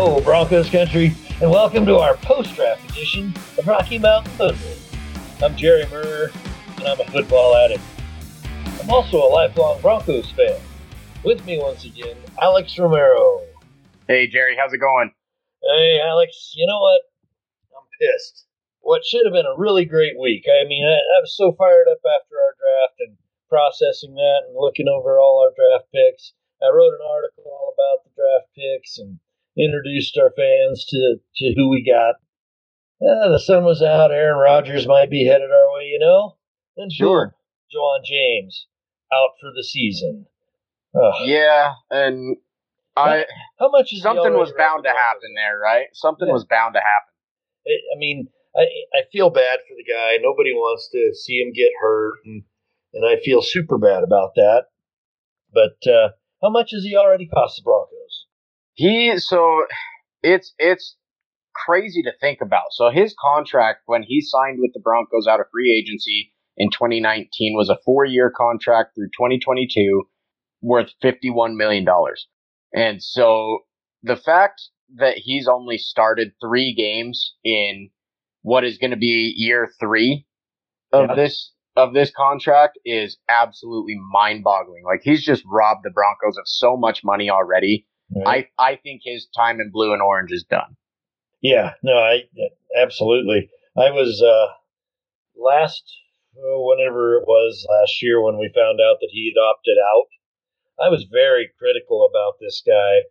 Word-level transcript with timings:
Hello, 0.00 0.20
Broncos 0.20 0.70
country, 0.70 1.12
and 1.42 1.50
welcome 1.50 1.84
to 1.84 1.96
our 1.96 2.14
post-draft 2.18 2.88
edition 2.88 3.34
of 3.58 3.66
Rocky 3.66 3.98
Mountain 3.98 4.30
Football. 4.34 4.76
I'm 5.42 5.56
Jerry 5.56 5.86
Murr, 5.90 6.30
and 6.76 6.86
I'm 6.86 7.00
a 7.00 7.04
football 7.10 7.56
addict. 7.56 7.82
I'm 8.80 8.88
also 8.88 9.18
a 9.18 9.26
lifelong 9.26 9.80
Broncos 9.80 10.30
fan. 10.30 10.54
With 11.24 11.44
me 11.44 11.58
once 11.58 11.84
again, 11.84 12.14
Alex 12.40 12.78
Romero. 12.78 13.42
Hey, 14.06 14.28
Jerry, 14.28 14.54
how's 14.56 14.72
it 14.72 14.78
going? 14.78 15.10
Hey, 15.64 16.00
Alex, 16.00 16.52
you 16.54 16.64
know 16.64 16.78
what? 16.78 17.00
I'm 17.76 17.88
pissed. 17.98 18.46
What 18.78 19.04
should 19.04 19.26
have 19.26 19.34
been 19.34 19.50
a 19.50 19.58
really 19.58 19.84
great 19.84 20.16
week. 20.16 20.44
I 20.46 20.64
mean, 20.68 20.86
I, 20.86 20.94
I 20.94 21.18
was 21.22 21.36
so 21.36 21.56
fired 21.58 21.88
up 21.90 21.98
after 22.06 22.36
our 22.38 22.54
draft 22.54 23.00
and 23.00 23.16
processing 23.48 24.14
that 24.14 24.42
and 24.46 24.54
looking 24.56 24.86
over 24.86 25.18
all 25.18 25.42
our 25.42 25.50
draft 25.50 25.90
picks. 25.92 26.34
I 26.62 26.70
wrote 26.72 26.94
an 26.94 27.02
article 27.02 27.50
all 27.50 27.74
about 27.74 28.04
the 28.04 28.14
draft 28.14 28.54
picks 28.54 28.98
and 28.98 29.18
introduced 29.58 30.16
our 30.18 30.32
fans 30.36 30.84
to, 30.86 31.16
to 31.36 31.52
who 31.56 31.68
we 31.70 31.84
got. 31.84 32.16
Uh, 33.00 33.30
the 33.30 33.38
sun 33.40 33.64
was 33.64 33.82
out. 33.82 34.10
Aaron 34.10 34.38
Rodgers 34.38 34.86
might 34.86 35.10
be 35.10 35.24
headed 35.26 35.50
our 35.50 35.74
way, 35.74 35.84
you 35.86 35.98
know? 36.00 36.36
And 36.76 36.92
Sure. 36.92 37.34
Ja'Wuan 37.74 38.04
James 38.04 38.66
out 39.12 39.30
for 39.40 39.50
the 39.54 39.64
season. 39.64 40.26
Ugh. 40.94 41.14
Yeah, 41.26 41.74
and 41.90 42.36
I 42.96 43.26
How 43.58 43.70
much 43.70 43.92
is 43.92 44.02
something 44.02 44.32
was 44.34 44.52
bound 44.56 44.84
to 44.84 44.90
happen 44.90 45.34
there, 45.36 45.58
right? 45.58 45.86
Something 45.92 46.28
Yeah. 46.28 46.34
was 46.34 46.44
bound 46.44 46.74
to 46.74 46.80
happen. 46.80 47.14
I 47.66 47.94
I 47.94 47.98
mean, 47.98 48.28
I 48.56 48.62
I 48.94 49.02
feel 49.12 49.30
bad 49.30 49.60
for 49.68 49.74
the 49.76 49.84
guy. 49.84 50.16
Nobody 50.20 50.52
wants 50.52 50.88
to 50.90 51.14
see 51.14 51.40
him 51.40 51.52
get 51.52 51.70
hurt, 51.80 52.14
and 52.24 52.42
and 52.94 53.04
I 53.06 53.20
feel 53.22 53.42
super 53.42 53.76
bad 53.78 54.02
about 54.02 54.34
that. 54.36 54.64
But 55.52 55.86
uh, 55.90 56.10
how 56.42 56.50
much 56.50 56.70
has 56.72 56.82
he 56.84 56.96
already 56.96 57.26
cost 57.26 57.56
the 57.56 57.62
Broncos? 57.62 57.97
He 58.78 59.18
so 59.18 59.64
it's 60.22 60.54
it's 60.56 60.96
crazy 61.52 62.00
to 62.02 62.12
think 62.20 62.40
about. 62.40 62.66
So 62.70 62.90
his 62.90 63.12
contract 63.20 63.80
when 63.86 64.04
he 64.04 64.20
signed 64.20 64.58
with 64.60 64.70
the 64.72 64.78
Broncos 64.80 65.26
out 65.26 65.40
of 65.40 65.46
free 65.50 65.76
agency 65.76 66.32
in 66.56 66.70
2019 66.70 67.56
was 67.56 67.70
a 67.70 67.78
four-year 67.84 68.32
contract 68.36 68.94
through 68.94 69.08
2022 69.08 70.04
worth 70.62 70.90
51 71.02 71.56
million 71.56 71.84
dollars. 71.84 72.28
And 72.72 73.02
so 73.02 73.60
the 74.04 74.16
fact 74.16 74.62
that 74.96 75.16
he's 75.16 75.48
only 75.48 75.76
started 75.76 76.30
3 76.40 76.72
games 76.76 77.34
in 77.42 77.90
what 78.42 78.62
is 78.62 78.78
going 78.78 78.92
to 78.92 78.96
be 78.96 79.34
year 79.36 79.68
3 79.80 80.24
of 80.92 81.08
Yeah. 81.08 81.14
this 81.16 81.52
of 81.74 81.94
this 81.94 82.12
contract 82.12 82.78
is 82.84 83.18
absolutely 83.28 83.96
mind-boggling. 84.12 84.84
Like 84.84 85.00
he's 85.02 85.24
just 85.24 85.42
robbed 85.46 85.80
the 85.82 85.90
Broncos 85.90 86.36
of 86.38 86.44
so 86.46 86.76
much 86.76 87.02
money 87.02 87.28
already. 87.28 87.88
I, 88.26 88.48
I 88.58 88.76
think 88.76 89.02
his 89.04 89.26
time 89.36 89.60
in 89.60 89.70
blue 89.70 89.92
and 89.92 90.02
orange 90.02 90.32
is 90.32 90.44
done. 90.44 90.76
yeah, 91.42 91.74
no, 91.82 91.92
I 91.92 92.24
absolutely. 92.76 93.50
I 93.76 93.90
was 93.90 94.22
uh, 94.22 94.52
last 95.36 95.82
oh, 96.42 96.66
whenever 96.66 97.16
it 97.16 97.26
was 97.26 97.66
last 97.68 98.02
year 98.02 98.20
when 98.20 98.38
we 98.38 98.50
found 98.54 98.80
out 98.80 98.98
that 99.00 99.10
he 99.12 99.32
had 99.34 99.40
opted 99.40 99.76
out. 99.78 100.06
I 100.80 100.88
was 100.88 101.04
very 101.10 101.50
critical 101.58 102.08
about 102.08 102.38
this 102.40 102.62
guy 102.64 103.02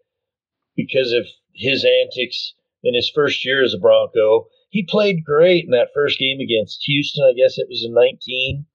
because 0.75 1.11
of 1.11 1.25
his 1.53 1.83
antics 1.85 2.53
in 2.83 2.93
his 2.93 3.11
first 3.13 3.43
year 3.43 3.63
as 3.63 3.73
a 3.73 3.79
Bronco. 3.79 4.47
He 4.69 4.83
played 4.83 5.25
great 5.25 5.65
in 5.65 5.71
that 5.71 5.93
first 5.93 6.19
game 6.19 6.39
against 6.39 6.83
Houston. 6.85 7.23
I 7.23 7.33
guess 7.33 7.57
it 7.57 7.67
was 7.69 7.83
in 7.85 7.93
19, 7.93 8.65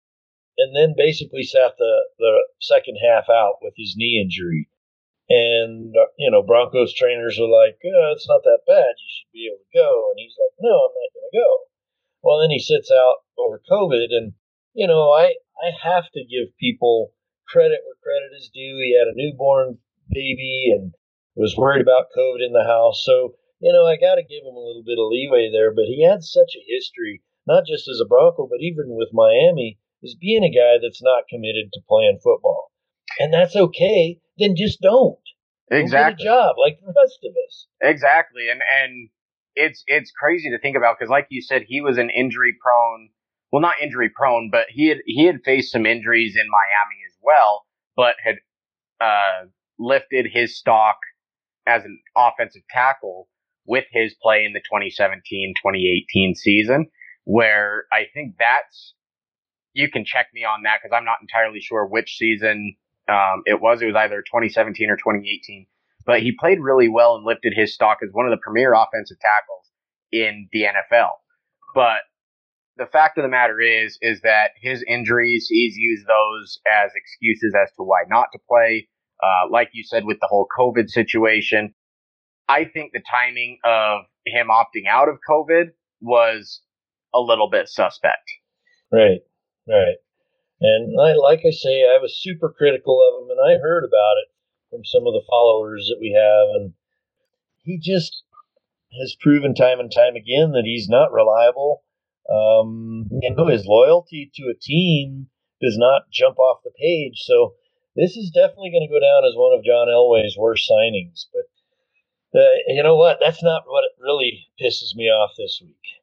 and 0.59 0.77
then 0.77 0.95
basically 0.97 1.43
sat 1.43 1.73
the 1.79 2.03
the 2.19 2.47
second 2.61 2.99
half 3.03 3.29
out 3.31 3.59
with 3.63 3.75
his 3.77 3.95
knee 3.97 4.21
injury. 4.23 4.69
And 5.33 5.97
uh, 5.97 6.13
you 6.19 6.31
know, 6.31 6.43
Broncos 6.43 6.93
trainers 6.93 7.41
are 7.41 7.49
like, 7.49 7.81
oh, 7.81 8.13
"It's 8.13 8.29
not 8.29 8.45
that 8.45 8.69
bad. 8.69 9.01
You 9.01 9.09
should 9.09 9.33
be 9.33 9.49
able 9.49 9.65
to 9.65 9.73
go." 9.73 10.11
And 10.11 10.21
he's 10.21 10.37
like, 10.37 10.53
"No, 10.61 10.77
I'm 10.77 10.93
not 10.93 11.15
going 11.17 11.29
to 11.33 11.39
go." 11.41 11.51
Well, 12.21 12.41
then 12.41 12.51
he 12.51 12.61
sits 12.61 12.91
out 12.93 13.25
over 13.39 13.63
COVID, 13.65 14.13
and 14.13 14.35
you 14.75 14.87
know, 14.87 15.09
I 15.11 15.41
I 15.57 15.73
have 15.73 16.11
to 16.13 16.29
give 16.29 16.53
people 16.61 17.15
credit 17.49 17.81
where 17.81 18.05
credit 18.05 18.37
is 18.37 18.51
due. 18.53 18.77
He 18.77 18.93
had 18.93 19.09
a 19.09 19.17
newborn 19.17 19.79
baby 20.11 20.69
and 20.77 20.93
was 21.35 21.57
worried 21.57 21.81
about 21.81 22.13
COVID 22.13 22.45
in 22.45 22.53
the 22.53 22.69
house, 22.69 23.03
so 23.03 23.37
you 23.59 23.73
know, 23.73 23.87
I 23.87 23.97
got 23.97 24.17
to 24.17 24.29
give 24.29 24.45
him 24.45 24.53
a 24.53 24.67
little 24.69 24.85
bit 24.85 24.99
of 25.01 25.09
leeway 25.09 25.49
there. 25.51 25.73
But 25.73 25.89
he 25.89 26.05
had 26.05 26.23
such 26.23 26.53
a 26.61 26.67
history, 26.69 27.23
not 27.47 27.65
just 27.65 27.89
as 27.89 28.01
a 28.05 28.05
Bronco, 28.05 28.47
but 28.51 28.61
even 28.61 29.01
with 29.01 29.17
Miami, 29.17 29.79
as 30.05 30.15
being 30.15 30.45
a 30.45 30.53
guy 30.53 30.77
that's 30.77 31.03
not 31.03 31.25
committed 31.31 31.73
to 31.73 31.89
playing 31.89 32.21
football, 32.23 32.71
and 33.19 33.33
that's 33.33 33.57
okay. 33.57 34.21
Then 34.37 34.57
just 34.57 34.81
don't. 34.83 35.22
Exactly. 35.73 36.27
A 36.27 36.29
job 36.29 36.57
like 36.59 36.79
the 36.81 36.87
rest 36.87 37.19
of 37.25 37.33
us. 37.47 37.67
Exactly. 37.81 38.49
And 38.51 38.61
and 38.83 39.09
it's 39.55 39.83
it's 39.87 40.11
crazy 40.11 40.51
to 40.51 40.59
think 40.59 40.77
about 40.77 40.97
because 40.99 41.11
like 41.11 41.27
you 41.31 41.43
said, 41.43 41.63
he 41.67 41.81
was 41.81 41.99
an 41.99 42.11
injury 42.11 42.57
prone 42.61 43.09
well 43.53 43.63
not 43.63 43.75
injury 43.81 44.11
prone, 44.15 44.49
but 44.51 44.67
he 44.71 44.89
had 44.89 44.99
he 45.07 45.27
had 45.27 45.41
faced 45.45 45.73
some 45.73 45.87
injuries 45.87 46.37
in 46.37 46.47
Miami 46.51 47.01
as 47.07 47.17
well, 47.23 47.65
but 47.97 48.17
had 48.25 48.37
uh 49.01 49.47
lifted 49.79 50.27
his 50.33 50.59
stock 50.59 50.97
as 51.67 51.85
an 51.85 51.99
offensive 52.17 52.63
tackle 52.71 53.29
with 53.65 53.85
his 53.93 54.15
play 54.21 54.45
in 54.45 54.53
the 54.53 54.61
2017-2018 54.61 56.35
season, 56.35 56.87
where 57.25 57.85
I 57.93 58.07
think 58.13 58.35
that's 58.39 58.95
you 59.73 59.91
can 59.91 60.05
check 60.05 60.27
me 60.35 60.45
on 60.45 60.63
that 60.65 60.79
because 60.83 60.95
I'm 60.97 61.05
not 61.05 61.19
entirely 61.21 61.61
sure 61.61 61.87
which 61.87 62.17
season 62.19 62.75
um, 63.09 63.43
it 63.47 63.61
was. 63.61 63.83
It 63.83 63.87
was 63.87 63.97
either 63.97 64.23
2017 64.23 64.91
or 64.91 64.97
2018 64.97 65.67
but 66.05 66.21
he 66.21 66.33
played 66.39 66.61
really 66.61 66.89
well 66.89 67.17
and 67.17 67.25
lifted 67.25 67.53
his 67.55 67.75
stock 67.75 67.99
as 68.03 68.11
one 68.13 68.27
of 68.27 68.31
the 68.31 68.43
premier 68.43 68.75
offensive 68.75 69.19
tackles 69.21 69.71
in 70.11 70.49
the 70.53 70.63
NFL. 70.63 71.13
But 71.75 72.01
the 72.77 72.87
fact 72.87 73.19
of 73.19 73.23
the 73.23 73.29
matter 73.29 73.61
is, 73.61 73.99
is 74.01 74.21
that 74.23 74.51
his 74.61 74.85
injuries, 74.87 75.47
he's 75.49 75.77
used 75.77 76.07
those 76.07 76.61
as 76.71 76.91
excuses 76.95 77.55
as 77.61 77.71
to 77.77 77.83
why 77.83 78.03
not 78.09 78.29
to 78.33 78.39
play. 78.49 78.89
Uh, 79.23 79.49
like 79.51 79.71
you 79.73 79.85
said, 79.85 80.05
with 80.05 80.19
the 80.21 80.27
whole 80.29 80.49
COVID 80.59 80.89
situation, 80.89 81.75
I 82.49 82.65
think 82.65 82.93
the 82.93 83.03
timing 83.09 83.59
of 83.65 84.01
him 84.27 84.49
opting 84.49 84.89
out 84.91 85.09
of 85.09 85.19
COVID 85.29 85.71
was 86.01 86.61
a 87.15 87.21
little 87.21 87.49
bit 87.49 87.69
suspect. 87.69 88.29
Right, 88.91 89.21
right. 89.69 89.97
And 90.63 91.01
I, 91.01 91.15
like 91.15 91.41
I 91.45 91.51
say, 91.51 91.83
I 91.83 91.99
was 92.01 92.23
super 92.23 92.49
critical 92.57 93.01
of 93.03 93.25
him, 93.25 93.31
and 93.37 93.41
I 93.41 93.61
heard 93.61 93.83
about 93.83 94.17
it 94.23 94.31
from 94.71 94.85
some 94.85 95.09
of 95.09 95.13
the 95.13 95.27
followers 95.29 95.91
that 95.91 95.99
we 96.01 96.13
have, 96.13 96.55
and 96.55 96.75
he 97.65 97.79
just 97.79 98.23
has 99.01 99.17
proven 99.21 99.55
time 99.55 99.81
and 99.81 99.91
time 99.91 100.15
again 100.15 100.53
that 100.53 100.65
he's 100.65 100.89
not 100.89 101.13
reliable. 101.13 101.83
Um, 102.31 103.09
you 103.11 103.35
know, 103.35 103.49
his 103.49 103.67
loyalty 103.67 104.31
to 104.37 104.51
a 104.51 104.55
team 104.55 105.29
does 105.61 105.77
not 105.77 106.11
jump 106.13 106.39
off 106.39 106.63
the 106.63 106.71
page. 106.79 107.23
So 107.25 107.55
this 107.97 108.17
is 108.17 108.31
definitely 108.31 108.71
going 108.71 108.87
to 108.87 108.93
go 108.93 109.01
down 109.01 109.25
as 109.27 109.35
one 109.35 109.59
of 109.59 109.65
John 109.65 109.89
Elway's 109.89 110.37
worst 110.39 110.71
signings. 110.71 111.27
But 111.33 112.41
uh, 112.41 112.55
you 112.69 112.83
know 112.85 112.97
what? 112.97 113.19
That's 113.21 113.43
not 113.43 113.65
what 113.67 113.85
really 113.99 114.47
pisses 114.63 114.95
me 114.95 115.05
off 115.11 115.33
this 115.37 115.61
week 115.61 116.02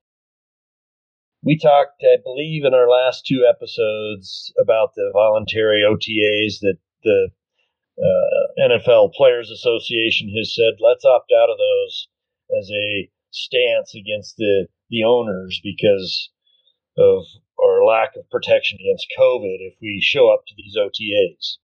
we 1.42 1.58
talked, 1.58 2.02
I 2.04 2.18
believe, 2.24 2.66
in 2.66 2.74
our 2.74 2.90
last 2.90 3.26
two 3.26 3.46
episodes 3.50 4.54
about 4.60 4.94
the 4.96 5.10
voluntary 5.14 5.84
OTAs 5.84 6.60
that 6.60 6.78
the 7.04 7.30
uh, 7.98 8.70
NFL 8.70 9.14
Players 9.14 9.50
Association 9.50 10.34
has 10.38 10.54
said, 10.54 10.80
let's 10.80 11.06
opt 11.06 11.32
out 11.32 11.50
of 11.50 11.58
those 11.58 12.08
as 12.60 12.70
a 12.72 13.10
stance 13.32 13.96
against 13.96 14.36
the, 14.38 14.68
the 14.90 15.03
owners 15.03 15.62
because 15.64 16.30
of 16.97 17.24
our 17.62 17.85
lack 17.85 18.16
of 18.16 18.30
protection 18.30 18.78
against 18.82 19.08
COVID 19.18 19.58
if 19.59 19.76
we 19.82 20.02
show 20.02 20.34
up 20.34 20.44
to 20.47 20.53
these 20.58 20.76
OTAs. 20.78 21.58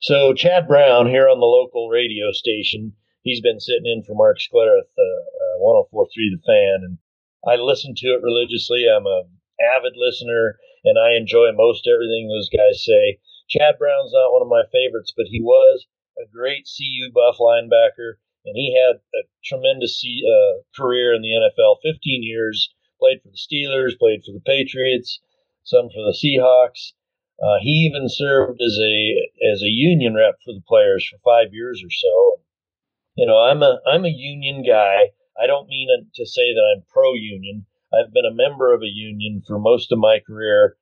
So 0.00 0.34
Chad 0.34 0.66
Brown 0.66 1.08
here 1.08 1.28
on 1.28 1.40
the 1.40 1.46
local 1.46 1.88
radio 1.88 2.32
station, 2.32 2.94
he's 3.22 3.40
been 3.40 3.60
sitting 3.60 3.86
in 3.86 4.02
for 4.02 4.14
Mark 4.14 4.38
Schlereth, 4.38 4.88
uh, 4.98 5.62
uh, 5.62 5.84
104.3 5.92 6.08
The 6.14 6.42
Fan, 6.46 6.80
and 6.84 6.98
I 7.46 7.56
listen 7.56 7.94
to 7.96 8.08
it 8.08 8.22
religiously. 8.22 8.86
I'm 8.86 9.06
a 9.06 9.24
avid 9.60 9.94
listener, 9.96 10.58
and 10.84 10.98
I 10.98 11.16
enjoy 11.16 11.52
most 11.52 11.86
everything 11.86 12.28
those 12.28 12.48
guys 12.48 12.84
say. 12.84 13.20
Chad 13.48 13.78
Brown's 13.78 14.12
not 14.12 14.32
one 14.32 14.42
of 14.42 14.48
my 14.48 14.62
favorites, 14.72 15.12
but 15.16 15.26
he 15.26 15.40
was 15.40 15.86
a 16.18 16.26
great 16.30 16.68
CU 16.68 17.10
Buff 17.12 17.38
linebacker, 17.38 18.20
and 18.44 18.56
he 18.56 18.76
had 18.76 18.96
a 18.96 19.22
tremendous 19.44 20.02
uh, 20.04 20.62
career 20.76 21.14
in 21.14 21.22
the 21.22 21.32
NFL. 21.32 21.76
15 21.82 22.22
years, 22.22 22.72
played 22.98 23.22
for 23.22 23.28
the 23.28 23.40
Steelers, 23.40 23.98
played 23.98 24.22
for 24.24 24.32
the 24.32 24.44
Patriots, 24.44 25.20
some 25.64 25.88
for 25.88 26.02
the 26.04 26.16
Seahawks. 26.16 26.92
Uh, 27.42 27.58
he 27.62 27.88
even 27.88 28.08
served 28.08 28.60
as 28.60 28.78
a 28.78 29.30
as 29.50 29.62
a 29.62 29.72
union 29.72 30.14
rep 30.14 30.36
for 30.44 30.52
the 30.52 30.62
players 30.68 31.08
for 31.08 31.18
five 31.24 31.54
years 31.54 31.82
or 31.82 31.90
so. 31.90 32.40
You 33.16 33.26
know, 33.26 33.38
I'm 33.38 33.62
a 33.62 33.80
I'm 33.86 34.04
a 34.04 34.10
union 34.14 34.62
guy. 34.62 35.10
I 35.42 35.46
don't 35.46 35.68
mean 35.68 35.88
to 36.14 36.26
say 36.26 36.52
that 36.52 36.74
I'm 36.74 36.84
pro 36.92 37.14
union. 37.14 37.66
I've 37.92 38.12
been 38.12 38.26
a 38.26 38.34
member 38.34 38.74
of 38.74 38.82
a 38.82 38.92
union 38.92 39.42
for 39.46 39.58
most 39.58 39.90
of 39.90 39.98
my 39.98 40.20
career, 40.24 40.76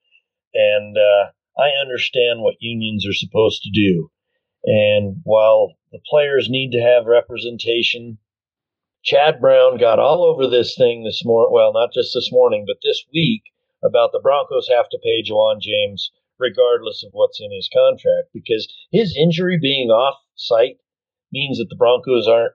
and 0.52 0.96
uh, 0.96 1.30
I 1.60 1.70
understand 1.80 2.40
what 2.40 2.56
unions 2.60 3.06
are 3.06 3.14
supposed 3.14 3.62
to 3.62 3.70
do. 3.70 4.10
And 4.64 5.20
while 5.22 5.74
the 5.92 6.00
players 6.10 6.50
need 6.50 6.72
to 6.72 6.82
have 6.82 7.06
representation, 7.06 8.18
Chad 9.04 9.40
Brown 9.40 9.78
got 9.78 9.98
all 9.98 10.24
over 10.24 10.48
this 10.48 10.76
thing 10.76 11.04
this 11.04 11.24
morning. 11.24 11.52
Well, 11.52 11.72
not 11.72 11.92
just 11.92 12.12
this 12.12 12.30
morning, 12.32 12.64
but 12.66 12.78
this 12.82 13.04
week 13.14 13.42
about 13.82 14.10
the 14.12 14.20
Broncos 14.20 14.68
have 14.68 14.88
to 14.90 14.98
pay 15.02 15.22
Ja'Wuan 15.22 15.60
James 15.60 16.10
regardless 16.38 17.04
of 17.04 17.10
what's 17.12 17.40
in 17.40 17.52
his 17.52 17.70
contract 17.72 18.28
because 18.32 18.72
his 18.90 19.16
injury 19.16 19.58
being 19.60 19.88
off 19.90 20.18
site 20.34 20.78
means 21.32 21.58
that 21.58 21.68
the 21.68 21.76
Broncos 21.76 22.26
aren't 22.26 22.54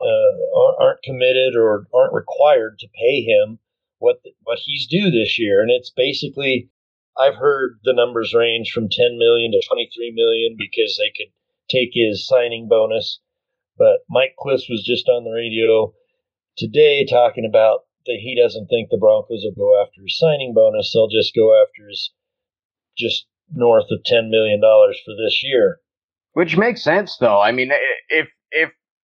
uh, 0.00 0.82
aren't 0.82 1.02
committed 1.02 1.56
or 1.56 1.86
aren't 1.94 2.14
required 2.14 2.78
to 2.78 2.88
pay 2.88 3.22
him 3.22 3.58
what 3.98 4.20
what 4.44 4.58
he's 4.58 4.86
due 4.86 5.10
this 5.10 5.38
year, 5.38 5.60
and 5.60 5.70
it's 5.70 5.90
basically 5.90 6.70
I've 7.18 7.36
heard 7.36 7.80
the 7.84 7.92
numbers 7.92 8.34
range 8.34 8.72
from 8.72 8.88
10 8.88 9.18
million 9.18 9.52
to 9.52 9.62
23 9.66 10.12
million 10.14 10.56
because 10.58 10.96
they 10.96 11.12
could 11.16 11.32
take 11.68 11.90
his 11.92 12.26
signing 12.26 12.68
bonus. 12.68 13.20
But 13.76 14.00
Mike 14.08 14.34
Klis 14.38 14.68
was 14.68 14.84
just 14.86 15.08
on 15.08 15.24
the 15.24 15.32
radio 15.32 15.92
today 16.56 17.04
talking 17.04 17.46
about 17.46 17.80
that 18.06 18.18
he 18.20 18.38
doesn't 18.40 18.68
think 18.68 18.88
the 18.88 18.98
Broncos 18.98 19.44
will 19.44 19.52
go 19.52 19.82
after 19.82 20.02
his 20.02 20.18
signing 20.18 20.54
bonus. 20.54 20.92
They'll 20.92 21.08
just 21.08 21.34
go 21.34 21.60
after 21.60 21.88
his 21.88 22.10
just 22.96 23.26
north 23.52 23.86
of 23.90 24.00
$10 24.10 24.30
million 24.30 24.60
for 24.60 25.14
this 25.16 25.42
year. 25.42 25.80
Which 26.32 26.56
makes 26.56 26.82
sense, 26.82 27.16
though. 27.18 27.40
I 27.40 27.52
mean, 27.52 27.72
if 28.08 28.28
if 28.52 28.70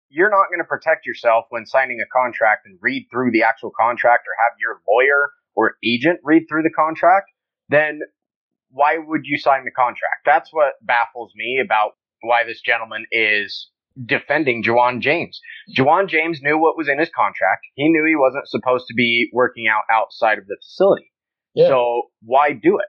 you're 0.09 0.29
not 0.29 0.47
going 0.49 0.59
to 0.59 0.67
protect 0.67 1.05
yourself 1.05 1.45
when 1.49 1.65
signing 1.65 1.99
a 2.01 2.09
contract 2.11 2.65
and 2.65 2.77
read 2.81 3.07
through 3.11 3.31
the 3.31 3.43
actual 3.43 3.71
contract 3.79 4.27
or 4.27 4.33
have 4.43 4.57
your 4.59 4.81
lawyer 4.89 5.31
or 5.55 5.75
agent 5.83 6.19
read 6.23 6.43
through 6.49 6.63
the 6.63 6.71
contract, 6.71 7.31
then 7.69 8.01
why 8.71 8.97
would 8.97 9.21
you 9.23 9.37
sign 9.37 9.65
the 9.65 9.71
contract? 9.71 10.25
That's 10.25 10.51
what 10.51 10.73
baffles 10.81 11.31
me 11.35 11.59
about 11.63 11.91
why 12.21 12.43
this 12.43 12.61
gentleman 12.61 13.05
is 13.11 13.69
defending 14.05 14.63
Ja'Wuan 14.63 15.01
James. 15.01 15.41
Ja'Wuan 15.75 16.07
James 16.07 16.39
knew 16.41 16.57
what 16.57 16.77
was 16.77 16.87
in 16.87 16.99
his 16.99 17.09
contract. 17.15 17.65
He 17.75 17.89
knew 17.89 18.05
he 18.07 18.15
wasn't 18.15 18.47
supposed 18.47 18.85
to 18.87 18.93
be 18.93 19.29
working 19.33 19.67
out 19.67 19.83
outside 19.91 20.37
of 20.37 20.47
the 20.47 20.57
facility. 20.61 21.11
Yeah. 21.53 21.67
So 21.67 22.03
why 22.21 22.53
do 22.53 22.79
it? 22.79 22.85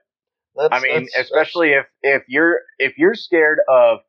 That's, 0.55 0.69
I 0.71 0.79
mean, 0.79 1.07
that's, 1.15 1.31
especially 1.31 1.71
that's... 1.71 1.87
if 2.03 2.21
if 2.21 2.23
you're 2.27 2.59
if 2.77 2.97
you're 2.97 3.15
scared 3.15 3.59
of 3.69 3.99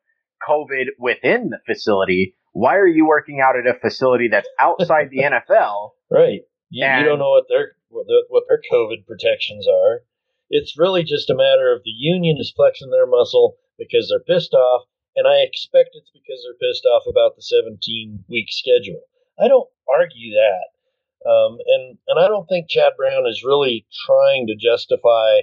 COVID 0.47 0.87
within 0.99 1.49
the 1.49 1.59
facility, 1.65 2.35
why 2.53 2.77
are 2.77 2.87
you 2.87 3.05
working 3.05 3.41
out 3.41 3.57
at 3.57 3.67
a 3.67 3.77
facility 3.77 4.29
that's 4.31 4.47
outside 4.59 5.09
the 5.09 5.23
NFL? 5.23 5.91
Right. 6.09 6.41
You, 6.69 6.87
you, 6.87 7.03
don't 7.03 7.19
know 7.19 7.31
what 7.31 7.45
their 7.49 7.73
what, 7.89 8.07
the, 8.07 8.23
what 8.29 8.43
their 8.47 8.61
COVID 8.71 9.05
protections 9.05 9.67
are. 9.67 10.01
It's 10.49 10.77
really 10.77 11.03
just 11.03 11.29
a 11.29 11.35
matter 11.35 11.71
of 11.73 11.83
the 11.83 11.91
union 11.91 12.37
is 12.39 12.53
flexing 12.55 12.89
their 12.89 13.05
muscle 13.05 13.57
because 13.77 14.09
they're 14.09 14.35
pissed 14.35 14.53
off, 14.53 14.85
and 15.15 15.27
I 15.27 15.41
expect 15.41 15.91
it's 15.93 16.09
because 16.11 16.41
they're 16.41 16.69
pissed 16.69 16.85
off 16.85 17.03
about 17.07 17.35
the 17.35 17.41
17 17.41 18.25
week 18.29 18.47
schedule. 18.49 19.01
I 19.39 19.47
don't 19.47 19.69
argue 19.89 20.33
that. 20.33 21.29
Um, 21.29 21.57
and 21.65 21.97
and 22.07 22.19
I 22.19 22.27
don't 22.27 22.47
think 22.47 22.69
Chad 22.69 22.93
Brown 22.97 23.25
is 23.27 23.43
really 23.45 23.85
trying 24.05 24.47
to 24.47 24.55
justify 24.55 25.41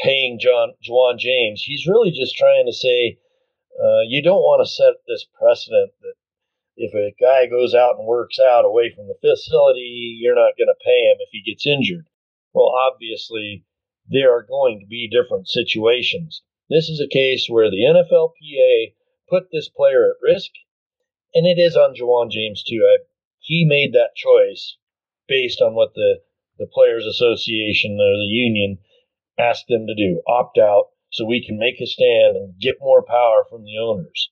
paying 0.00 0.38
John 0.40 0.72
Ja'Wuan 0.86 1.18
James. 1.18 1.62
He's 1.64 1.86
really 1.86 2.10
just 2.10 2.36
trying 2.36 2.66
to 2.66 2.72
say 2.72 3.18
uh, 3.78 4.02
you 4.06 4.22
don't 4.22 4.42
want 4.42 4.64
to 4.64 4.70
set 4.70 5.00
this 5.06 5.26
precedent 5.38 5.92
that 6.00 6.14
if 6.76 6.94
a 6.94 7.14
guy 7.20 7.46
goes 7.46 7.74
out 7.74 7.96
and 7.98 8.06
works 8.06 8.38
out 8.38 8.64
away 8.64 8.92
from 8.94 9.06
the 9.06 9.18
facility, 9.20 10.18
you're 10.20 10.34
not 10.34 10.56
going 10.56 10.68
to 10.68 10.84
pay 10.84 11.10
him 11.10 11.18
if 11.20 11.28
he 11.32 11.42
gets 11.42 11.66
injured. 11.66 12.06
Well, 12.54 12.72
obviously, 12.74 13.64
there 14.08 14.34
are 14.34 14.42
going 14.42 14.80
to 14.80 14.86
be 14.86 15.08
different 15.08 15.48
situations. 15.48 16.42
This 16.68 16.88
is 16.88 17.00
a 17.00 17.08
case 17.08 17.46
where 17.48 17.70
the 17.70 17.84
NFLPA 17.84 18.94
put 19.28 19.50
this 19.50 19.68
player 19.68 20.10
at 20.10 20.22
risk, 20.22 20.50
and 21.34 21.46
it 21.46 21.58
is 21.58 21.76
on 21.76 21.94
Ja'Wuan 21.94 22.30
James 22.30 22.62
too. 22.62 22.86
I, 22.88 23.04
he 23.38 23.64
made 23.64 23.92
that 23.92 24.14
choice 24.14 24.76
based 25.28 25.60
on 25.60 25.74
what 25.74 25.94
the 25.94 26.20
the 26.58 26.66
Players 26.66 27.06
Association 27.06 27.98
or 27.98 28.16
the 28.16 28.28
union 28.28 28.78
asked 29.38 29.66
them 29.68 29.86
to 29.86 29.94
do 29.94 30.22
opt 30.28 30.58
out 30.58 30.91
so 31.12 31.24
we 31.24 31.44
can 31.44 31.58
make 31.58 31.80
a 31.80 31.86
stand 31.86 32.36
and 32.36 32.58
get 32.60 32.76
more 32.80 33.04
power 33.04 33.44
from 33.48 33.64
the 33.64 33.78
owners. 33.78 34.30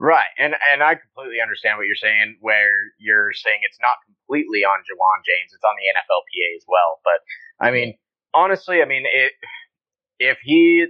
Right, 0.00 0.32
and 0.38 0.54
and 0.72 0.82
I 0.82 0.96
completely 0.96 1.40
understand 1.40 1.78
what 1.78 1.86
you're 1.86 2.00
saying. 2.00 2.38
Where 2.40 2.90
you're 2.98 3.32
saying 3.32 3.60
it's 3.62 3.78
not 3.80 4.02
completely 4.04 4.66
on 4.66 4.82
Ja'Wuan 4.82 5.22
James, 5.22 5.54
it's 5.54 5.62
on 5.62 5.76
the 5.78 5.86
NFLPA 5.94 6.48
as 6.58 6.64
well. 6.66 7.00
But 7.04 7.20
I 7.64 7.70
mean, 7.70 7.94
honestly, 8.34 8.82
I 8.82 8.86
mean, 8.86 9.04
it, 9.06 9.32
if 10.18 10.38
he 10.42 10.86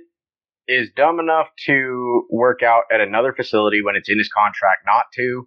is 0.66 0.88
dumb 0.96 1.20
enough 1.20 1.48
to 1.66 2.26
work 2.30 2.62
out 2.62 2.84
at 2.90 3.02
another 3.02 3.34
facility 3.34 3.82
when 3.84 3.94
it's 3.94 4.08
in 4.08 4.16
his 4.16 4.30
contract 4.32 4.82
not 4.86 5.04
to, 5.16 5.46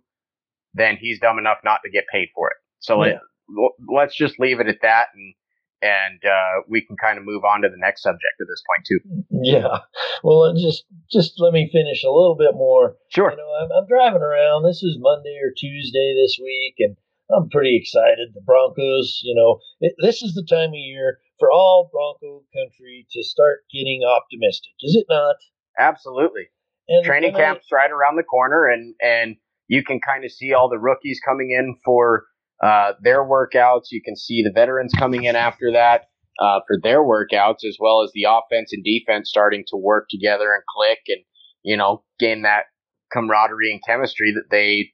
then 0.75 0.97
he's 0.99 1.19
dumb 1.19 1.39
enough 1.39 1.57
not 1.63 1.79
to 1.83 1.89
get 1.89 2.05
paid 2.11 2.29
for 2.35 2.49
it. 2.49 2.57
So 2.79 3.03
yeah. 3.03 3.17
let, 3.49 3.71
let's 3.89 4.15
just 4.15 4.39
leave 4.39 4.59
it 4.59 4.67
at 4.67 4.81
that 4.83 5.07
and 5.15 5.33
and 5.81 6.19
uh, 6.25 6.63
we 6.67 6.81
can 6.81 6.97
kind 6.97 7.17
of 7.17 7.25
move 7.25 7.43
on 7.43 7.61
to 7.61 7.69
the 7.69 7.77
next 7.77 8.03
subject 8.03 8.37
at 8.41 8.47
this 8.47 8.63
point 8.65 8.83
too. 8.85 8.99
Yeah. 9.43 9.85
Well, 10.23 10.53
just 10.55 10.85
just 11.11 11.39
let 11.39 11.53
me 11.53 11.69
finish 11.71 12.03
a 12.03 12.11
little 12.11 12.35
bit 12.37 12.53
more. 12.53 12.95
Sure. 13.09 13.31
You 13.31 13.37
know, 13.37 13.51
I'm, 13.61 13.69
I'm 13.71 13.87
driving 13.87 14.21
around. 14.21 14.63
This 14.63 14.83
is 14.83 14.97
Monday 14.99 15.37
or 15.43 15.53
Tuesday 15.55 16.15
this 16.17 16.39
week, 16.41 16.75
and 16.79 16.97
I'm 17.35 17.49
pretty 17.49 17.77
excited. 17.77 18.33
The 18.33 18.41
Broncos, 18.41 19.19
you 19.23 19.35
know, 19.35 19.59
it, 19.79 19.93
this 20.01 20.23
is 20.23 20.33
the 20.33 20.45
time 20.49 20.69
of 20.69 20.75
year 20.75 21.19
for 21.39 21.51
all 21.51 21.89
Bronco 21.91 22.43
country 22.53 23.05
to 23.11 23.23
start 23.23 23.59
getting 23.71 24.01
optimistic, 24.03 24.71
is 24.81 24.95
it 24.95 25.05
not? 25.09 25.35
Absolutely. 25.77 26.49
And, 26.87 27.05
Training 27.05 27.35
and 27.35 27.37
camp's 27.37 27.67
I, 27.71 27.75
right 27.75 27.91
around 27.91 28.15
the 28.15 28.23
corner, 28.23 28.65
and 28.65 28.95
and 29.01 29.35
you 29.67 29.83
can 29.83 29.99
kind 29.99 30.23
of 30.23 30.31
see 30.31 30.53
all 30.53 30.69
the 30.69 30.79
rookies 30.79 31.19
coming 31.23 31.51
in 31.51 31.75
for 31.83 32.23
uh, 32.63 32.93
their 33.01 33.23
workouts. 33.23 33.91
You 33.91 34.01
can 34.03 34.15
see 34.15 34.43
the 34.43 34.51
veterans 34.53 34.93
coming 34.97 35.23
in 35.23 35.35
after 35.35 35.71
that 35.73 36.09
uh, 36.39 36.59
for 36.67 36.77
their 36.81 37.01
workouts, 37.01 37.65
as 37.67 37.77
well 37.79 38.03
as 38.03 38.11
the 38.13 38.25
offense 38.29 38.71
and 38.73 38.83
defense 38.83 39.29
starting 39.29 39.63
to 39.69 39.77
work 39.77 40.07
together 40.09 40.53
and 40.53 40.63
click 40.75 40.99
and, 41.07 41.23
you 41.63 41.77
know, 41.77 42.03
gain 42.19 42.43
that 42.43 42.65
camaraderie 43.11 43.71
and 43.71 43.81
chemistry 43.87 44.33
that 44.33 44.49
they 44.51 44.91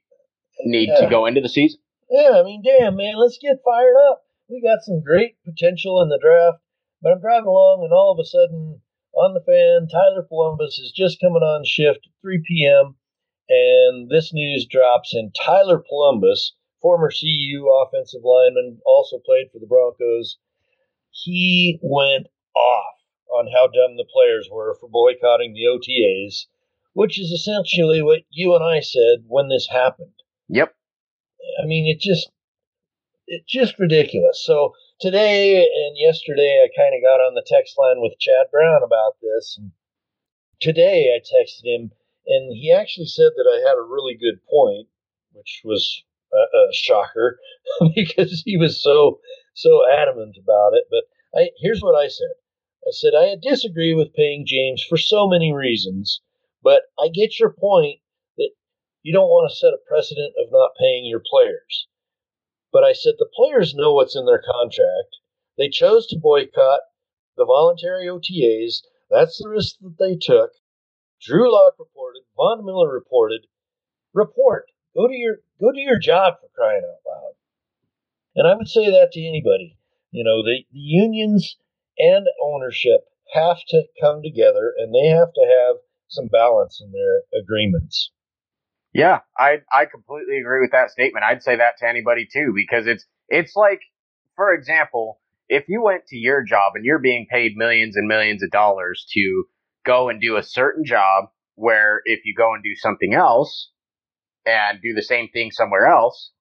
need 0.65 0.89
yeah. 0.89 1.01
to 1.01 1.10
go 1.10 1.25
into 1.25 1.42
the 1.42 1.50
season. 1.50 1.80
Yeah, 2.10 2.39
I 2.39 2.44
mean, 2.44 2.63
damn, 2.63 2.95
man, 2.95 3.15
let's 3.18 3.39
get 3.42 3.57
fired 3.66 3.95
up. 4.09 4.24
We 4.49 4.61
got 4.61 4.83
some 4.83 5.02
great 5.02 5.35
potential 5.45 6.02
in 6.02 6.09
the 6.09 6.19
draft, 6.21 6.61
but 7.02 7.11
I'm 7.11 7.21
driving 7.21 7.47
along 7.47 7.83
and 7.83 7.94
all 7.94 8.11
of 8.11 8.19
a 8.21 8.28
sudden 8.28 8.81
on 9.16 9.33
the 9.33 9.42
fan, 9.45 9.88
Tyler 9.88 10.26
Polumbus 10.28 10.80
is 10.80 10.92
just 10.92 11.21
coming 11.21 11.44
on 11.44 11.64
shift 11.66 11.99
at 12.06 12.21
3 12.21 12.44
p.m. 12.47 12.95
And 13.49 14.09
this 14.09 14.33
news 14.33 14.66
drops, 14.66 15.14
and 15.14 15.35
Tyler 15.35 15.83
Polumbus, 15.88 16.56
former 16.83 17.09
CU 17.09 17.71
offensive 17.81 18.21
lineman, 18.23 18.80
also 18.85 19.18
played 19.25 19.47
for 19.52 19.57
the 19.57 19.66
Broncos. 19.66 20.37
He 21.09 21.80
went 21.81 22.28
off 22.56 22.95
on 23.31 23.47
how 23.47 23.68
dumb 23.68 23.95
the 23.95 24.06
players 24.13 24.49
were 24.52 24.75
for 24.80 24.90
boycotting 24.90 25.54
the 25.54 25.66
OTAs, 25.66 26.45
which 26.92 27.19
is 27.19 27.31
essentially 27.31 28.02
what 28.02 28.23
you 28.30 28.54
and 28.54 28.63
I 28.63 28.81
said 28.81 29.23
when 29.28 29.47
this 29.47 29.68
happened. 29.71 30.13
Yep. 30.49 30.75
I 31.63 31.66
mean, 31.66 31.87
it 31.87 32.02
just 32.02 32.30
it's 33.28 33.49
just 33.49 33.80
ridiculous. 33.80 34.44
So 34.45 34.73
today 34.99 35.63
and 35.63 35.97
yesterday, 35.97 36.63
I 36.63 36.68
kind 36.78 36.94
of 36.94 37.02
got 37.02 37.23
on 37.23 37.33
the 37.33 37.45
text 37.47 37.75
line 37.78 38.02
with 38.02 38.19
Chad 38.19 38.47
Brown 38.52 38.83
about 38.83 39.16
this. 39.21 39.56
And 39.57 39.71
today, 40.59 41.16
I 41.16 41.19
texted 41.19 41.63
him, 41.63 41.92
and 42.28 42.52
he 42.54 42.71
actually 42.71 43.07
said 43.07 43.31
that 43.37 43.49
I 43.49 43.68
had 43.68 43.78
a 43.78 43.87
really 43.87 44.16
good 44.16 44.44
point, 44.49 44.90
which 45.31 45.61
was 45.63 46.04
a, 46.33 46.73
shocker 46.73 47.40
because 47.95 48.42
he 48.45 48.57
was 48.57 48.81
so 48.81 49.19
so 49.54 49.83
adamant 49.92 50.35
about 50.42 50.73
it. 50.73 50.85
But 50.90 51.04
I, 51.40 51.49
here's 51.59 51.81
what 51.81 51.95
I 51.95 52.07
said. 52.07 52.33
I 52.85 52.92
said 52.92 53.13
I 53.16 53.35
disagree 53.42 53.94
with 53.94 54.13
paying 54.13 54.45
James 54.45 54.83
for 54.83 54.97
so 54.97 55.28
many 55.28 55.54
reasons, 55.54 56.21
but 56.61 56.83
I 56.99 57.07
get 57.13 57.40
your 57.40 57.54
point 57.54 57.99
that 58.37 58.52
you 59.04 59.13
don't 59.13 59.30
want 59.30 59.49
to 59.49 59.56
set 59.56 59.73
a 59.73 59.87
precedent 59.87 60.33
of 60.37 60.52
not 60.52 60.71
paying 60.80 61.06
your 61.06 61.21
players. 61.25 61.87
But 62.71 62.83
I 62.83 62.94
said 62.94 63.16
the 63.18 63.30
players 63.35 63.75
know 63.75 63.94
what's 63.94 64.16
in 64.16 64.25
their 64.25 64.42
contract. 64.42 65.18
They 65.57 65.69
chose 65.69 66.07
to 66.07 66.19
boycott 66.19 66.81
the 67.37 67.45
voluntary 67.45 68.07
OTAs. 68.07 68.81
That's 69.09 69.37
the 69.37 69.49
risk 69.49 69.78
that 69.81 69.97
they 69.99 70.16
took. 70.16 70.52
Drew 71.21 71.52
Lock 71.54 71.75
reported, 71.80 72.23
Von 72.35 72.66
Miller 72.66 72.92
reported. 72.92 73.47
Report. 74.13 74.66
Go 74.95 75.07
to 75.07 75.14
your 75.14 75.38
go 75.59 75.71
do 75.71 75.80
your 75.80 76.00
job 76.00 76.35
for 76.40 76.50
crying 76.56 76.83
out 76.83 77.02
loud. 77.09 77.33
And 78.35 78.47
I 78.47 78.56
would 78.56 78.68
say 78.68 78.90
that 78.90 79.12
to 79.14 79.28
anybody. 79.28 79.78
You 80.12 80.23
know, 80.23 80.44
the, 80.44 80.64
the 80.71 80.80
unions 80.80 81.57
and 81.97 82.26
ownership 82.44 83.02
have 83.33 83.57
to 83.69 83.83
come 84.02 84.21
together 84.21 84.73
and 84.78 84.94
they 84.94 85.07
have 85.07 85.33
to 85.33 85.42
have 85.42 85.78
some 86.07 86.28
balance 86.28 86.81
in 86.83 86.92
their 86.92 87.21
agreements. 87.42 88.12
Yeah, 88.94 89.21
I 89.38 89.62
I 89.71 89.85
completely 89.85 90.38
agree 90.38 90.62
with 90.62 90.71
that 90.71 90.92
statement. 90.92 91.26
I'd 91.26 91.42
say 91.42 91.56
that 91.56 91.78
to 91.80 91.88
anybody 91.88 92.28
too 92.31 92.54
because 92.56 92.85
it's 92.85 93.06
it's 93.28 93.56
like 93.56 93.81
for 94.35 94.54
example, 94.54 95.19
if 95.50 95.66
you 95.68 95.81
went 95.83 96.06
to 96.07 96.16
your 96.16 96.44
job 96.44 96.73
and 96.76 96.85
you're 96.85 97.00
being 97.00 97.28
paid 97.30 97.56
millions 97.56 97.95
and 97.95 98.07
millions 98.07 98.44
of 98.44 98.52
dollars 98.52 99.06
to 99.14 99.45
go 99.85 100.09
and 100.09 100.21
do 100.21 100.38
a 100.38 100.44
certain 100.44 100.85
job 100.85 101.26
where 101.56 102.02
if 102.06 102.21
you 102.26 102.33
go 102.35 102.54
and 102.54 102.64
do 102.64 102.76
something 102.76 103.14
else, 103.14 103.69
and 104.45 104.80
do 104.81 104.94
the 104.94 105.02
same 105.02 105.30
thing 105.30 105.52
somewhere 105.52 105.88
else, 105.88 106.31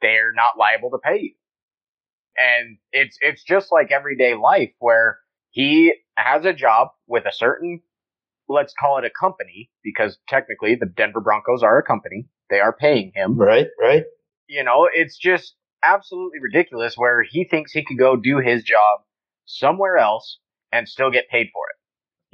they're 0.00 0.32
not 0.32 0.58
liable 0.58 0.90
to 0.90 0.98
pay 0.98 1.20
you. 1.20 1.34
And 2.36 2.78
it's 2.92 3.18
it's 3.20 3.42
just 3.42 3.72
like 3.72 3.90
everyday 3.90 4.34
life 4.34 4.70
where 4.78 5.18
he 5.50 5.92
has 6.16 6.44
a 6.44 6.52
job 6.52 6.88
with 7.06 7.26
a 7.26 7.32
certain 7.32 7.82
let's 8.48 8.74
call 8.78 8.98
it 8.98 9.04
a 9.04 9.10
company 9.10 9.70
because 9.82 10.18
technically 10.28 10.74
the 10.74 10.86
Denver 10.86 11.20
Broncos 11.20 11.62
are 11.62 11.78
a 11.78 11.82
company. 11.82 12.26
They 12.50 12.60
are 12.60 12.72
paying 12.72 13.12
him. 13.14 13.38
Right, 13.38 13.68
right. 13.80 14.04
You 14.48 14.64
know, 14.64 14.88
it's 14.92 15.16
just 15.16 15.54
absolutely 15.84 16.40
ridiculous 16.40 16.94
where 16.96 17.22
he 17.22 17.44
thinks 17.44 17.72
he 17.72 17.84
could 17.84 17.98
go 17.98 18.16
do 18.16 18.38
his 18.38 18.64
job 18.64 19.00
somewhere 19.46 19.98
else 19.98 20.38
and 20.72 20.88
still 20.88 21.10
get 21.10 21.28
paid 21.28 21.48
for 21.52 21.62
it. 21.70 21.76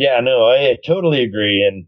Yeah, 0.02 0.20
no, 0.20 0.49
I 0.49 0.76
totally 0.87 1.23
agree. 1.23 1.64
And 1.66 1.87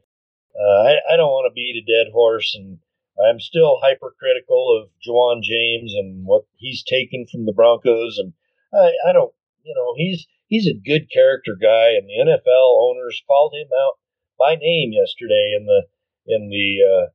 uh, 0.55 0.89
I, 0.89 1.15
I 1.15 1.17
don't 1.17 1.31
want 1.31 1.51
to 1.51 1.55
beat 1.55 1.83
a 1.83 2.05
dead 2.05 2.13
horse. 2.13 2.55
And 2.59 2.79
I'm 3.19 3.41
still 3.41 3.81
hypercritical 3.83 4.79
of 4.79 4.91
Ja'Wuan 5.03 5.43
James 5.43 5.93
and 5.95 6.25
what 6.25 6.45
he's 6.57 6.83
taken 6.83 7.27
from 7.31 7.47
the 7.47 7.53
Broncos. 7.53 8.19
And 8.19 8.33
I, 8.73 9.11
I 9.11 9.13
don't, 9.13 9.33
you 9.65 9.75
know, 9.75 9.95
he's 9.97 10.27
he's 10.47 10.67
a 10.67 10.75
good 10.75 11.11
character 11.11 11.57
guy, 11.61 11.99
and 11.99 12.09
the 12.09 12.19
NFL 12.23 12.79
owners 12.79 13.23
called 13.27 13.55
him 13.55 13.69
out 13.75 13.99
by 14.39 14.55
name 14.55 14.93
yesterday 14.93 15.57
in 15.59 15.67
the 15.67 15.87
in 16.27 16.49
the 16.49 16.79
uh, 16.85 17.07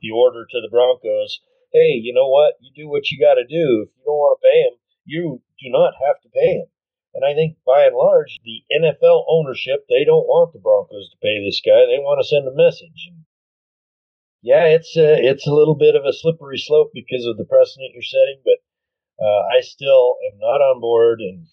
the 0.00 0.10
order 0.10 0.46
to 0.48 0.60
the 0.60 0.70
Broncos. 0.70 1.40
Hey, 1.72 2.00
you 2.00 2.14
know 2.14 2.28
what? 2.28 2.54
You 2.60 2.70
do 2.74 2.88
what 2.88 3.10
you 3.10 3.20
got 3.20 3.34
to 3.34 3.44
do. 3.44 3.84
If 3.84 3.92
you 3.98 4.04
don't 4.06 4.16
want 4.16 4.40
to 4.40 4.46
pay 4.48 4.60
him, 4.62 4.74
you 5.04 5.42
do 5.60 5.68
not 5.68 5.94
have 6.00 6.20
to 6.22 6.28
pay 6.32 6.64
him. 6.64 6.66
And 7.12 7.24
I 7.24 7.34
think 7.34 7.56
by 7.64 7.84
and 7.84 7.96
large, 7.96 8.38
the 8.44 8.64
NFL 8.72 9.24
ownership 9.28 9.84
they 9.88 10.04
don't 10.04 10.28
want 10.28 10.52
the 10.52 10.60
Broncos 10.60 11.10
to 11.10 11.16
pay 11.20 11.44
this 11.44 11.60
guy. 11.60 11.84
They 11.84 12.00
want 12.00 12.20
to 12.20 12.28
send 12.28 12.48
a 12.48 12.54
message. 12.54 13.08
And 13.08 13.25
yeah, 14.42 14.66
it's 14.66 14.96
a, 14.96 15.16
it's 15.18 15.46
a 15.46 15.54
little 15.54 15.74
bit 15.74 15.94
of 15.94 16.04
a 16.04 16.12
slippery 16.12 16.58
slope 16.58 16.90
because 16.94 17.26
of 17.26 17.36
the 17.36 17.44
precedent 17.44 17.92
you're 17.94 18.02
setting, 18.02 18.40
but 18.44 18.58
uh, 19.24 19.42
I 19.56 19.60
still 19.62 20.16
am 20.32 20.38
not 20.38 20.60
on 20.60 20.80
board, 20.80 21.20
and 21.20 21.46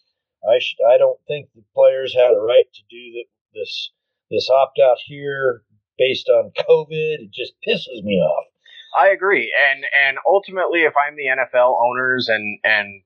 I 0.44 0.60
sh- 0.60 0.76
I 0.88 0.98
don't 0.98 1.20
think 1.28 1.50
the 1.56 1.64
players 1.74 2.14
had 2.14 2.32
a 2.32 2.40
right 2.40 2.68
to 2.74 2.82
do 2.90 3.12
the, 3.14 3.26
this 3.54 3.92
this 4.30 4.50
opt 4.50 4.80
out 4.80 4.98
here 5.06 5.64
based 5.98 6.30
on 6.30 6.52
COVID. 6.58 7.24
It 7.24 7.32
just 7.32 7.54
pisses 7.68 8.04
me 8.04 8.16
off. 8.16 8.46
I 9.00 9.10
agree, 9.10 9.54
and 9.72 9.86
and 10.06 10.18
ultimately, 10.28 10.82
if 10.82 10.94
I'm 10.98 11.16
the 11.16 11.28
NFL 11.28 11.76
owners 11.82 12.28
and 12.30 12.60
and 12.64 13.04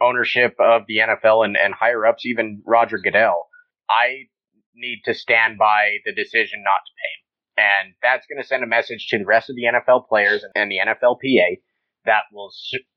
ownership 0.00 0.56
of 0.58 0.82
the 0.88 0.98
NFL 0.98 1.44
and, 1.44 1.56
and 1.56 1.72
higher 1.72 2.04
ups, 2.04 2.26
even 2.26 2.62
Roger 2.66 2.98
Goodell, 2.98 3.48
I 3.88 4.26
need 4.74 5.02
to 5.04 5.14
stand 5.14 5.58
by 5.58 5.98
the 6.04 6.12
decision 6.12 6.62
not 6.64 6.80
to 6.84 6.92
pay 6.98 7.12
him. 7.14 7.21
And 7.56 7.94
that's 8.02 8.26
going 8.26 8.40
to 8.40 8.46
send 8.46 8.62
a 8.62 8.66
message 8.66 9.08
to 9.08 9.18
the 9.18 9.26
rest 9.26 9.50
of 9.50 9.56
the 9.56 9.64
NFL 9.64 10.08
players 10.08 10.44
and 10.54 10.70
the 10.70 10.78
NFLPA 10.78 11.60
that 12.06 12.22
will 12.32 12.50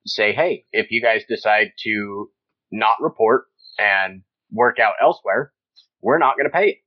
say, 0.06 0.34
hey, 0.34 0.66
if 0.72 0.88
you 0.92 1.02
guys 1.02 1.24
decide 1.28 1.72
to 1.84 2.30
not 2.72 2.96
report 3.02 3.46
and 3.78 4.22
work 4.52 4.80
out 4.80 4.94
elsewhere, 5.02 5.52
we're 6.02 6.18
not 6.18 6.38
going 6.38 6.50
to 6.50 6.54
pay 6.54 6.70
it. 6.70 6.78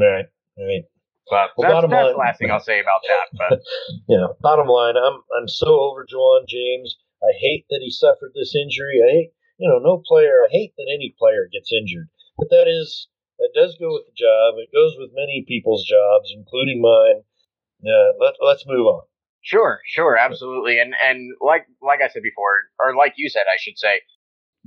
Right. 0.00 0.26
Right. 0.58 0.84
But 1.28 1.50
well, 1.58 1.66
that's, 1.66 1.90
that's 1.90 1.92
line, 1.92 2.12
the 2.12 2.18
last 2.18 2.38
thing 2.38 2.50
I'll 2.50 2.60
say 2.60 2.78
about 2.78 3.02
that. 3.02 3.26
But 3.34 3.60
yeah, 4.08 4.26
bottom 4.40 4.68
line, 4.68 4.94
I'm 4.96 5.20
I'm 5.36 5.48
so 5.48 5.66
over 5.66 6.06
Ja'Wuan 6.06 6.46
James. 6.46 6.96
I 7.22 7.34
hate 7.40 7.66
that 7.68 7.80
he 7.82 7.90
suffered 7.90 8.30
this 8.34 8.54
injury. 8.54 9.02
I 9.02 9.10
hate, 9.10 9.30
you 9.58 9.68
know, 9.68 9.78
no 9.82 10.02
player. 10.06 10.46
I 10.46 10.48
hate 10.52 10.74
that 10.76 10.86
any 10.86 11.14
player 11.18 11.48
gets 11.52 11.72
injured. 11.72 12.08
But 12.38 12.50
that 12.50 12.68
is 12.68 13.08
that 13.38 13.52
does 13.54 13.76
go 13.78 13.92
with 13.92 14.06
the 14.06 14.16
job. 14.16 14.54
It 14.58 14.72
goes 14.72 14.94
with 14.98 15.10
many 15.14 15.44
people's 15.46 15.84
jobs, 15.84 16.32
including 16.34 16.80
mine. 16.80 17.22
Yeah, 17.80 18.12
let 18.20 18.34
let's 18.40 18.64
move 18.66 18.86
on. 18.86 19.02
Sure, 19.42 19.80
sure, 19.86 20.16
absolutely. 20.16 20.80
And 20.80 20.94
and 21.04 21.32
like 21.40 21.66
like 21.82 22.00
I 22.02 22.08
said 22.08 22.22
before, 22.22 22.66
or 22.80 22.96
like 22.96 23.14
you 23.16 23.28
said, 23.28 23.44
I 23.46 23.58
should 23.60 23.78
say, 23.78 24.00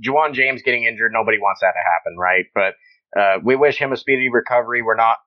Ja'Wuan 0.04 0.32
James 0.32 0.62
getting 0.62 0.84
injured, 0.84 1.12
nobody 1.12 1.38
wants 1.38 1.60
that 1.60 1.72
to 1.72 1.82
happen, 1.84 2.16
right? 2.18 2.46
But 2.54 2.74
uh, 3.18 3.38
we 3.44 3.56
wish 3.56 3.76
him 3.76 3.92
a 3.92 3.96
speedy 3.96 4.30
recovery. 4.30 4.82
We're 4.82 4.96
not 4.96 5.18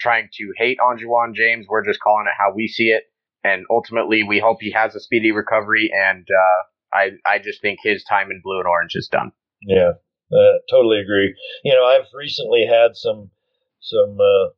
trying 0.00 0.28
to 0.34 0.52
hate 0.56 0.78
on 0.80 0.98
Ja'Wuan 0.98 1.34
James. 1.34 1.66
We're 1.68 1.84
just 1.84 2.00
calling 2.00 2.26
it 2.26 2.34
how 2.38 2.52
we 2.54 2.68
see 2.68 2.88
it. 2.88 3.04
And 3.44 3.64
ultimately, 3.70 4.22
we 4.22 4.38
hope 4.38 4.58
he 4.60 4.70
has 4.72 4.94
a 4.94 5.00
speedy 5.00 5.32
recovery. 5.32 5.90
And 5.92 6.26
uh, 6.30 6.96
I, 6.96 7.10
I 7.26 7.38
just 7.38 7.60
think 7.60 7.80
his 7.82 8.04
time 8.04 8.30
in 8.30 8.40
blue 8.42 8.58
and 8.58 8.68
orange 8.68 8.92
is 8.94 9.08
done. 9.10 9.32
Yeah, 9.62 9.92
uh, 10.32 10.58
totally 10.70 10.98
agree. 10.98 11.34
You 11.64 11.74
know, 11.74 11.84
I've 11.84 12.08
recently 12.14 12.66
had 12.66 12.96
some 12.96 13.30
some 13.80 14.18
uh, 14.20 14.50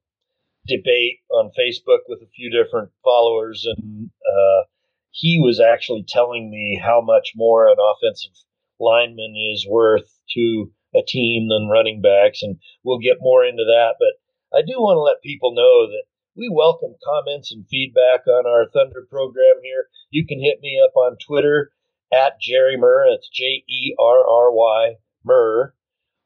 debate 0.67 1.21
on 1.31 1.51
Facebook 1.59 2.01
with 2.09 2.21
a 2.23 2.31
few 2.35 2.51
different 2.51 2.91
followers, 3.03 3.67
and 3.67 4.11
uh, 4.29 4.65
he 5.11 5.41
was 5.43 5.61
actually 5.61 6.05
telling 6.07 6.51
me 6.51 6.81
how 6.83 7.01
much 7.01 7.33
more 7.35 7.69
an 7.69 7.77
offensive 7.79 8.33
lineman 8.79 9.35
is 9.53 9.67
worth 9.69 10.19
to 10.35 10.71
a 10.95 11.03
team 11.07 11.49
than 11.49 11.69
running 11.69 12.01
backs, 12.01 12.43
and 12.43 12.57
we'll 12.85 12.99
get 12.99 13.19
more 13.21 13.45
into 13.45 13.65
that. 13.65 13.95
But 13.99 14.59
I 14.59 14.63
do 14.63 14.75
want 14.79 14.97
to 14.97 15.03
let 15.03 15.23
people 15.23 15.55
know 15.55 15.87
that 15.89 16.05
we 16.37 16.49
welcome 16.53 16.95
comments 17.05 17.53
and 17.53 17.67
feedback 17.69 18.27
on 18.27 18.47
our 18.47 18.67
Thunder 18.69 19.07
program 19.11 19.63
here. 19.63 19.87
You 20.11 20.27
can 20.27 20.41
hit 20.41 20.61
me 20.61 20.81
up 20.85 20.97
on 20.97 21.17
Twitter 21.25 21.73
at 22.13 22.41
Jerry 22.41 22.77
Murr. 22.77 23.07
It's 23.09 23.29
J 23.29 23.65
E 23.69 23.95
R 23.99 24.19
R 24.29 24.53
Y 24.53 24.95
Murr. 25.25 25.75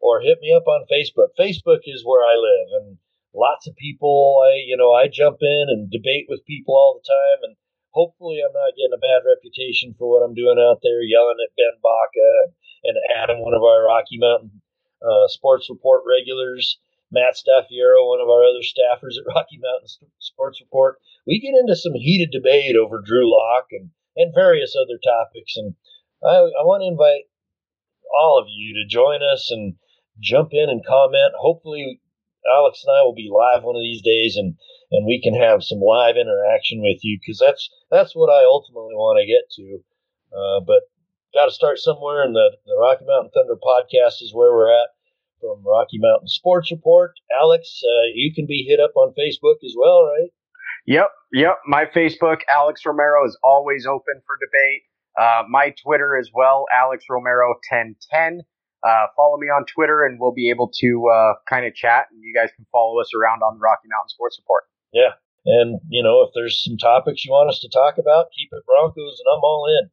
Or 0.00 0.20
hit 0.20 0.38
me 0.40 0.54
up 0.54 0.68
on 0.68 0.86
Facebook. 0.86 1.34
Facebook 1.34 1.82
is 1.84 2.04
where 2.06 2.22
I 2.22 2.38
live, 2.38 2.68
and 2.80 2.98
lots 3.34 3.66
of 3.66 3.74
people. 3.74 4.38
I 4.46 4.62
you 4.64 4.76
know 4.76 4.92
I 4.92 5.08
jump 5.08 5.38
in 5.40 5.66
and 5.68 5.90
debate 5.90 6.26
with 6.28 6.46
people 6.46 6.74
all 6.74 6.94
the 6.94 7.02
time, 7.02 7.50
and 7.50 7.56
hopefully 7.90 8.38
I'm 8.38 8.54
not 8.54 8.78
getting 8.78 8.94
a 8.94 9.02
bad 9.02 9.26
reputation 9.26 9.94
for 9.98 10.06
what 10.06 10.22
I'm 10.22 10.38
doing 10.38 10.58
out 10.58 10.78
there, 10.86 11.02
yelling 11.02 11.42
at 11.42 11.56
Ben 11.58 11.82
Baca 11.82 12.54
and, 12.84 12.96
Adam, 13.18 13.42
one 13.42 13.54
of 13.54 13.62
our 13.62 13.86
Rocky 13.86 14.18
Mountain 14.18 14.62
uh, 15.02 15.26
Sports 15.26 15.68
Report 15.68 16.02
regulars. 16.06 16.78
Matt 17.10 17.40
Staffiero, 17.40 18.06
one 18.06 18.20
of 18.20 18.28
our 18.28 18.44
other 18.44 18.60
staffers 18.60 19.16
at 19.16 19.26
Rocky 19.34 19.58
Mountain 19.58 19.88
Sports 20.18 20.60
Report. 20.60 21.00
We 21.26 21.40
get 21.40 21.58
into 21.58 21.74
some 21.74 21.94
heated 21.94 22.30
debate 22.30 22.76
over 22.76 23.00
Drew 23.00 23.24
Lock 23.24 23.68
and, 23.72 23.90
and 24.14 24.34
various 24.34 24.76
other 24.76 25.00
topics. 25.02 25.56
And 25.56 25.74
I, 26.22 26.36
I 26.36 26.62
want 26.68 26.82
to 26.82 26.92
invite 26.92 27.24
all 28.20 28.38
of 28.40 28.46
you 28.48 28.74
to 28.74 28.88
join 28.88 29.20
us 29.22 29.50
and 29.50 29.74
jump 30.20 30.50
in 30.52 30.68
and 30.68 30.84
comment. 30.84 31.32
Hopefully, 31.38 32.00
Alex 32.46 32.84
and 32.84 32.96
I 32.96 33.02
will 33.02 33.14
be 33.14 33.30
live 33.30 33.62
one 33.62 33.76
of 33.76 33.82
these 33.82 34.02
days 34.02 34.36
and, 34.36 34.56
and 34.90 35.06
we 35.06 35.20
can 35.20 35.34
have 35.34 35.62
some 35.62 35.80
live 35.80 36.16
interaction 36.16 36.80
with 36.80 36.98
you 37.02 37.18
because 37.20 37.38
that's 37.38 37.68
that's 37.90 38.14
what 38.14 38.32
I 38.32 38.44
ultimately 38.44 38.94
want 38.94 39.20
to 39.20 39.26
get 39.26 39.50
to. 39.56 39.84
Uh, 40.32 40.60
but 40.64 40.88
got 41.34 41.46
to 41.46 41.52
start 41.52 41.78
somewhere, 41.78 42.22
and 42.22 42.34
the, 42.34 42.56
the 42.66 42.76
Rocky 42.80 43.04
Mountain 43.06 43.30
Thunder 43.34 43.56
podcast 43.56 44.22
is 44.22 44.32
where 44.34 44.52
we're 44.52 44.72
at 44.72 44.88
from 45.40 45.62
Rocky 45.64 45.98
Mountain 45.98 46.28
Sports 46.28 46.70
Report. 46.70 47.12
Alex, 47.40 47.80
uh, 47.84 48.10
you 48.14 48.32
can 48.34 48.46
be 48.46 48.66
hit 48.68 48.80
up 48.80 48.92
on 48.96 49.14
Facebook 49.18 49.64
as 49.64 49.74
well, 49.78 50.04
right? 50.04 50.30
Yep, 50.86 51.10
yep. 51.32 51.58
My 51.66 51.84
Facebook, 51.84 52.40
Alex 52.48 52.82
Romero, 52.84 53.26
is 53.26 53.38
always 53.42 53.86
open 53.86 54.20
for 54.26 54.36
debate. 54.40 54.82
Uh, 55.18 55.42
my 55.48 55.74
Twitter 55.82 56.16
as 56.16 56.30
well, 56.32 56.66
Alex 56.72 57.04
Romero 57.10 57.48
1010. 57.70 58.42
Uh, 58.86 59.06
follow 59.16 59.36
me 59.36 59.48
on 59.48 59.66
Twitter, 59.66 60.04
and 60.04 60.20
we'll 60.20 60.32
be 60.32 60.50
able 60.50 60.70
to 60.72 61.10
uh, 61.12 61.34
kind 61.50 61.66
of 61.66 61.74
chat, 61.74 62.06
and 62.12 62.20
you 62.22 62.32
guys 62.32 62.50
can 62.54 62.64
follow 62.70 63.00
us 63.00 63.10
around 63.18 63.42
on 63.42 63.54
the 63.54 63.60
Rocky 63.60 63.88
Mountain 63.90 64.10
Sports 64.10 64.38
Report. 64.38 64.64
Yeah, 64.92 65.18
and 65.44 65.80
you 65.88 66.02
know 66.02 66.22
if 66.22 66.30
there's 66.34 66.62
some 66.62 66.76
topics 66.78 67.24
you 67.24 67.32
want 67.32 67.50
us 67.50 67.58
to 67.60 67.68
talk 67.68 67.98
about, 67.98 68.26
keep 68.36 68.48
it 68.52 68.62
Broncos, 68.66 69.18
and 69.18 69.26
I'm 69.34 69.42
all 69.42 69.66
in. 69.82 69.90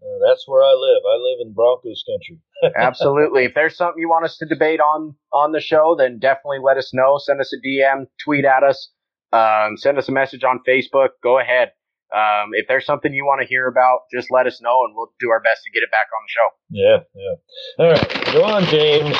Uh, 0.00 0.28
that's 0.28 0.46
where 0.46 0.62
I 0.62 0.70
live. 0.70 1.02
I 1.02 1.16
live 1.18 1.38
in 1.46 1.52
Broncos 1.52 2.04
country. 2.06 2.38
Absolutely. 2.76 3.46
If 3.46 3.54
there's 3.54 3.76
something 3.76 4.00
you 4.00 4.08
want 4.08 4.24
us 4.24 4.36
to 4.38 4.46
debate 4.46 4.78
on 4.78 5.16
on 5.32 5.50
the 5.50 5.60
show, 5.60 5.96
then 5.98 6.20
definitely 6.20 6.60
let 6.62 6.76
us 6.76 6.94
know. 6.94 7.18
Send 7.18 7.40
us 7.40 7.52
a 7.52 7.58
DM, 7.66 8.06
tweet 8.24 8.44
at 8.44 8.62
us, 8.62 8.90
um, 9.32 9.76
send 9.76 9.98
us 9.98 10.08
a 10.08 10.12
message 10.12 10.44
on 10.44 10.60
Facebook. 10.66 11.08
Go 11.22 11.40
ahead. 11.40 11.72
Um, 12.14 12.50
if 12.52 12.66
there's 12.68 12.86
something 12.86 13.12
you 13.12 13.24
want 13.24 13.42
to 13.42 13.48
hear 13.48 13.68
about, 13.68 14.08
just 14.12 14.30
let 14.30 14.46
us 14.46 14.60
know, 14.62 14.84
and 14.84 14.94
we'll 14.96 15.12
do 15.20 15.30
our 15.30 15.40
best 15.40 15.62
to 15.64 15.70
get 15.70 15.82
it 15.82 15.90
back 15.90 16.08
on 16.08 16.24
the 16.24 16.32
show. 16.32 16.48
Yeah, 16.70 16.98
yeah. 17.14 17.34
All 17.78 17.90
right, 17.92 18.32
go 18.32 18.44
on, 18.44 18.64
James. 18.64 19.16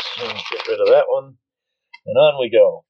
Get 0.50 0.68
rid 0.68 0.80
of 0.80 0.88
that 0.88 1.04
one, 1.08 1.36
and 2.06 2.16
on 2.16 2.40
we 2.40 2.50
go. 2.50 2.84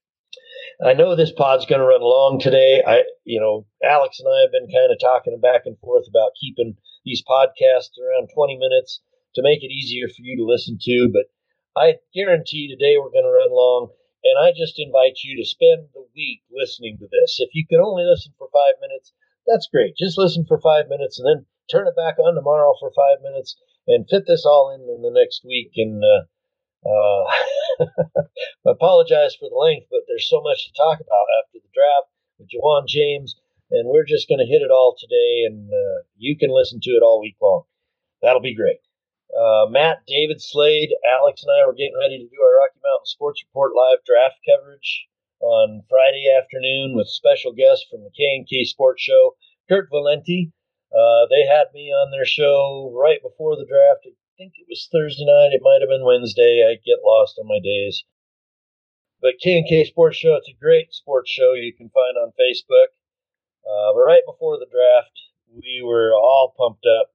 I 0.79 0.93
know 0.93 1.15
this 1.15 1.33
pod's 1.35 1.65
going 1.65 1.81
to 1.81 1.87
run 1.87 1.99
long 1.99 2.39
today. 2.39 2.81
I, 2.85 3.03
you 3.25 3.41
know, 3.41 3.67
Alex 3.83 4.19
and 4.19 4.31
I 4.31 4.39
have 4.47 4.51
been 4.55 4.71
kind 4.71 4.91
of 4.91 4.99
talking 4.99 5.35
back 5.41 5.63
and 5.65 5.77
forth 5.79 6.07
about 6.07 6.39
keeping 6.39 6.77
these 7.03 7.21
podcasts 7.27 7.99
around 7.99 8.29
20 8.33 8.55
minutes 8.55 9.01
to 9.35 9.43
make 9.43 9.59
it 9.61 9.75
easier 9.75 10.07
for 10.07 10.23
you 10.23 10.37
to 10.37 10.47
listen 10.47 10.79
to. 10.79 11.11
But 11.11 11.27
I 11.75 11.99
guarantee 12.15 12.71
today 12.71 12.95
we're 12.97 13.11
going 13.11 13.27
to 13.27 13.37
run 13.43 13.51
long. 13.51 13.91
And 14.23 14.35
I 14.39 14.51
just 14.51 14.79
invite 14.79 15.19
you 15.23 15.35
to 15.35 15.47
spend 15.47 15.89
the 15.93 16.03
week 16.15 16.43
listening 16.51 16.97
to 16.99 17.07
this. 17.07 17.39
If 17.39 17.51
you 17.53 17.65
can 17.67 17.79
only 17.79 18.03
listen 18.03 18.33
for 18.37 18.47
five 18.51 18.75
minutes, 18.79 19.13
that's 19.49 19.67
great. 19.67 19.97
Just 19.97 20.17
listen 20.17 20.45
for 20.45 20.61
five 20.61 20.87
minutes 20.87 21.19
and 21.19 21.25
then 21.25 21.45
turn 21.69 21.87
it 21.87 21.95
back 21.97 22.19
on 22.19 22.35
tomorrow 22.35 22.73
for 22.79 22.91
five 22.93 23.21
minutes 23.21 23.57
and 23.87 24.07
fit 24.09 24.23
this 24.27 24.45
all 24.45 24.69
in 24.69 24.81
in 24.85 25.01
the 25.01 25.11
next 25.11 25.41
week. 25.43 25.73
And 25.75 26.03
uh, 26.05 26.23
uh, 26.85 27.23
I 28.67 28.71
apologize 28.71 29.35
for 29.35 29.49
the 29.49 29.57
length, 29.57 29.87
but 29.89 30.05
there's 30.07 30.29
so 30.29 30.41
much 30.41 30.65
to 30.65 30.77
talk 30.77 31.01
about 31.01 31.27
after 31.41 31.57
the 31.59 31.73
draft 31.73 32.13
with 32.37 32.49
Ja'Wuan 32.53 32.87
James, 32.87 33.35
and 33.71 33.89
we're 33.89 34.05
just 34.05 34.29
going 34.29 34.39
to 34.39 34.49
hit 34.49 34.61
it 34.61 34.71
all 34.71 34.95
today, 34.97 35.43
and 35.45 35.67
uh, 35.67 36.05
you 36.15 36.37
can 36.37 36.53
listen 36.53 36.79
to 36.81 36.91
it 36.91 37.03
all 37.03 37.19
week 37.19 37.35
long. 37.41 37.63
that'll 38.21 38.41
be 38.41 38.55
great. 38.55 38.79
Uh, 39.29 39.69
Matt, 39.69 40.01
David 40.07 40.41
Slade, 40.41 40.89
Alex, 41.05 41.43
and 41.43 41.53
I 41.53 41.65
were 41.65 41.77
getting 41.77 41.97
ready 41.99 42.17
to 42.17 42.29
do 42.29 42.41
our 42.41 42.57
Rocky 42.65 42.81
Mountain 42.81 43.05
Sports 43.05 43.43
Report 43.45 43.73
live 43.75 44.01
draft 44.05 44.41
coverage 44.41 45.08
on 45.41 45.83
Friday 45.89 46.25
afternoon 46.29 46.95
with 46.95 47.07
special 47.07 47.53
guest 47.53 47.87
from 47.89 48.03
the 48.03 48.11
K&K 48.15 48.65
Sports 48.65 49.01
Show, 49.01 49.35
Kurt 49.67 49.89
Valenti. 49.89 50.51
Uh, 50.91 51.27
they 51.29 51.45
had 51.45 51.73
me 51.73 51.91
on 51.91 52.11
their 52.11 52.25
show 52.25 52.91
right 52.95 53.21
before 53.21 53.55
the 53.55 53.67
draft. 53.67 54.05
I 54.05 54.15
think 54.37 54.53
it 54.57 54.67
was 54.67 54.89
Thursday 54.91 55.25
night. 55.25 55.53
It 55.53 55.61
might 55.63 55.81
have 55.81 55.89
been 55.89 56.05
Wednesday. 56.05 56.65
I 56.65 56.75
get 56.83 57.05
lost 57.05 57.39
on 57.39 57.47
my 57.47 57.59
days. 57.59 58.03
But 59.21 59.39
K&K 59.41 59.85
Sports 59.85 60.17
Show, 60.17 60.35
it's 60.35 60.49
a 60.49 60.63
great 60.63 60.93
sports 60.93 61.29
show 61.29 61.53
you 61.53 61.73
can 61.75 61.89
find 61.89 62.17
on 62.17 62.31
Facebook. 62.39 62.95
Uh, 63.67 63.93
but 63.93 64.07
right 64.07 64.23
before 64.25 64.57
the 64.57 64.71
draft, 64.71 65.11
we 65.51 65.81
were 65.83 66.13
all 66.13 66.53
pumped 66.57 66.85
up, 66.85 67.11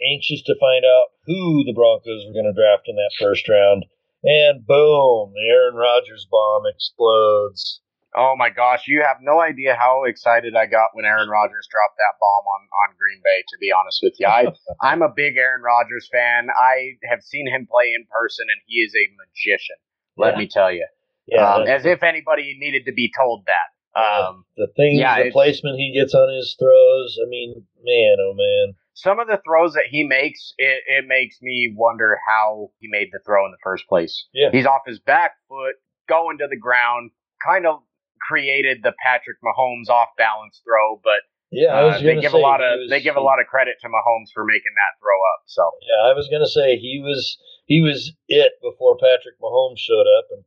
anxious 0.00 0.42
to 0.42 0.56
find 0.58 0.84
out 0.84 1.12
who 1.26 1.62
the 1.64 1.74
Broncos 1.74 2.24
were 2.26 2.32
going 2.32 2.48
to 2.48 2.56
draft 2.56 2.88
in 2.88 2.96
that 2.96 3.12
first 3.18 3.48
round. 3.48 3.84
And 4.24 4.66
boom, 4.66 5.32
the 5.34 5.46
Aaron 5.50 5.74
Rodgers 5.74 6.26
bomb 6.30 6.62
explodes. 6.66 7.80
Oh 8.14 8.34
my 8.36 8.50
gosh, 8.50 8.84
you 8.86 9.02
have 9.02 9.16
no 9.22 9.40
idea 9.40 9.74
how 9.74 10.04
excited 10.04 10.54
I 10.54 10.66
got 10.66 10.90
when 10.92 11.04
Aaron 11.06 11.28
Rodgers 11.30 11.66
dropped 11.70 11.96
that 11.96 12.20
bomb 12.20 12.44
on, 12.44 12.62
on 12.84 12.96
Green 12.98 13.20
Bay, 13.24 13.42
to 13.48 13.56
be 13.58 13.72
honest 13.72 14.00
with 14.02 14.14
you. 14.20 14.26
I, 14.28 14.46
I'm 14.82 15.02
a 15.02 15.08
big 15.08 15.36
Aaron 15.38 15.62
Rodgers 15.62 16.08
fan. 16.12 16.48
I 16.50 17.00
have 17.08 17.22
seen 17.22 17.48
him 17.48 17.66
play 17.70 17.92
in 17.96 18.04
person, 18.12 18.46
and 18.52 18.60
he 18.66 18.80
is 18.84 18.92
a 18.94 19.04
magician, 19.16 19.76
let 20.16 20.34
Yeah. 20.34 20.38
me 20.38 20.46
tell 20.46 20.70
you. 20.70 20.86
Yeah, 21.26 21.54
um, 21.54 21.62
as 21.66 21.86
if 21.86 22.02
anybody 22.02 22.56
needed 22.58 22.84
to 22.86 22.92
be 22.92 23.10
told 23.16 23.46
that. 23.46 23.98
Um, 23.98 24.44
the 24.56 24.68
things, 24.76 24.98
yeah, 24.98 25.22
the 25.22 25.30
placement 25.30 25.78
he 25.78 25.92
gets 25.94 26.14
on 26.14 26.34
his 26.34 26.56
throws. 26.58 27.18
I 27.24 27.28
mean, 27.28 27.64
man, 27.82 28.16
oh 28.20 28.34
man. 28.34 28.74
Some 28.94 29.18
of 29.20 29.26
the 29.26 29.40
throws 29.46 29.74
that 29.74 29.86
he 29.90 30.04
makes, 30.04 30.54
it, 30.58 30.82
it 30.86 31.04
makes 31.08 31.40
me 31.40 31.72
wonder 31.76 32.18
how 32.28 32.70
he 32.78 32.88
made 32.90 33.08
the 33.12 33.20
throw 33.24 33.44
in 33.46 33.50
the 33.52 33.62
first 33.62 33.86
place. 33.88 34.26
Yeah. 34.32 34.50
He's 34.52 34.66
off 34.66 34.82
his 34.86 34.98
back 35.00 35.32
foot, 35.48 35.76
going 36.08 36.38
to 36.38 36.46
the 36.48 36.58
ground, 36.58 37.10
kind 37.44 37.66
of 37.66 37.80
created 38.20 38.78
the 38.82 38.92
Patrick 39.02 39.38
Mahomes 39.42 39.88
off 39.88 40.08
balance 40.16 40.60
throw, 40.64 41.00
but 41.02 41.20
Yeah, 41.50 41.74
uh, 41.74 41.98
they 42.00 42.20
give 42.20 42.32
say 42.32 42.38
a 42.38 42.42
lot 42.42 42.62
of 42.62 42.78
was- 42.80 42.90
they 42.90 43.00
give 43.00 43.16
a 43.16 43.20
lot 43.20 43.40
of 43.40 43.46
credit 43.46 43.76
to 43.80 43.88
Mahomes 43.88 44.30
for 44.32 44.44
making 44.44 44.72
that 44.76 45.00
throw 45.00 45.16
up. 45.34 45.42
So 45.46 45.70
Yeah, 45.82 46.10
I 46.10 46.14
was 46.14 46.28
gonna 46.30 46.46
say 46.46 46.76
he 46.76 47.02
was 47.04 47.36
he 47.66 47.80
was 47.80 48.12
it 48.28 48.52
before 48.62 48.96
Patrick 48.98 49.40
Mahomes 49.40 49.78
showed 49.78 50.06
up, 50.18 50.26
and 50.30 50.44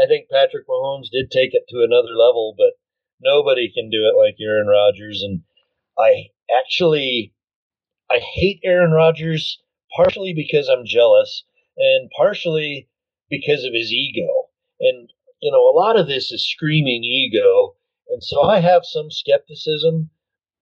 I 0.00 0.06
think 0.06 0.30
Patrick 0.30 0.66
Mahomes 0.68 1.10
did 1.12 1.30
take 1.30 1.52
it 1.52 1.64
to 1.70 1.82
another 1.82 2.14
level, 2.14 2.54
but 2.56 2.74
nobody 3.20 3.70
can 3.72 3.90
do 3.90 4.06
it 4.08 4.16
like 4.16 4.36
Aaron 4.40 4.68
Rodgers. 4.68 5.22
And 5.22 5.42
I 5.98 6.30
actually 6.48 7.34
I 8.10 8.18
hate 8.18 8.60
Aaron 8.64 8.92
Rodgers 8.92 9.60
partially 9.96 10.32
because 10.34 10.68
I'm 10.68 10.84
jealous, 10.84 11.44
and 11.76 12.10
partially 12.16 12.88
because 13.30 13.64
of 13.64 13.72
his 13.72 13.92
ego. 13.92 14.48
And 14.80 15.10
you 15.40 15.52
know, 15.52 15.68
a 15.68 15.76
lot 15.78 15.98
of 15.98 16.06
this 16.06 16.32
is 16.32 16.48
screaming 16.48 17.04
ego, 17.04 17.76
and 18.08 18.22
so 18.22 18.42
I 18.42 18.60
have 18.60 18.84
some 18.84 19.10
skepticism, 19.10 20.10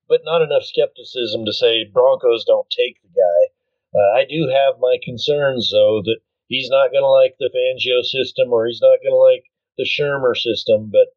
but 0.09 0.23
not 0.25 0.43
enough 0.43 0.65
skepticism 0.65 1.45
to 1.45 1.53
say 1.53 1.85
Broncos 1.85 2.45
don't 2.45 2.69
take 2.71 3.01
the 3.03 3.09
guy. 3.09 3.55
Uh, 3.95 4.19
I 4.19 4.25
do 4.29 4.49
have 4.49 4.81
my 4.81 4.99
concerns, 5.03 5.71
though, 5.73 6.03
that 6.05 6.19
he's 6.49 6.69
not 6.69 6.91
going 6.91 7.03
to 7.03 7.09
like 7.09 7.37
the 7.39 7.51
Fangio 7.55 8.03
system 8.05 8.53
or 8.53 8.67
he's 8.67 8.81
not 8.83 8.99
going 9.03 9.13
to 9.13 9.17
like 9.17 9.45
the 9.79 9.87
Shurmur 9.87 10.37
system, 10.37 10.91
but 10.91 11.09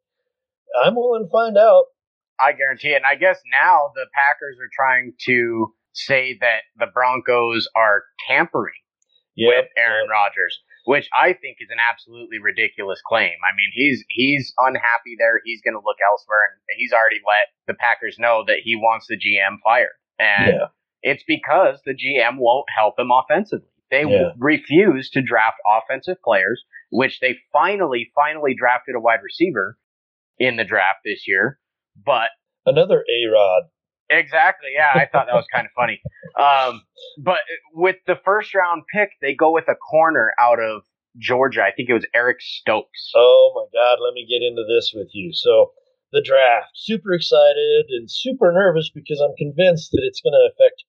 I'm 0.82 0.96
willing 0.96 1.26
to 1.26 1.32
find 1.32 1.58
out. 1.58 1.86
I 2.40 2.54
guarantee 2.54 2.90
it. 2.90 2.98
And 2.98 3.06
I 3.06 3.16
guess 3.16 3.42
now 3.52 3.92
the 3.96 4.06
Packers 4.14 4.58
are 4.62 4.72
trying 4.74 5.14
to 5.26 5.74
say 5.94 6.38
that 6.42 6.62
the 6.78 6.88
Broncos 6.94 7.68
are 7.76 8.04
tampering 8.28 8.74
with 9.38 9.66
Aaron 9.78 10.10
Rodgers, 10.10 10.60
which 10.86 11.08
I 11.16 11.28
think 11.34 11.58
is 11.62 11.70
an 11.72 11.78
absolutely 11.80 12.40
ridiculous 12.40 13.02
claim. 13.06 13.32
I 13.44 13.56
mean, 13.56 13.72
he's 13.74 14.04
he's 14.10 14.54
unhappy 14.58 15.16
there. 15.18 15.40
He's 15.46 15.62
going 15.62 15.76
to 15.76 15.84
look 15.86 15.98
elsewhere, 16.12 16.40
and 16.52 16.78
he's 16.78 16.92
already 16.92 17.22
let 17.26 17.48
the 17.68 17.74
Packers 17.80 18.18
know 18.20 18.44
that 18.48 18.58
he 18.64 18.76
wants 18.76 19.08
the 19.08 19.16
GM 19.18 19.58
fired, 19.64 19.96
and 20.20 20.54
Yeah. 20.60 20.68
it's 21.04 21.24
because 21.26 21.80
the 21.86 21.94
GM 21.96 22.38
won't 22.38 22.68
help 22.76 23.00
him 23.00 23.12
offensively. 23.12 23.68
They 23.92 24.04
Yeah. 24.04 24.34
refuse 24.38 25.10
to 25.12 25.22
draft 25.22 25.58
offensive 25.66 26.18
players, 26.24 26.64
which 26.92 27.20
they 27.22 27.38
finally 27.54 28.12
finally 28.14 28.54
drafted 28.56 28.96
a 28.96 29.00
wide 29.00 29.22
receiver 29.24 29.78
in 30.38 30.58
the 30.58 30.64
draft 30.66 31.00
this 31.06 31.28
year, 31.28 31.60
but 31.96 32.30
Another 32.66 33.04
A 33.10 33.26
Rod. 33.32 33.64
Exactly. 34.10 34.70
Yeah, 34.76 34.90
I 34.94 35.06
thought 35.06 35.28
that 35.28 35.36
was 35.36 35.48
kind 35.54 35.66
of 35.66 35.72
funny. 35.76 36.02
Um, 36.40 36.82
but 37.22 37.40
with 37.74 37.98
the 38.08 38.18
first 38.26 38.56
round 38.56 38.84
pick, 38.92 39.10
they 39.22 39.34
go 39.36 39.52
with 39.52 39.68
a 39.68 39.76
corner 39.76 40.34
out 40.40 40.60
of 40.60 40.82
Georgia. 41.18 41.62
I 41.62 41.72
think 41.76 41.90
it 41.90 41.94
was 41.94 42.08
Eric 42.14 42.38
Stokes. 42.40 43.12
Oh 43.16 43.52
my 43.56 43.68
God, 43.78 44.00
let 44.04 44.14
me 44.14 44.26
get 44.26 44.46
into 44.46 44.66
this 44.68 44.92
with 44.96 45.10
you. 45.14 45.32
So, 45.34 45.72
the 46.12 46.24
draft, 46.26 46.74
super 46.74 47.14
excited 47.14 47.86
and 47.90 48.10
super 48.10 48.52
nervous 48.52 48.90
because 48.90 49.22
I'm 49.22 49.36
convinced 49.38 49.92
that 49.92 50.02
it's 50.02 50.22
going 50.22 50.34
to 50.34 50.50
affect 50.50 50.84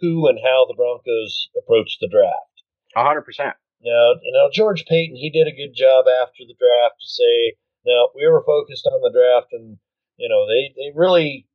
who 0.00 0.28
and 0.28 0.38
how 0.44 0.66
the 0.68 0.76
Broncos 0.76 1.48
approach 1.56 1.96
the 1.98 2.12
draft. 2.12 2.60
A 2.94 3.02
hundred 3.02 3.22
percent. 3.22 3.56
Now, 3.80 4.20
now 4.32 4.48
George 4.52 4.84
Paton, 4.84 5.16
he 5.16 5.30
did 5.30 5.48
a 5.48 5.56
good 5.56 5.72
job 5.74 6.04
after 6.08 6.44
the 6.44 6.56
draft 6.60 7.00
to 7.00 7.08
say, 7.08 7.56
now 7.86 8.08
we 8.14 8.26
were 8.26 8.44
focused 8.44 8.86
on 8.86 9.00
the 9.00 9.14
draft, 9.14 9.52
and 9.52 9.78
you 10.16 10.28
know 10.28 10.44
they 10.46 10.74
they 10.74 10.92
really 10.94 11.46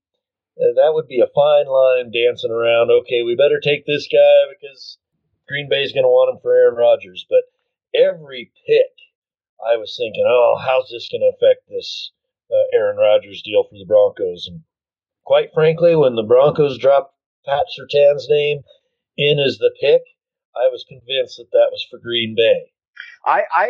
uh, 0.59 0.73
that 0.75 0.93
would 0.93 1.07
be 1.07 1.21
a 1.21 1.31
fine 1.33 1.67
line 1.67 2.11
dancing 2.11 2.51
around. 2.51 2.91
Okay, 2.91 3.23
we 3.23 3.35
better 3.35 3.59
take 3.59 3.85
this 3.85 4.07
guy 4.11 4.51
because 4.51 4.97
Green 5.47 5.69
Bay's 5.69 5.93
going 5.93 6.03
to 6.03 6.09
want 6.09 6.35
him 6.35 6.41
for 6.41 6.55
Aaron 6.55 6.75
Rodgers. 6.75 7.25
But 7.29 7.43
every 7.95 8.51
pick, 8.67 8.93
I 9.63 9.77
was 9.77 9.95
thinking, 9.97 10.25
oh, 10.27 10.59
how's 10.59 10.89
this 10.89 11.09
going 11.09 11.21
to 11.21 11.31
affect 11.35 11.67
this 11.69 12.11
uh, 12.51 12.75
Aaron 12.75 12.97
Rodgers 12.97 13.41
deal 13.43 13.63
for 13.63 13.77
the 13.77 13.85
Broncos? 13.85 14.47
And 14.47 14.61
quite 15.23 15.49
frankly, 15.53 15.95
when 15.95 16.15
the 16.15 16.23
Broncos 16.23 16.77
dropped 16.77 17.15
Pat 17.45 17.65
Surtain's 17.77 18.27
name 18.29 18.61
in 19.17 19.39
as 19.39 19.57
the 19.57 19.71
pick, 19.79 20.01
I 20.55 20.67
was 20.71 20.85
convinced 20.87 21.37
that 21.37 21.51
that 21.51 21.69
was 21.71 21.85
for 21.89 21.97
Green 21.97 22.35
Bay. 22.35 22.71
I 23.25 23.43
I 23.53 23.67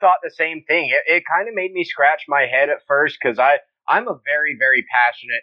thought 0.00 0.18
the 0.22 0.30
same 0.30 0.64
thing. 0.66 0.90
It, 0.90 1.16
it 1.16 1.24
kind 1.30 1.48
of 1.48 1.54
made 1.54 1.72
me 1.72 1.84
scratch 1.84 2.24
my 2.26 2.46
head 2.46 2.70
at 2.70 2.86
first 2.88 3.18
because 3.20 3.38
I 3.38 3.58
I'm 3.86 4.08
a 4.08 4.18
very 4.24 4.56
very 4.58 4.84
passionate 4.92 5.42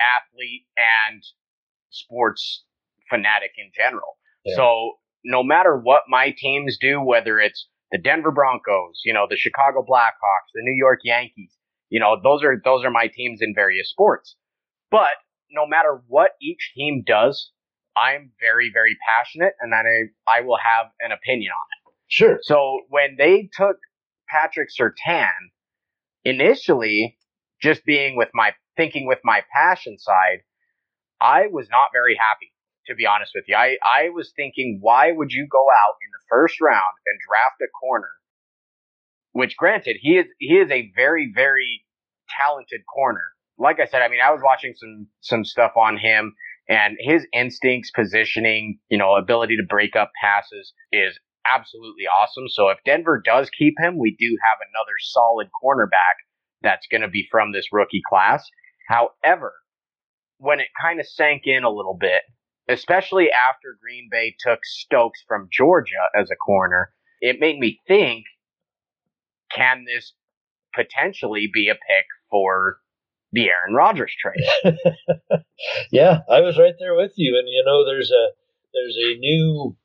athlete 0.00 0.66
and 0.76 1.22
sports 1.90 2.64
fanatic 3.10 3.52
in 3.56 3.70
general. 3.76 4.18
Yeah. 4.44 4.56
So 4.56 4.92
no 5.24 5.42
matter 5.42 5.76
what 5.76 6.02
my 6.08 6.34
teams 6.36 6.78
do, 6.80 7.00
whether 7.00 7.38
it's 7.38 7.68
the 7.90 7.98
Denver 7.98 8.30
Broncos, 8.30 9.00
you 9.04 9.12
know, 9.12 9.26
the 9.28 9.36
Chicago 9.36 9.84
Blackhawks, 9.88 10.52
the 10.54 10.62
New 10.62 10.76
York 10.76 11.00
Yankees, 11.04 11.52
you 11.88 12.00
know, 12.00 12.16
those 12.22 12.42
are 12.42 12.60
those 12.62 12.84
are 12.84 12.90
my 12.90 13.08
teams 13.12 13.40
in 13.40 13.54
various 13.54 13.88
sports. 13.90 14.36
But 14.90 15.16
no 15.50 15.66
matter 15.66 16.02
what 16.06 16.32
each 16.40 16.72
team 16.74 17.02
does, 17.06 17.50
I'm 17.96 18.32
very 18.40 18.70
very 18.72 18.96
passionate, 19.08 19.54
and 19.60 19.74
I 19.74 19.82
I 20.30 20.42
will 20.42 20.58
have 20.58 20.86
an 21.00 21.12
opinion 21.12 21.52
on 21.52 21.66
it. 21.72 21.94
Sure. 22.08 22.38
So 22.42 22.80
when 22.88 23.16
they 23.18 23.48
took 23.52 23.76
Patrick 24.28 24.68
Surtain, 24.78 25.52
initially, 26.24 27.18
just 27.60 27.84
being 27.84 28.16
with 28.16 28.28
my 28.34 28.52
thinking 28.78 29.06
with 29.06 29.18
my 29.24 29.42
passion 29.52 29.98
side, 29.98 30.40
I 31.20 31.48
was 31.50 31.66
not 31.70 31.88
very 31.92 32.16
happy, 32.16 32.52
to 32.86 32.94
be 32.94 33.04
honest 33.04 33.32
with 33.34 33.44
you. 33.48 33.56
I, 33.56 33.76
I 33.84 34.08
was 34.08 34.32
thinking, 34.34 34.78
why 34.80 35.12
would 35.12 35.32
you 35.32 35.46
go 35.50 35.66
out 35.68 35.96
in 36.00 36.10
the 36.12 36.24
first 36.30 36.60
round 36.62 36.94
and 37.06 37.18
draft 37.28 37.60
a 37.60 37.68
corner? 37.78 38.08
Which 39.32 39.56
granted, 39.56 39.96
he 40.00 40.16
is 40.16 40.26
he 40.38 40.54
is 40.54 40.70
a 40.70 40.90
very, 40.96 41.30
very 41.34 41.84
talented 42.40 42.80
corner. 42.92 43.24
Like 43.58 43.80
I 43.80 43.86
said, 43.86 44.00
I 44.00 44.08
mean, 44.08 44.20
I 44.24 44.30
was 44.30 44.40
watching 44.42 44.74
some 44.74 45.08
some 45.20 45.44
stuff 45.44 45.72
on 45.76 45.98
him 45.98 46.34
and 46.68 46.96
his 47.00 47.26
instincts, 47.32 47.90
positioning, 47.90 48.78
you 48.90 48.98
know, 48.98 49.16
ability 49.16 49.56
to 49.56 49.62
break 49.68 49.96
up 49.96 50.12
passes 50.22 50.72
is 50.92 51.18
absolutely 51.46 52.04
awesome. 52.04 52.48
So 52.48 52.68
if 52.68 52.78
Denver 52.84 53.22
does 53.24 53.48
keep 53.50 53.74
him, 53.78 53.98
we 53.98 54.16
do 54.18 54.36
have 54.50 54.58
another 54.70 54.92
solid 55.00 55.48
cornerback 55.62 56.20
that's 56.62 56.86
going 56.90 57.00
to 57.00 57.08
be 57.08 57.26
from 57.30 57.52
this 57.52 57.66
rookie 57.72 58.02
class. 58.06 58.44
However, 58.88 59.52
when 60.38 60.60
it 60.60 60.68
kind 60.80 60.98
of 60.98 61.06
sank 61.06 61.42
in 61.44 61.62
a 61.62 61.70
little 61.70 61.96
bit, 61.98 62.22
especially 62.68 63.30
after 63.30 63.76
Green 63.80 64.08
Bay 64.10 64.34
took 64.40 64.60
Stokes 64.64 65.22
from 65.28 65.48
Georgia 65.52 66.08
as 66.18 66.30
a 66.30 66.36
corner, 66.36 66.92
it 67.20 67.38
made 67.38 67.58
me 67.58 67.80
think 67.86 68.24
can 69.52 69.84
this 69.84 70.14
potentially 70.74 71.50
be 71.52 71.68
a 71.68 71.74
pick 71.74 72.06
for 72.30 72.78
the 73.32 73.48
Aaron 73.50 73.74
Rodgers 73.74 74.14
trade? 74.18 74.74
yeah, 75.92 76.20
I 76.30 76.40
was 76.40 76.58
right 76.58 76.74
there 76.78 76.94
with 76.94 77.12
you. 77.16 77.36
And 77.38 77.46
you 77.48 77.62
know, 77.66 77.84
there's 77.84 78.10
a 78.10 78.28
there's 78.72 78.96
a 78.96 79.18
new 79.18 79.76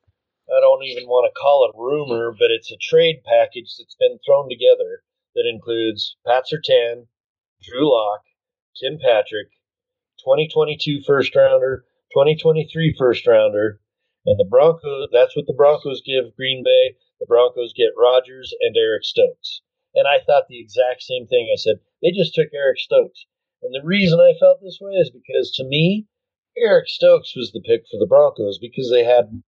I 0.48 0.60
don't 0.62 0.84
even 0.84 1.08
want 1.08 1.30
to 1.30 1.40
call 1.40 1.68
it 1.68 1.78
rumor, 1.78 2.32
but 2.32 2.52
it's 2.52 2.72
a 2.72 2.78
trade 2.78 3.22
package 3.26 3.76
that's 3.78 3.96
been 4.00 4.20
thrown 4.26 4.48
together 4.48 5.04
that 5.36 5.50
includes 5.50 6.16
Pat 6.26 6.44
Surtain, 6.52 7.08
Drew 7.62 7.92
Lock, 7.92 8.22
Tim 8.82 8.98
Patrick, 8.98 9.50
2022 10.26 11.02
first 11.06 11.36
rounder, 11.36 11.86
2023 12.14 12.96
first 12.98 13.28
rounder, 13.28 13.80
And 14.26 14.40
the 14.40 14.46
Broncos, 14.50 15.10
that's 15.12 15.36
what 15.36 15.46
the 15.46 15.54
Broncos 15.54 16.02
give 16.02 16.36
Green 16.36 16.64
Bay. 16.64 16.96
The 17.20 17.28
Broncos 17.28 17.74
get 17.74 17.94
Rodgers 17.98 18.54
and 18.62 18.76
Eric 18.76 19.04
Stokes. 19.04 19.62
And 19.94 20.08
I 20.08 20.20
thought 20.20 20.48
the 20.48 20.60
exact 20.60 21.04
same 21.04 21.28
thing. 21.28 21.50
I 21.54 21.58
said, 21.58 21.82
they 22.02 22.12
just 22.12 22.34
took 22.34 22.50
Eric 22.54 22.80
Stokes. 22.80 23.26
And 23.62 23.74
the 23.74 23.86
reason 23.86 24.20
I 24.20 24.34
felt 24.40 24.62
this 24.62 24.80
way 24.82 24.94
is 24.94 25.12
because 25.12 25.52
to 25.52 25.64
me, 25.64 26.08
Eric 26.58 26.90
Stokes 26.90 27.36
was 27.36 27.52
the 27.52 27.62
pick 27.62 27.86
for 27.90 27.98
the 27.98 28.08
Broncos 28.08 28.60
because 28.60 28.90
they 28.90 29.04
had 29.04 29.44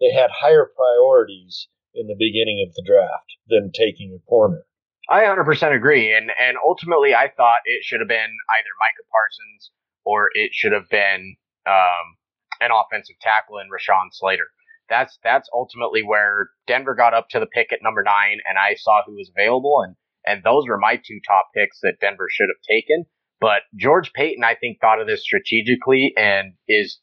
they 0.00 0.10
had 0.10 0.30
higher 0.30 0.64
priorities 0.66 1.68
in 1.94 2.06
the 2.06 2.16
beginning 2.18 2.64
of 2.66 2.74
the 2.74 2.82
draft 2.82 3.36
than 3.48 3.72
taking 3.72 4.12
a 4.12 4.28
corner. 4.28 4.66
I 5.08 5.22
100% 5.22 5.74
agree, 5.74 6.12
and 6.14 6.30
and 6.40 6.56
ultimately, 6.64 7.14
I 7.14 7.30
thought 7.36 7.60
it 7.64 7.84
should 7.84 8.00
have 8.00 8.08
been 8.08 8.18
either 8.18 8.72
Micah 8.80 9.06
Parsons 9.10 9.70
or 10.04 10.30
it 10.34 10.50
should 10.52 10.72
have 10.72 10.88
been 10.88 11.36
um, 11.66 12.16
an 12.60 12.70
offensive 12.72 13.16
tackle 13.20 13.58
in 13.58 13.68
Rashawn 13.68 14.08
Slater. 14.12 14.48
That's 14.88 15.18
that's 15.22 15.48
ultimately 15.54 16.02
where 16.02 16.50
Denver 16.66 16.94
got 16.94 17.14
up 17.14 17.28
to 17.30 17.40
the 17.40 17.46
pick 17.46 17.72
at 17.72 17.82
number 17.82 18.02
nine, 18.02 18.38
and 18.48 18.58
I 18.58 18.74
saw 18.74 19.02
who 19.06 19.14
was 19.14 19.30
available, 19.36 19.82
and 19.84 19.96
and 20.26 20.42
those 20.42 20.66
were 20.68 20.78
my 20.78 20.96
two 20.96 21.20
top 21.26 21.48
picks 21.54 21.78
that 21.82 22.00
Denver 22.00 22.28
should 22.30 22.48
have 22.48 22.62
taken. 22.68 23.04
But 23.40 23.62
George 23.76 24.12
Paton, 24.12 24.44
I 24.44 24.54
think, 24.54 24.80
thought 24.80 25.00
of 25.00 25.06
this 25.06 25.22
strategically 25.22 26.14
and 26.16 26.54
is 26.68 27.00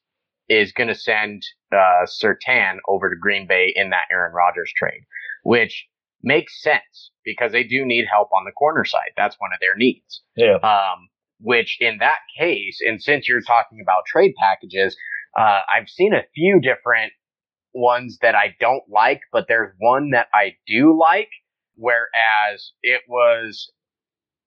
is 0.49 0.73
going 0.73 0.89
to 0.89 0.95
send 0.95 1.41
uh, 1.71 2.05
Surtain 2.05 2.77
over 2.87 3.09
to 3.09 3.15
Green 3.19 3.47
Bay 3.47 3.71
in 3.73 3.91
that 3.91 4.07
Aaron 4.11 4.33
Rodgers 4.33 4.71
trade, 4.75 5.03
which 5.43 5.87
makes 6.23 6.61
sense 6.61 7.11
because 7.23 7.51
they 7.51 7.63
do 7.63 7.85
need 7.85 8.05
help 8.11 8.29
on 8.35 8.45
the 8.45 8.51
corner 8.51 8.85
side. 8.85 9.11
That's 9.17 9.35
one 9.39 9.51
of 9.53 9.59
their 9.59 9.75
needs. 9.75 10.21
Yeah. 10.35 10.55
Um, 10.63 11.09
which 11.39 11.77
in 11.79 11.97
that 11.99 12.19
case, 12.39 12.79
and 12.85 13.01
since 13.01 13.27
you're 13.27 13.41
talking 13.41 13.79
about 13.81 14.05
trade 14.07 14.33
packages, 14.39 14.95
uh, 15.37 15.59
I've 15.71 15.89
seen 15.89 16.13
a 16.13 16.23
few 16.33 16.61
different 16.61 17.11
ones 17.73 18.19
that 18.21 18.35
I 18.35 18.55
don't 18.59 18.83
like, 18.89 19.21
but 19.31 19.45
there's 19.47 19.73
one 19.79 20.11
that 20.11 20.27
I 20.33 20.55
do 20.67 20.97
like. 20.97 21.29
Whereas 21.75 22.71
it 22.83 23.01
was 23.07 23.71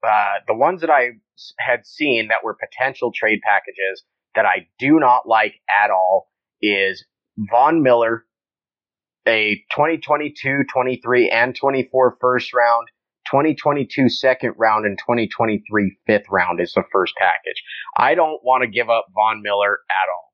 uh, 0.07 0.41
the 0.47 0.55
ones 0.55 0.81
that 0.81 0.91
I 0.91 1.11
had 1.59 1.85
seen 1.85 2.29
that 2.29 2.45
were 2.45 2.55
potential 2.55 3.13
trade 3.15 3.41
packages 3.43 4.05
that 4.35 4.47
I 4.47 4.69
do 4.79 5.01
not 5.01 5.27
like 5.27 5.55
at 5.69 5.91
all 5.91 6.29
is 6.63 7.05
Von 7.51 7.83
Miller, 7.83 8.25
a 9.27 9.57
2022, 9.75 10.65
23, 10.73 11.31
and 11.31 11.55
24 11.55 12.17
first 12.21 12.55
round, 12.55 12.89
2022 13.27 14.09
second 14.09 14.55
round, 14.57 14.87
and 14.87 14.99
2023 14.99 15.97
fifth 16.07 16.27
round 16.31 16.61
is 16.61 16.73
the 16.75 16.85
first 16.93 17.15
package. 17.19 17.63
I 17.97 18.15
don't 18.15 18.43
want 18.45 18.63
to 18.63 18.69
give 18.69 18.89
up 18.89 19.07
Von 19.15 19.43
Miller 19.43 19.81
at 19.91 20.09
all. 20.09 20.33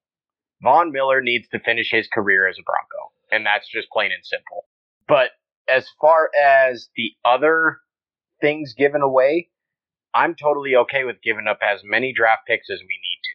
Von 0.62 0.92
Miller 0.92 1.20
needs 1.20 1.48
to 1.48 1.58
finish 1.58 1.90
his 1.90 2.08
career 2.12 2.46
as 2.46 2.56
a 2.58 2.62
Bronco, 2.62 3.12
and 3.30 3.44
that's 3.46 3.68
just 3.68 3.90
plain 3.90 4.10
and 4.12 4.24
simple. 4.24 4.66
But 5.08 5.30
as 5.68 5.86
far 6.00 6.30
as 6.40 6.88
the 6.96 7.12
other 7.24 7.78
things 8.40 8.74
given 8.74 9.02
away, 9.02 9.48
I'm 10.14 10.34
totally 10.34 10.76
okay 10.76 11.04
with 11.04 11.22
giving 11.22 11.46
up 11.48 11.58
as 11.62 11.80
many 11.84 12.12
draft 12.12 12.42
picks 12.46 12.68
as 12.70 12.80
we 12.80 12.86
need 12.86 13.20
to. 13.24 13.32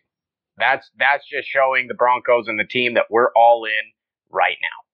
That's 0.57 0.89
that's 0.97 1.27
just 1.27 1.47
showing 1.47 1.87
the 1.87 1.93
Broncos 1.93 2.47
and 2.47 2.59
the 2.59 2.67
team 2.67 2.93
that 2.93 3.05
we're 3.09 3.31
all 3.35 3.65
in 3.65 3.91
right 4.29 4.57
now. 4.61 4.86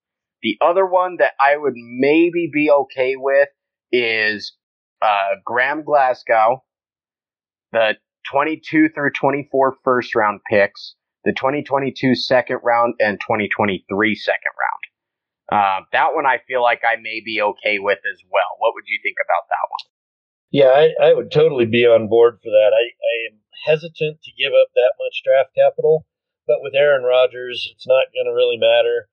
The 0.43 0.57
other 0.59 0.85
one 0.85 1.17
that 1.19 1.33
I 1.39 1.55
would 1.55 1.75
maybe 1.75 2.49
be 2.53 2.69
okay 2.69 3.15
with 3.15 3.47
is 3.93 4.53
uh, 5.01 5.39
Graham 5.45 5.83
Glasgow, 5.83 6.63
the 7.71 7.95
22 8.29 8.89
through 8.89 9.11
24 9.11 9.77
first 9.85 10.13
round 10.15 10.41
picks, 10.49 10.95
the 11.23 11.31
2022 11.31 12.15
second 12.15 12.59
round, 12.61 12.95
and 12.99 13.21
2023 13.21 14.15
second 14.15 14.53
round. 14.59 14.83
Uh, 15.51 15.85
that 15.93 16.13
one 16.13 16.25
I 16.25 16.39
feel 16.45 16.61
like 16.61 16.81
I 16.83 16.99
may 17.01 17.21
be 17.23 17.41
okay 17.41 17.79
with 17.79 17.99
as 17.99 18.19
well. 18.29 18.59
What 18.59 18.73
would 18.75 18.85
you 18.87 18.99
think 19.01 19.17
about 19.23 19.47
that 19.47 19.67
one? 19.71 19.85
Yeah, 20.51 20.71
I, 20.75 21.09
I 21.09 21.13
would 21.13 21.31
totally 21.31 21.65
be 21.65 21.85
on 21.85 22.09
board 22.09 22.39
for 22.43 22.49
that. 22.49 22.71
I, 22.75 22.83
I 22.83 23.15
am 23.31 23.39
hesitant 23.65 24.21
to 24.23 24.31
give 24.37 24.51
up 24.51 24.67
that 24.75 24.93
much 24.99 25.23
draft 25.23 25.55
capital, 25.55 26.05
but 26.47 26.59
with 26.61 26.75
Aaron 26.75 27.03
Rodgers, 27.03 27.69
it's 27.71 27.87
not 27.87 28.11
going 28.13 28.27
to 28.27 28.35
really 28.35 28.57
matter 28.57 29.07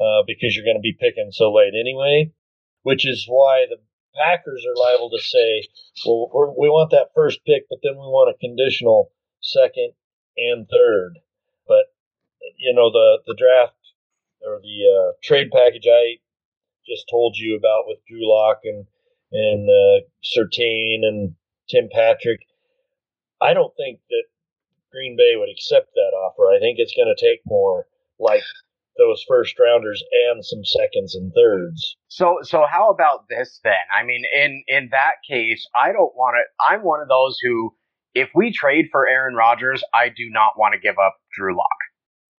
uh, 0.00 0.22
because 0.26 0.56
you're 0.56 0.64
going 0.64 0.80
to 0.80 0.80
be 0.80 0.96
picking 0.98 1.30
so 1.30 1.52
late 1.52 1.74
anyway, 1.78 2.32
which 2.82 3.06
is 3.06 3.26
why 3.28 3.66
the 3.68 3.76
Packers 4.16 4.64
are 4.66 4.76
liable 4.76 5.10
to 5.10 5.22
say, 5.22 5.68
well, 6.04 6.54
we 6.58 6.68
want 6.68 6.90
that 6.90 7.14
first 7.14 7.44
pick, 7.46 7.68
but 7.68 7.78
then 7.82 7.94
we 7.94 8.08
want 8.10 8.34
a 8.34 8.38
conditional 8.38 9.12
second 9.40 9.92
and 10.36 10.66
third. 10.68 11.18
But, 11.68 11.94
you 12.58 12.74
know, 12.74 12.90
the, 12.90 13.18
the 13.26 13.36
draft 13.38 13.76
or 14.42 14.60
the 14.60 14.78
uh, 14.90 15.12
trade 15.22 15.50
package 15.52 15.86
I 15.86 16.18
just 16.88 17.04
told 17.08 17.36
you 17.36 17.56
about 17.56 17.84
with 17.86 17.98
Drew 18.08 18.28
Lock 18.28 18.60
and, 18.64 18.86
and 19.30 19.68
uh, 19.68 20.06
Surtain 20.24 21.04
and 21.06 21.36
Tim 21.68 21.88
Patrick, 21.92 22.40
I 23.40 23.54
don't 23.54 23.74
think 23.76 24.00
that 24.08 24.24
Green 24.90 25.16
Bay 25.16 25.34
would 25.36 25.50
accept 25.50 25.94
that 25.94 26.16
offer. 26.16 26.50
I 26.50 26.58
think 26.58 26.78
it's 26.78 26.96
going 26.96 27.14
to 27.14 27.24
take 27.24 27.40
more 27.46 27.86
like 28.18 28.42
those 29.00 29.24
first 29.26 29.58
rounders 29.58 30.02
and 30.30 30.44
some 30.44 30.64
seconds 30.64 31.14
and 31.14 31.32
thirds. 31.34 31.96
So 32.08 32.38
so 32.42 32.66
how 32.70 32.90
about 32.90 33.24
this 33.28 33.60
then? 33.64 33.72
I 33.98 34.04
mean, 34.04 34.22
in 34.34 34.62
in 34.68 34.88
that 34.92 35.14
case, 35.28 35.66
I 35.74 35.92
don't 35.92 36.14
want 36.14 36.36
to. 36.36 36.72
I'm 36.72 36.82
one 36.82 37.00
of 37.00 37.08
those 37.08 37.38
who, 37.42 37.74
if 38.14 38.28
we 38.34 38.52
trade 38.52 38.86
for 38.92 39.08
Aaron 39.08 39.34
Rodgers, 39.34 39.82
I 39.94 40.08
do 40.08 40.28
not 40.30 40.58
want 40.58 40.74
to 40.74 40.80
give 40.80 40.98
up 40.98 41.16
Drew 41.36 41.56
Lock. 41.56 41.80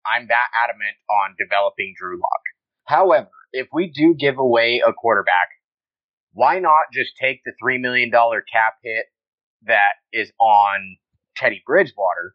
I'm 0.07 0.29
that 0.29 0.49
adamant 0.55 0.97
on 1.11 1.35
developing 1.39 1.95
Drew 1.99 2.17
Lock. 2.17 2.43
However, 2.87 3.31
if 3.53 3.69
we 3.73 3.91
do 3.91 4.15
give 4.15 4.39
away 4.39 4.83
a 4.87 4.93
quarterback, 4.93 5.49
why 6.33 6.59
not 6.59 6.93
just 6.93 7.13
take 7.21 7.41
the 7.45 7.53
three 7.61 7.79
million 7.79 8.11
dollar 8.11 8.43
cap 8.53 8.75
hit 8.83 9.07
that 9.67 9.95
is 10.13 10.33
on 10.39 10.97
Teddy 11.37 11.63
Bridgewater, 11.67 12.35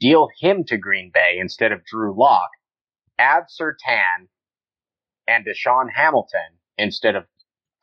deal 0.00 0.28
him 0.40 0.64
to 0.64 0.76
Green 0.76 1.10
Bay 1.12 1.38
instead 1.40 1.72
of 1.72 1.84
Drew 1.84 2.14
Lock, 2.16 2.50
add 3.18 3.44
Surtain 3.44 4.28
and 5.26 5.44
DaeSean 5.44 5.88
Hamilton 5.94 6.58
instead 6.76 7.14
of 7.14 7.24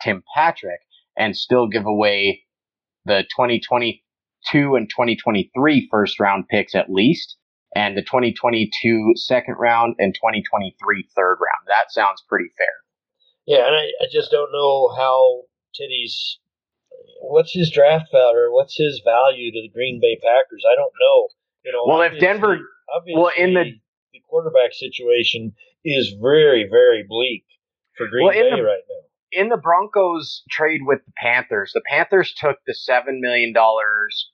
Tim 0.01 0.23
Patrick, 0.35 0.81
and 1.17 1.35
still 1.35 1.67
give 1.67 1.85
away 1.85 2.43
the 3.05 3.23
2022 3.35 4.75
and 4.75 4.89
2023 4.89 5.87
first 5.91 6.19
round 6.19 6.47
picks 6.49 6.75
at 6.75 6.91
least, 6.91 7.37
and 7.75 7.97
the 7.97 8.01
2022 8.01 9.13
second 9.15 9.55
round 9.59 9.95
and 9.99 10.13
2023 10.13 11.09
third 11.15 11.37
round. 11.39 11.67
That 11.67 11.91
sounds 11.91 12.23
pretty 12.27 12.49
fair. 12.57 12.67
Yeah, 13.45 13.67
and 13.67 13.75
I, 13.75 13.85
I 14.01 14.07
just 14.11 14.31
don't 14.31 14.51
know 14.51 14.93
how 14.95 15.43
Teddy's 15.75 16.39
what's 17.21 17.53
his 17.53 17.71
draft 17.71 18.07
value 18.11 18.37
or 18.37 18.53
what's 18.53 18.75
his 18.77 19.01
value 19.05 19.51
to 19.51 19.61
the 19.61 19.69
Green 19.73 19.99
Bay 20.01 20.17
Packers? 20.21 20.63
I 20.69 20.75
don't 20.75 20.93
know. 20.99 21.27
You 21.63 21.71
know, 21.71 21.83
well, 21.85 22.01
if 22.01 22.19
Denver, 22.19 22.59
well, 23.13 23.31
in 23.37 23.53
the 23.53 23.65
quarterback 24.31 24.73
situation 24.73 25.53
is 25.83 26.15
very, 26.19 26.67
very 26.71 27.05
bleak 27.07 27.45
for 27.97 28.07
Green 28.07 28.25
well, 28.25 28.33
Bay 28.33 28.49
the, 28.55 28.63
right 28.63 28.83
now. 28.89 29.41
In 29.43 29.49
the 29.49 29.57
Broncos 29.57 30.43
trade 30.49 30.81
with 30.83 30.99
the 31.05 31.11
Panthers, 31.17 31.71
the 31.73 31.83
Panthers 31.87 32.33
took 32.35 32.57
the 32.65 32.73
seven 32.73 33.21
million 33.21 33.53
dollars 33.53 34.31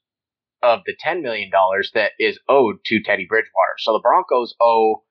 of 0.62 0.82
the 0.86 0.96
ten 1.00 1.22
million 1.22 1.50
dollars 1.50 1.92
that 1.94 2.12
is 2.20 2.40
owed 2.48 2.78
to 2.86 3.02
Teddy 3.02 3.26
Bridgewater. 3.28 3.76
So 3.80 3.94
the 3.94 4.02
Broncos 4.02 4.56
owe 4.62 5.04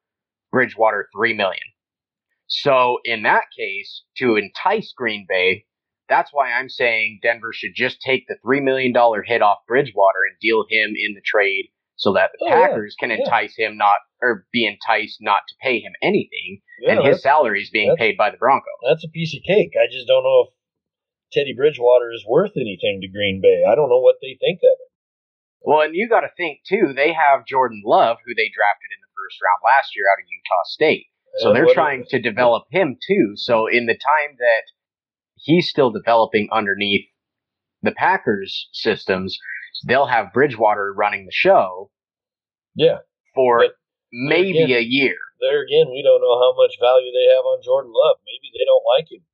Bridgewater 0.53 1.09
three 1.14 1.35
million. 1.35 1.62
So 2.46 2.99
in 3.05 3.25
that 3.25 3.44
case, 3.57 4.05
to 4.18 4.37
entice 4.37 4.92
Green 4.96 5.27
Bay, 5.29 5.66
that's 6.09 6.33
why 6.33 6.53
I'm 6.53 6.68
saying 6.68 7.20
Denver 7.22 7.53
should 7.53 7.75
just 7.75 8.01
take 8.01 8.29
the 8.29 8.37
$3 8.46 8.62
million 8.62 8.94
hit 9.25 9.42
off 9.42 9.59
Bridgewater 9.66 10.20
and 10.31 10.38
deal 10.40 10.64
him 10.70 10.94
in 10.96 11.14
the 11.14 11.22
trade 11.25 11.70
so 11.96 12.12
that 12.12 12.30
the 12.38 12.46
oh, 12.46 12.48
Packers 12.48 12.94
yeah. 12.96 13.09
can 13.09 13.18
entice 13.18 13.54
yeah. 13.59 13.68
him 13.68 13.76
not, 13.76 13.98
or 14.22 14.46
be 14.52 14.66
enticed 14.66 15.18
not 15.20 15.42
to 15.48 15.54
pay 15.61 15.80
him 15.80 15.92
anything. 16.02 16.61
Yeah, 16.80 16.92
and 16.92 17.06
his 17.06 17.22
salary 17.22 17.62
is 17.62 17.70
being 17.70 17.96
paid 17.96 18.16
by 18.16 18.30
the 18.30 18.37
Broncos. 18.37 18.85
That's 18.88 19.04
a 19.04 19.11
piece 19.11 19.35
of 19.35 19.42
cake. 19.46 19.72
I 19.74 19.90
just 19.90 20.06
don't 20.06 20.24
know 20.24 20.46
if 20.46 20.54
Teddy 21.32 21.54
Bridgewater 21.56 22.12
is 22.12 22.24
worth 22.28 22.52
anything 22.56 23.00
to 23.02 23.09
Green 23.09 23.40
Bay. 23.42 23.64
I 23.66 23.74
don't 23.74 23.88
know 23.88 24.00
what 24.00 24.16
they 24.20 24.38
think 24.38 24.61
of 24.61 24.76
it. 24.76 24.92
Well, 25.62 25.80
and 25.80 25.96
you 25.96 26.09
got 26.09 26.20
to 26.20 26.30
think, 26.37 26.61
too, 26.68 26.92
they 26.94 27.12
have 27.12 27.46
Jordan 27.48 27.82
Love, 27.85 28.18
who 28.24 28.35
they 28.37 28.52
drafted 28.54 28.92
in 28.94 29.02
the 29.02 29.11
first 29.16 29.40
round 29.42 29.61
last 29.64 29.96
year 29.96 30.06
out 30.06 30.22
of 30.22 30.28
Utah 30.30 30.64
State. 30.66 31.06
So 31.38 31.52
they're 31.52 31.74
trying 31.74 32.04
to 32.09 32.20
develop 32.20 32.64
him, 32.70 32.96
too. 32.96 33.32
So 33.35 33.66
in 33.66 33.87
the 33.87 33.98
time 33.98 34.37
that 34.38 34.62
he's 35.35 35.68
still 35.68 35.90
developing 35.90 36.48
underneath 36.52 37.06
the 37.82 37.92
Packers 37.92 38.68
systems. 38.72 39.38
They'll 39.85 40.07
have 40.07 40.33
Bridgewater 40.33 40.93
running 40.93 41.27
the 41.27 41.33
show. 41.33 41.91
Yeah. 42.75 42.99
For 43.35 43.59
but 43.61 43.73
maybe 44.12 44.62
again, 44.62 44.79
a 44.79 44.81
year. 44.81 45.17
There 45.41 45.62
again, 45.62 45.91
we 45.91 46.03
don't 46.03 46.21
know 46.21 46.39
how 46.39 46.57
much 46.57 46.77
value 46.81 47.12
they 47.12 47.35
have 47.35 47.45
on 47.45 47.62
Jordan 47.62 47.93
Love. 47.93 48.17
Maybe 48.25 48.53
they 48.57 48.65
don't 48.65 48.85
like 48.97 49.11
him. 49.11 49.25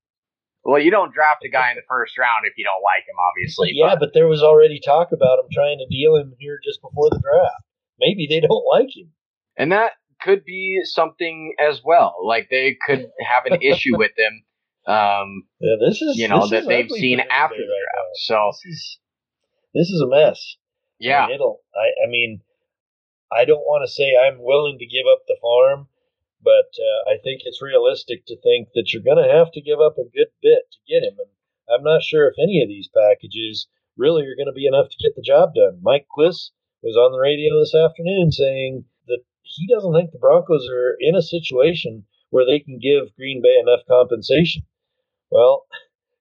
Well, 0.65 0.81
you 0.81 0.91
don't 0.91 1.13
draft 1.13 1.45
a 1.45 1.49
guy 1.49 1.71
in 1.71 1.77
the 1.77 1.83
first 1.89 2.17
round 2.19 2.47
if 2.47 2.55
you 2.57 2.65
don't 2.65 2.83
like 2.83 3.03
him, 3.03 3.17
obviously. 3.31 3.71
Yeah, 3.75 3.95
but, 3.95 4.01
but 4.01 4.11
there 4.15 4.29
was 4.29 4.43
already 4.43 4.81
talk 4.81 5.11
about 5.13 5.41
him 5.41 5.47
trying 5.53 5.79
to 5.79 5.87
deal 5.91 6.17
him 6.17 6.35
here 6.39 6.59
just 6.65 6.81
before 6.81 7.11
the 7.11 7.21
draft. 7.21 7.65
Maybe 7.99 8.27
they 8.31 8.41
don't 8.47 8.65
like 8.71 8.95
him. 8.95 9.11
And 9.57 9.73
that 9.73 9.93
could 10.21 10.45
be 10.45 10.81
something 10.85 11.55
as 11.59 11.81
well. 11.85 12.17
Like 12.25 12.49
they 12.51 12.77
could 12.87 13.11
have 13.27 13.47
an 13.47 13.61
issue 13.61 13.97
with 13.99 14.13
him. 14.17 14.45
Um, 14.87 15.45
yeah, 15.61 15.77
this 15.81 16.03
is 16.03 16.17
you 16.17 16.27
know 16.27 16.49
that 16.49 16.67
they've 16.67 16.91
seen 16.91 17.21
after 17.21 17.57
the 17.57 17.63
right 17.63 17.87
draft. 17.93 18.31
now. 18.31 18.51
So 18.51 18.51
This 19.75 19.89
is 19.89 20.01
a 20.01 20.09
mess. 20.09 20.57
Yeah, 20.99 21.27
mean, 21.27 21.35
it'll. 21.35 21.61
I, 21.75 22.07
I 22.07 22.09
mean, 22.09 22.43
I 23.33 23.45
don't 23.45 23.65
want 23.65 23.83
to 23.87 23.93
say 23.93 24.15
I'm 24.15 24.43
willing 24.43 24.79
to 24.79 24.87
give 24.87 25.07
up 25.11 25.25
the 25.27 25.41
farm, 25.41 25.89
but 26.43 26.71
uh, 26.77 27.11
I 27.11 27.17
think 27.23 27.43
it's 27.45 27.63
realistic 27.63 28.27
to 28.27 28.37
think 28.37 28.69
that 28.75 28.93
you're 28.93 29.03
going 29.03 29.23
to 29.23 29.33
have 29.33 29.51
to 29.53 29.63
give 29.63 29.81
up 29.81 29.97
a 29.97 30.11
good 30.13 30.29
bit 30.43 30.71
to 30.71 30.79
get 30.87 31.03
him. 31.03 31.17
And 31.19 31.31
I'm 31.73 31.83
not 31.83 32.03
sure 32.03 32.29
if 32.29 32.35
any 32.39 32.63
of 32.63 32.69
these 32.69 32.89
packages 32.89 33.69
really 33.97 34.23
are 34.27 34.37
going 34.37 34.47
to 34.47 34.53
be 34.53 34.67
enough 34.67 34.89
to 34.91 35.03
get 35.03 35.17
the 35.17 35.23
job 35.23 35.55
done. 35.55 35.81
Mike 35.83 36.07
Klis 36.13 36.51
was 36.83 36.97
on 36.97 37.13
the 37.13 37.19
radio 37.19 37.59
this 37.59 37.75
afternoon 37.75 38.33
saying 38.33 38.85
that 39.07 39.25
he 39.43 39.67
doesn't 39.67 39.95
think 39.95 40.13
the 40.13 40.19
Broncos 40.19 40.69
are 40.69 40.97
in 41.01 41.15
a 41.15 41.23
situation 41.23 42.05
where 42.31 42.47
they 42.47 42.59
can 42.59 42.79
give 42.79 43.15
Green 43.17 43.43
Bay 43.43 43.57
enough 43.61 43.81
compensation. 43.89 44.63
Well, 45.31 45.67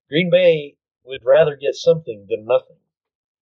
Green 0.09 0.29
Bay 0.29 0.75
would 1.03 1.23
rather 1.23 1.55
get 1.55 1.75
something 1.75 2.27
than 2.29 2.45
nothing. 2.45 2.77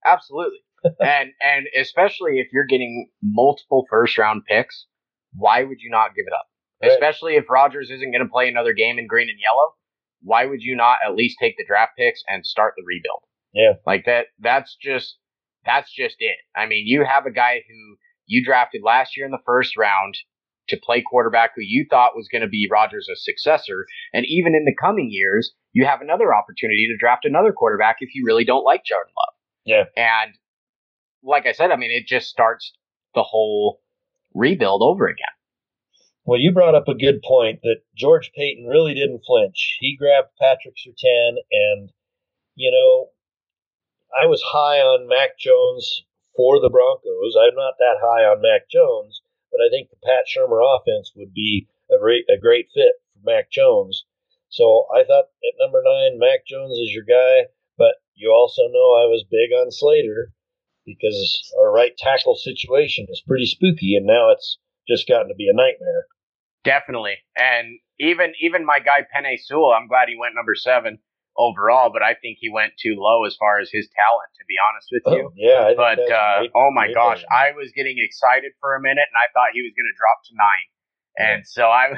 Absolutely. 0.06 0.60
and 1.00 1.32
and 1.42 1.68
especially 1.80 2.40
if 2.40 2.48
you're 2.54 2.66
getting 2.66 3.10
multiple 3.22 3.86
first 3.90 4.18
round 4.18 4.44
picks, 4.48 4.86
why 5.34 5.64
would 5.64 5.80
you 5.80 5.90
not 5.90 6.16
give 6.16 6.26
it 6.28 6.34
up? 6.34 6.48
Right. 6.82 6.92
Especially 6.92 7.36
if 7.36 7.50
Rodgers 7.50 7.90
isn't 7.90 8.12
going 8.12 8.24
to 8.24 8.32
play 8.32 8.48
another 8.48 8.74
game 8.74 8.98
in 8.98 9.08
green 9.08 9.30
and 9.30 9.40
yellow, 9.40 9.74
why 10.22 10.46
would 10.46 10.62
you 10.62 10.76
not 10.76 11.00
at 11.06 11.16
least 11.16 11.38
take 11.40 11.56
the 11.58 11.66
draft 11.66 11.94
picks 11.98 12.24
and 12.28 12.46
start 12.46 12.74
the 12.78 12.84
rebuild? 12.86 13.24
Yeah. 13.54 13.74
Like 13.86 14.06
that 14.06 14.28
that's 14.40 14.78
just 14.82 15.18
that's 15.66 15.94
just 15.94 16.16
it. 16.20 16.38
I 16.56 16.66
mean, 16.66 16.84
you 16.86 17.06
have 17.06 17.26
a 17.26 17.32
guy 17.32 17.62
who 17.68 17.98
you 18.26 18.44
drafted 18.46 18.82
last 18.84 19.18
year 19.18 19.26
in 19.26 19.32
the 19.32 19.44
first 19.46 19.76
round 19.78 20.16
to 20.70 20.78
play 20.78 21.02
quarterback 21.02 21.52
who 21.56 21.64
you 21.64 21.86
thought 21.90 22.16
was 22.16 22.30
going 22.32 22.44
to 22.44 22.48
be 22.48 22.70
Rodgers' 22.72 23.10
successor, 23.16 23.86
and 24.14 24.26
even 24.28 24.54
in 24.54 24.66
the 24.66 24.76
coming 24.80 25.10
years, 25.12 25.54
you 25.74 25.86
have 25.86 26.02
another 26.02 26.34
opportunity 26.34 26.88
to 26.88 26.98
draft 26.98 27.26
another 27.26 27.52
quarterback 27.52 27.98
if 28.00 28.10
you 28.14 28.24
really 28.26 28.46
don't 28.46 28.64
like 28.64 28.84
Jordan 28.86 29.12
Love. 29.18 29.34
Yeah. 29.70 29.84
And 29.96 30.34
like 31.22 31.46
I 31.46 31.52
said, 31.52 31.70
I 31.70 31.76
mean, 31.76 31.92
it 31.92 32.08
just 32.08 32.28
starts 32.28 32.74
the 33.14 33.22
whole 33.22 33.82
rebuild 34.34 34.82
over 34.82 35.08
again. 35.08 35.36
Well, 36.26 36.40
you 36.40 36.52
brought 36.52 36.74
up 36.74 36.88
a 36.88 36.96
good 36.96 37.22
point 37.22 37.60
that 37.62 37.82
George 37.96 38.32
Paton 38.36 38.66
really 38.66 38.96
didn't 38.96 39.22
flinch. 39.26 39.78
He 39.80 39.96
grabbed 39.96 40.30
Patrick 40.42 40.74
Surtain, 40.76 41.36
and, 41.52 41.92
you 42.56 42.72
know, 42.72 43.10
I 44.10 44.26
was 44.26 44.42
high 44.42 44.80
on 44.80 45.08
Mac 45.08 45.38
Jones 45.38 46.04
for 46.36 46.60
the 46.60 46.70
Broncos. 46.70 47.36
I'm 47.38 47.56
not 47.56 47.76
that 47.78 48.02
high 48.02 48.26
on 48.26 48.42
Mac 48.42 48.70
Jones, 48.72 49.22
but 49.52 49.62
I 49.62 49.70
think 49.70 49.90
the 49.90 50.02
Pat 50.04 50.26
Shurmur 50.26 50.62
offense 50.66 51.14
would 51.16 51.34
be 51.34 51.68
a, 51.92 52.04
re- 52.04 52.26
a 52.30 52.40
great 52.40 52.70
fit 52.74 52.94
for 53.14 53.22
Mac 53.24 53.52
Jones. 53.52 54.06
So 54.50 54.88
I 54.94 55.04
thought 55.04 55.30
at 55.46 55.60
number 55.60 55.82
nine, 55.86 56.18
Mac 56.18 56.46
Jones 56.48 56.78
is 56.78 56.92
your 56.92 57.06
guy, 57.06 57.50
you 58.20 58.32
also 58.36 58.64
know 58.68 58.88
I 59.00 59.08
was 59.08 59.24
big 59.32 59.56
on 59.56 59.72
Slater 59.72 60.32
because 60.86 61.54
our 61.58 61.72
right 61.72 61.96
tackle 61.98 62.36
situation 62.36 63.08
is 63.10 63.24
pretty 63.26 63.46
spooky, 63.46 63.96
and 63.96 64.06
now 64.06 64.32
it's 64.32 64.60
just 64.88 65.08
gotten 65.08 65.30
to 65.30 65.36
be 65.36 65.48
a 65.48 65.56
nightmare. 65.56 66.06
Definitely. 66.64 67.16
And 67.38 67.80
even 68.00 68.34
even 68.42 68.66
my 68.66 68.80
guy 68.80 69.08
Penei 69.08 69.40
Sewell, 69.40 69.72
I'm 69.72 69.88
glad 69.88 70.10
he 70.10 70.18
went 70.20 70.36
number 70.36 70.56
seven 70.56 71.00
overall, 71.38 71.90
but 71.92 72.04
I 72.04 72.16
think 72.20 72.38
he 72.42 72.50
went 72.52 72.74
too 72.76 72.96
low 73.00 73.24
as 73.26 73.36
far 73.40 73.60
as 73.60 73.70
his 73.72 73.88
talent, 73.96 74.30
to 74.36 74.44
be 74.44 74.56
honest 74.60 74.88
with 74.92 75.04
you. 75.16 75.32
Oh, 75.32 75.34
yeah, 75.40 75.72
But 75.78 76.00
uh, 76.12 76.40
great- 76.44 76.52
oh 76.56 76.70
my 76.76 76.92
great 76.92 76.96
gosh. 76.96 77.24
I 77.32 77.52
was 77.56 77.72
getting 77.72 77.96
excited 77.98 78.52
for 78.60 78.76
a 78.76 78.82
minute, 78.82 79.08
and 79.08 79.16
I 79.20 79.32
thought 79.32 79.56
he 79.56 79.64
was 79.64 79.72
going 79.72 79.88
to 79.88 79.96
drop 79.96 80.20
to 80.28 80.34
nine, 80.36 80.68
and 81.16 81.48
so 81.48 81.72
I, 81.72 81.96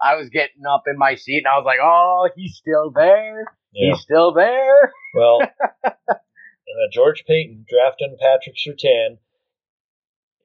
I 0.00 0.16
was 0.16 0.28
getting 0.28 0.66
up 0.68 0.84
in 0.86 0.98
my 0.98 1.14
seat, 1.14 1.44
and 1.44 1.46
I 1.46 1.56
was 1.56 1.64
like, 1.64 1.78
"Oh, 1.82 2.28
he's 2.36 2.56
still 2.56 2.90
there. 2.90 3.44
yeah. 3.72 3.92
He's 3.92 4.02
still 4.02 4.32
there." 4.32 4.92
Well, 5.14 5.40
uh, 5.84 6.88
George 6.92 7.24
Paton 7.26 7.66
drafting 7.68 8.16
Patrick 8.20 8.56
Surtain. 8.56 9.18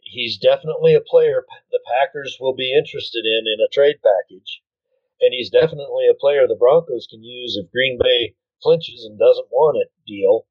He's 0.01 0.37
definitely 0.37 0.95
a 0.95 1.01
player 1.01 1.45
the 1.71 1.81
Packers 1.85 2.37
will 2.39 2.55
be 2.55 2.75
interested 2.75 3.25
in 3.25 3.45
in 3.45 3.59
a 3.59 3.71
trade 3.71 3.97
package, 4.01 4.61
and 5.21 5.33
he's 5.33 5.49
definitely 5.49 6.07
a 6.07 6.17
player 6.19 6.47
the 6.47 6.55
Broncos 6.55 7.07
can 7.09 7.23
use 7.23 7.57
if 7.57 7.71
Green 7.71 7.99
Bay 8.01 8.35
flinches 8.61 9.05
and 9.05 9.19
doesn't 9.19 9.51
want 9.51 9.77
it. 9.77 9.91
Deal. 10.07 10.47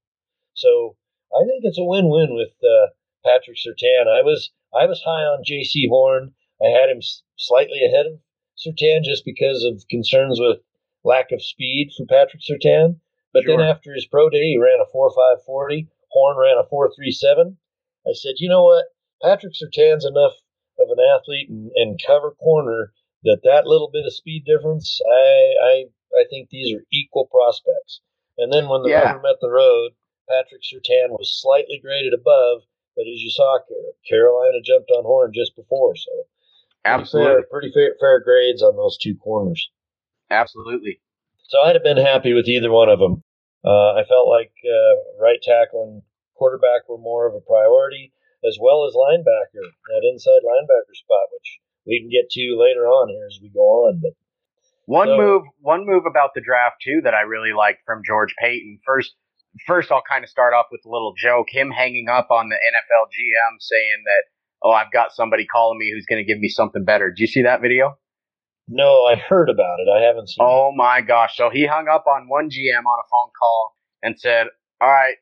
So 0.55 0.97
I 1.35 1.41
think 1.41 1.63
it's 1.65 1.79
a 1.79 1.85
win-win 1.85 2.35
with 2.35 2.53
uh, 2.63 2.91
Patrick 3.25 3.57
Surtain. 3.57 4.07
I 4.07 4.23
was 4.23 4.51
I 4.75 4.87
was 4.87 5.03
high 5.03 5.25
on 5.25 5.45
Jaycee 5.45 5.89
Horn. 5.89 6.35
I 6.63 6.69
had 6.69 6.91
him 6.91 7.01
slightly 7.37 7.85
ahead 7.85 8.07
of 8.07 8.21
Surtain 8.59 9.03
just 9.05 9.25
because 9.25 9.64
of 9.64 9.87
concerns 9.88 10.40
with 10.40 10.59
lack 11.05 11.31
of 11.33 11.42
speed 11.42 11.92
for 11.97 12.07
Patrick 12.07 12.42
Surtain. 12.42 13.01
But 13.33 13.44
Sure. 13.44 13.57
then 13.59 13.66
after 13.66 13.94
his 13.94 14.07
pro 14.07 14.29
day, 14.31 14.42
he 14.53 14.59
ran 14.59 14.81
a 14.81 14.87
four 14.90 15.11
five 15.14 15.44
forty. 15.44 15.88
Horn 16.11 16.37
ran 16.38 16.59
a 16.59 16.66
four 16.68 16.92
three 16.94 17.12
seven. 17.12 17.59
I 18.07 18.12
said, 18.14 18.35
you 18.38 18.49
know 18.49 18.64
what? 18.64 18.87
Patrick 19.23 19.55
Surtain's 19.55 20.05
enough 20.07 20.35
of 20.79 20.88
an 20.90 20.99
athlete 21.01 21.49
and, 21.51 21.71
and 21.77 22.01
cover 22.05 22.33
corner 22.33 22.92
that 23.25 23.40
that 23.44 23.66
little 23.66 23.90
bit 23.92 24.07
of 24.07 24.12
speed 24.14 24.44
difference, 24.44 25.01
I 25.07 25.55
I 25.62 25.85
I 26.21 26.25
think 26.31 26.49
these 26.51 26.75
are 26.75 26.85
equal 26.92 27.27
prospects. 27.27 28.01
And 28.38 28.53
then 28.53 28.68
when 28.68 28.83
the 28.83 28.90
Yeah. 28.90 29.03
rubber 29.03 29.21
met 29.21 29.40
the 29.40 29.51
road, 29.51 29.92
Patrick 30.29 30.62
Surtain 30.62 31.11
was 31.11 31.40
slightly 31.40 31.79
graded 31.79 32.14
above, 32.14 32.62
but 32.97 33.03
as 33.03 33.21
you 33.23 33.31
saw, 33.31 33.59
Car- 33.59 33.94
Carolina 34.09 34.61
jumped 34.62 34.90
on 34.90 35.05
Horn 35.05 35.33
just 35.35 35.55
before, 35.57 35.97
so 35.97 36.27
pretty 36.85 37.01
Absolutely, 37.03 37.33
fair, 37.33 37.47
pretty 37.51 37.71
fair, 37.75 37.95
fair 38.01 38.21
grades 38.25 38.62
on 38.62 38.77
those 38.77 38.97
two 38.99 39.14
corners. 39.17 39.71
absolutely. 40.31 41.01
So 41.49 41.59
I'd 41.64 41.75
have 41.77 41.83
been 41.85 41.97
happy 41.97 42.35
with 42.35 42.47
either 42.47 42.71
one 42.71 42.91
of 42.91 42.99
them. 42.99 43.23
Uh, 43.64 43.95
I 43.97 44.05
felt 44.09 44.29
like 44.29 44.53
uh, 44.64 44.95
right 45.23 45.41
tackle 45.43 45.85
and 45.88 46.03
quarterback 46.37 46.88
were 46.88 46.99
more 46.99 47.27
of 47.27 47.35
a 47.35 47.41
priority, 47.41 48.12
as 48.47 48.59
well 48.61 48.85
as 48.87 48.93
linebacker, 48.95 49.64
that 49.88 50.05
inside 50.12 50.45
linebacker 50.45 50.95
spot, 50.95 51.27
which 51.33 51.59
we 51.87 52.01
can 52.01 52.11
get 52.11 52.29
to 52.31 52.57
later 52.61 52.87
on 52.87 53.09
here 53.09 53.27
as 53.27 53.38
we 53.43 53.49
go 53.49 53.88
on. 53.88 54.01
But 54.03 54.12
One 54.85 55.09
So- 55.09 55.17
move, 55.17 55.43
one 55.61 55.87
move 55.87 56.05
about 56.07 56.35
the 56.35 56.41
draft 56.43 56.77
too 56.85 57.01
that 57.05 57.14
I 57.14 57.23
really 57.23 57.53
liked 57.57 57.81
from 57.87 58.03
George 58.05 58.35
Paton. 58.38 58.81
First, 58.85 59.17
first 59.67 59.91
I'll 59.91 60.03
kind 60.09 60.23
of 60.25 60.31
start 60.31 60.53
off 60.55 60.67
with 60.71 60.83
a 60.85 60.91
little 60.91 61.14
joke. 61.17 61.47
Him 61.51 61.71
hanging 61.71 62.09
up 62.09 62.31
on 62.31 62.51
the 62.51 62.57
NFL 62.57 63.07
GM 63.09 63.57
saying 63.59 64.05
that, 64.05 64.25
"Oh, 64.62 64.71
I've 64.71 64.92
got 64.92 65.12
somebody 65.12 65.47
calling 65.47 65.79
me 65.79 65.90
who's 65.92 66.07
going 66.07 66.25
to 66.25 66.27
give 66.27 66.40
me 66.40 66.49
something 66.49 66.85
better." 66.85 67.11
Did 67.11 67.18
you 67.21 67.27
see 67.27 67.42
that 67.42 67.61
video? 67.61 67.99
no, 68.68 69.05
I 69.07 69.16
heard 69.16 69.49
about 69.49 69.81
it. 69.81 69.88
I 69.88 70.03
haven't 70.07 70.29
seen. 70.29 70.38
Oh 70.40 70.73
my 70.77 71.01
gosh! 71.01 71.37
So 71.37 71.51
he 71.51 71.66
hung 71.66 71.88
up 71.88 72.05
on 72.07 72.29
one 72.29 72.51
GM 72.51 72.85
on 72.85 72.99
a 72.99 73.09
phone 73.11 73.31
call 73.38 73.75
and 74.03 74.21
said, 74.21 74.49
"All 74.81 74.90
right, 74.90 75.16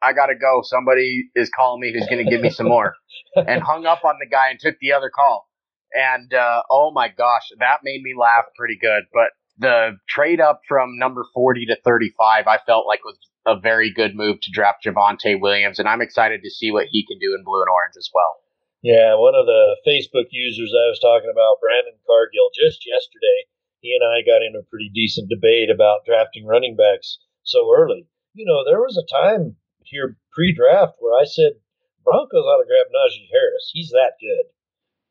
I 0.00 0.12
gotta 0.12 0.36
go. 0.36 0.60
Somebody 0.62 1.28
is 1.34 1.50
calling 1.54 1.80
me 1.80 1.92
who's 1.92 2.06
going 2.06 2.24
to 2.24 2.30
give 2.30 2.40
me 2.40 2.50
some 2.50 2.68
more," 2.68 2.94
and 3.36 3.62
hung 3.62 3.84
up 3.84 4.04
on 4.04 4.16
the 4.20 4.28
guy 4.28 4.50
and 4.50 4.60
took 4.60 4.78
the 4.80 4.92
other 4.92 5.10
call. 5.10 5.48
And 5.92 6.32
uh, 6.32 6.62
oh 6.70 6.92
my 6.92 7.08
gosh, 7.08 7.48
that 7.58 7.80
made 7.82 8.02
me 8.02 8.14
laugh 8.18 8.44
pretty 8.56 8.78
good. 8.80 9.04
But 9.12 9.30
the 9.58 9.96
trade 10.08 10.40
up 10.40 10.60
from 10.68 10.98
number 10.98 11.24
forty 11.34 11.66
to 11.66 11.76
thirty-five, 11.84 12.46
I 12.46 12.58
felt 12.64 12.86
like 12.86 13.04
was 13.04 13.18
a 13.46 13.58
very 13.58 13.92
good 13.92 14.14
move 14.14 14.40
to 14.40 14.50
draft 14.52 14.84
Javonte 14.84 15.40
Williams, 15.40 15.80
and 15.80 15.88
I'm 15.88 16.00
excited 16.00 16.42
to 16.42 16.50
see 16.50 16.70
what 16.70 16.86
he 16.90 17.04
can 17.06 17.18
do 17.18 17.34
in 17.36 17.42
blue 17.44 17.60
and 17.60 17.68
orange 17.68 17.96
as 17.98 18.08
well. 18.14 18.43
Yeah, 18.84 19.16
one 19.16 19.32
of 19.32 19.48
the 19.48 19.80
Facebook 19.88 20.28
users 20.28 20.76
I 20.76 20.92
was 20.92 21.00
talking 21.00 21.32
about, 21.32 21.56
Brandon 21.56 21.96
Cargill, 22.04 22.52
just 22.52 22.84
yesterday, 22.84 23.48
he 23.80 23.96
and 23.96 24.04
I 24.04 24.20
got 24.20 24.44
in 24.44 24.52
a 24.52 24.68
pretty 24.68 24.92
decent 24.92 25.32
debate 25.32 25.72
about 25.72 26.04
drafting 26.04 26.44
running 26.44 26.76
backs 26.76 27.16
so 27.48 27.72
early. 27.72 28.04
You 28.36 28.44
know, 28.44 28.60
there 28.60 28.84
was 28.84 29.00
a 29.00 29.08
time 29.08 29.56
here 29.80 30.20
pre-draft 30.36 31.00
where 31.00 31.16
I 31.16 31.24
said 31.24 31.64
Broncos 32.04 32.44
ought 32.44 32.60
to 32.60 32.68
grab 32.68 32.92
Najee 32.92 33.32
Harris. 33.32 33.72
He's 33.72 33.88
that 33.96 34.20
good 34.20 34.52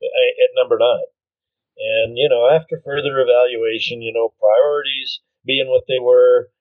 at 0.05 0.53
number 0.53 0.77
nine. 0.77 1.09
And 1.73 2.13
you 2.15 2.29
know, 2.29 2.45
after 2.53 2.77
further 2.85 3.17
evaluation, 3.25 4.05
you 4.05 4.13
know, 4.13 4.37
priorities 4.37 5.21
being 5.49 5.65
what 5.65 5.89
they 5.89 5.97
were, 5.97 6.51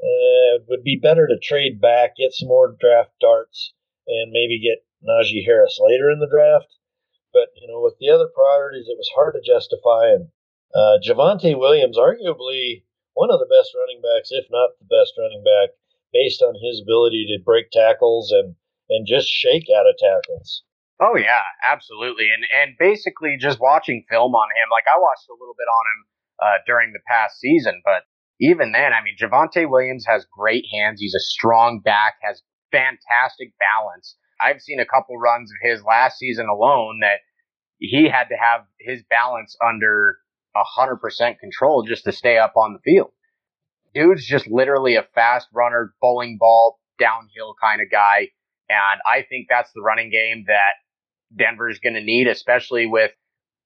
uh, 0.00 0.56
it 0.56 0.64
would 0.68 0.84
be 0.84 0.96
better 0.96 1.28
to 1.28 1.36
trade 1.36 1.82
back, 1.82 2.16
get 2.16 2.32
some 2.32 2.48
more 2.48 2.72
draft 2.80 3.12
darts, 3.20 3.74
and 4.08 4.32
maybe 4.32 4.56
get 4.56 4.80
Najee 5.02 5.44
Harris 5.44 5.78
later 5.80 6.10
in 6.10 6.20
the 6.20 6.30
draft. 6.30 6.78
But 7.32 7.48
you 7.56 7.66
know, 7.66 7.80
with 7.80 7.96
the 7.98 8.10
other 8.10 8.28
priorities, 8.28 8.86
it 8.88 8.98
was 8.98 9.10
hard 9.14 9.34
to 9.34 9.40
justify. 9.40 10.12
And 10.12 10.28
uh, 10.74 11.00
Javonte 11.00 11.58
Williams, 11.58 11.98
arguably 11.98 12.84
one 13.14 13.30
of 13.30 13.40
the 13.40 13.50
best 13.50 13.72
running 13.76 14.00
backs, 14.00 14.30
if 14.30 14.46
not 14.50 14.78
the 14.78 14.88
best 14.88 15.12
running 15.18 15.44
back, 15.44 15.76
based 16.12 16.42
on 16.42 16.54
his 16.60 16.80
ability 16.80 17.26
to 17.28 17.44
break 17.44 17.70
tackles 17.70 18.32
and 18.32 18.56
and 18.88 19.06
just 19.06 19.28
shake 19.28 19.66
out 19.72 19.88
of 19.88 19.96
tackles. 19.96 20.62
Oh 21.00 21.16
yeah, 21.16 21.42
absolutely. 21.64 22.28
And 22.30 22.44
and 22.52 22.76
basically 22.78 23.36
just 23.40 23.60
watching 23.60 24.04
film 24.08 24.34
on 24.34 24.48
him, 24.50 24.68
like 24.70 24.84
I 24.86 25.00
watched 25.00 25.28
a 25.28 25.38
little 25.38 25.56
bit 25.56 25.66
on 25.66 25.84
him 25.88 26.00
uh, 26.42 26.58
during 26.66 26.92
the 26.92 27.04
past 27.08 27.40
season, 27.40 27.80
but 27.84 28.04
even 28.40 28.72
then, 28.72 28.92
I 28.92 29.02
mean, 29.02 29.14
Javonte 29.14 29.70
Williams 29.70 30.04
has 30.06 30.26
great 30.26 30.64
hands. 30.72 31.00
He's 31.00 31.14
a 31.14 31.20
strong 31.20 31.80
back, 31.80 32.14
has 32.22 32.42
fantastic 32.72 33.54
balance. 33.58 34.16
I've 34.42 34.60
seen 34.60 34.80
a 34.80 34.86
couple 34.86 35.16
runs 35.18 35.50
of 35.50 35.56
his 35.62 35.82
last 35.82 36.18
season 36.18 36.46
alone 36.48 37.00
that 37.00 37.20
he 37.78 38.08
had 38.08 38.24
to 38.28 38.36
have 38.36 38.62
his 38.78 39.02
balance 39.08 39.56
under 39.66 40.18
100% 40.56 41.38
control 41.38 41.84
just 41.84 42.04
to 42.04 42.12
stay 42.12 42.38
up 42.38 42.54
on 42.56 42.74
the 42.74 42.78
field. 42.80 43.10
Dude's 43.94 44.26
just 44.26 44.46
literally 44.46 44.96
a 44.96 45.06
fast 45.14 45.48
runner, 45.52 45.94
bowling 46.00 46.38
ball, 46.38 46.78
downhill 46.98 47.54
kind 47.62 47.82
of 47.82 47.90
guy. 47.90 48.28
And 48.68 49.00
I 49.06 49.22
think 49.28 49.46
that's 49.50 49.70
the 49.74 49.82
running 49.82 50.10
game 50.10 50.44
that 50.46 50.74
Denver's 51.36 51.78
going 51.78 51.94
to 51.94 52.02
need, 52.02 52.26
especially 52.26 52.86
with 52.86 53.12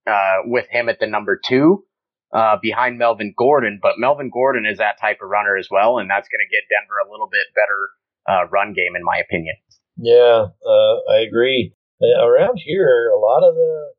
uh, 0.06 0.38
with 0.44 0.66
him 0.70 0.88
at 0.88 1.00
the 1.00 1.06
number 1.06 1.38
two 1.44 1.84
uh, 2.32 2.56
behind 2.60 2.98
Melvin 2.98 3.34
Gordon. 3.36 3.78
But 3.82 3.98
Melvin 3.98 4.30
Gordon 4.32 4.66
is 4.66 4.78
that 4.78 5.00
type 5.00 5.18
of 5.22 5.28
runner 5.28 5.56
as 5.56 5.68
well, 5.70 5.98
and 5.98 6.08
that's 6.08 6.28
going 6.28 6.40
to 6.40 6.54
get 6.54 6.66
Denver 6.70 6.98
a 7.06 7.10
little 7.10 7.28
bit 7.30 7.46
better 7.54 7.90
uh, 8.28 8.48
run 8.48 8.72
game, 8.72 8.96
in 8.96 9.04
my 9.04 9.18
opinion. 9.18 9.54
Yeah, 9.96 10.52
uh, 10.64 10.94
I 11.08 11.20
agree. 11.26 11.72
Uh, 12.00 12.24
around 12.24 12.58
here, 12.58 13.08
a 13.08 13.18
lot 13.18 13.42
of 13.42 13.54
the 13.54 13.92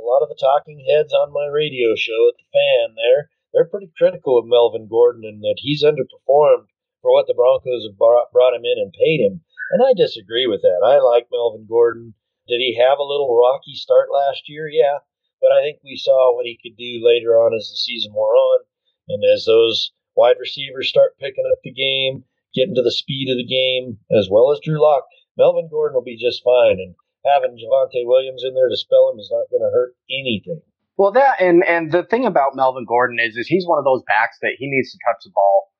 a 0.00 0.04
lot 0.04 0.22
of 0.22 0.28
the 0.28 0.40
talking 0.40 0.84
heads 0.88 1.12
on 1.12 1.32
my 1.32 1.46
radio 1.46 1.94
show 1.94 2.28
at 2.28 2.36
the 2.40 2.48
fan 2.50 2.96
there, 2.96 3.30
they're 3.52 3.68
pretty 3.68 3.92
critical 3.96 4.38
of 4.38 4.46
Melvin 4.48 4.88
Gordon 4.88 5.22
and 5.24 5.42
that 5.42 5.60
he's 5.60 5.84
underperformed 5.84 6.72
for 7.02 7.12
what 7.12 7.26
the 7.28 7.34
Broncos 7.34 7.84
have 7.86 7.98
brought, 7.98 8.32
brought 8.32 8.54
him 8.54 8.64
in 8.64 8.80
and 8.80 8.92
paid 8.92 9.20
him. 9.20 9.44
And 9.70 9.82
I 9.82 9.92
disagree 9.94 10.46
with 10.46 10.62
that. 10.62 10.80
I 10.82 10.98
like 10.98 11.28
Melvin 11.30 11.66
Gordon. 11.68 12.14
Did 12.48 12.58
he 12.58 12.74
have 12.80 12.98
a 12.98 13.06
little 13.06 13.38
rocky 13.38 13.74
start 13.74 14.08
last 14.10 14.48
year? 14.48 14.68
Yeah. 14.68 14.98
But 15.40 15.52
I 15.52 15.62
think 15.62 15.78
we 15.84 15.96
saw 15.96 16.34
what 16.34 16.46
he 16.46 16.58
could 16.62 16.76
do 16.76 17.04
later 17.04 17.38
on 17.38 17.54
as 17.54 17.68
the 17.68 17.76
season 17.76 18.12
wore 18.12 18.34
on. 18.34 18.64
And 19.08 19.22
as 19.24 19.44
those 19.44 19.92
wide 20.16 20.36
receivers 20.40 20.88
start 20.88 21.18
picking 21.18 21.44
up 21.50 21.58
the 21.62 21.72
game, 21.72 22.24
getting 22.54 22.74
to 22.74 22.82
the 22.82 22.92
speed 22.92 23.30
of 23.30 23.38
the 23.38 23.46
game, 23.46 23.98
as 24.16 24.28
well 24.30 24.52
as 24.52 24.60
Drew 24.62 24.80
Lock, 24.80 25.04
Melvin 25.36 25.68
Gordon 25.70 25.94
will 25.94 26.04
be 26.04 26.18
just 26.18 26.42
fine. 26.44 26.78
And 26.78 26.94
having 27.24 27.56
Javonte 27.56 28.04
Williams 28.04 28.42
in 28.44 28.54
there 28.54 28.68
to 28.68 28.76
spell 28.76 29.10
him 29.12 29.18
is 29.18 29.30
not 29.32 29.50
going 29.50 29.62
to 29.62 29.72
hurt 29.72 29.94
anything. 30.10 30.60
Well, 30.96 31.12
that 31.12 31.40
and 31.40 31.64
and 31.64 31.90
the 31.90 32.04
thing 32.04 32.26
about 32.26 32.54
Melvin 32.54 32.84
Gordon 32.84 33.18
is 33.18 33.36
is 33.36 33.48
he's 33.48 33.66
one 33.66 33.78
of 33.78 33.84
those 33.84 34.02
backs 34.06 34.38
that 34.42 34.56
he 34.58 34.68
needs 34.68 34.92
to 34.92 34.98
touch 35.06 35.24
the 35.24 35.30
ball 35.34 35.72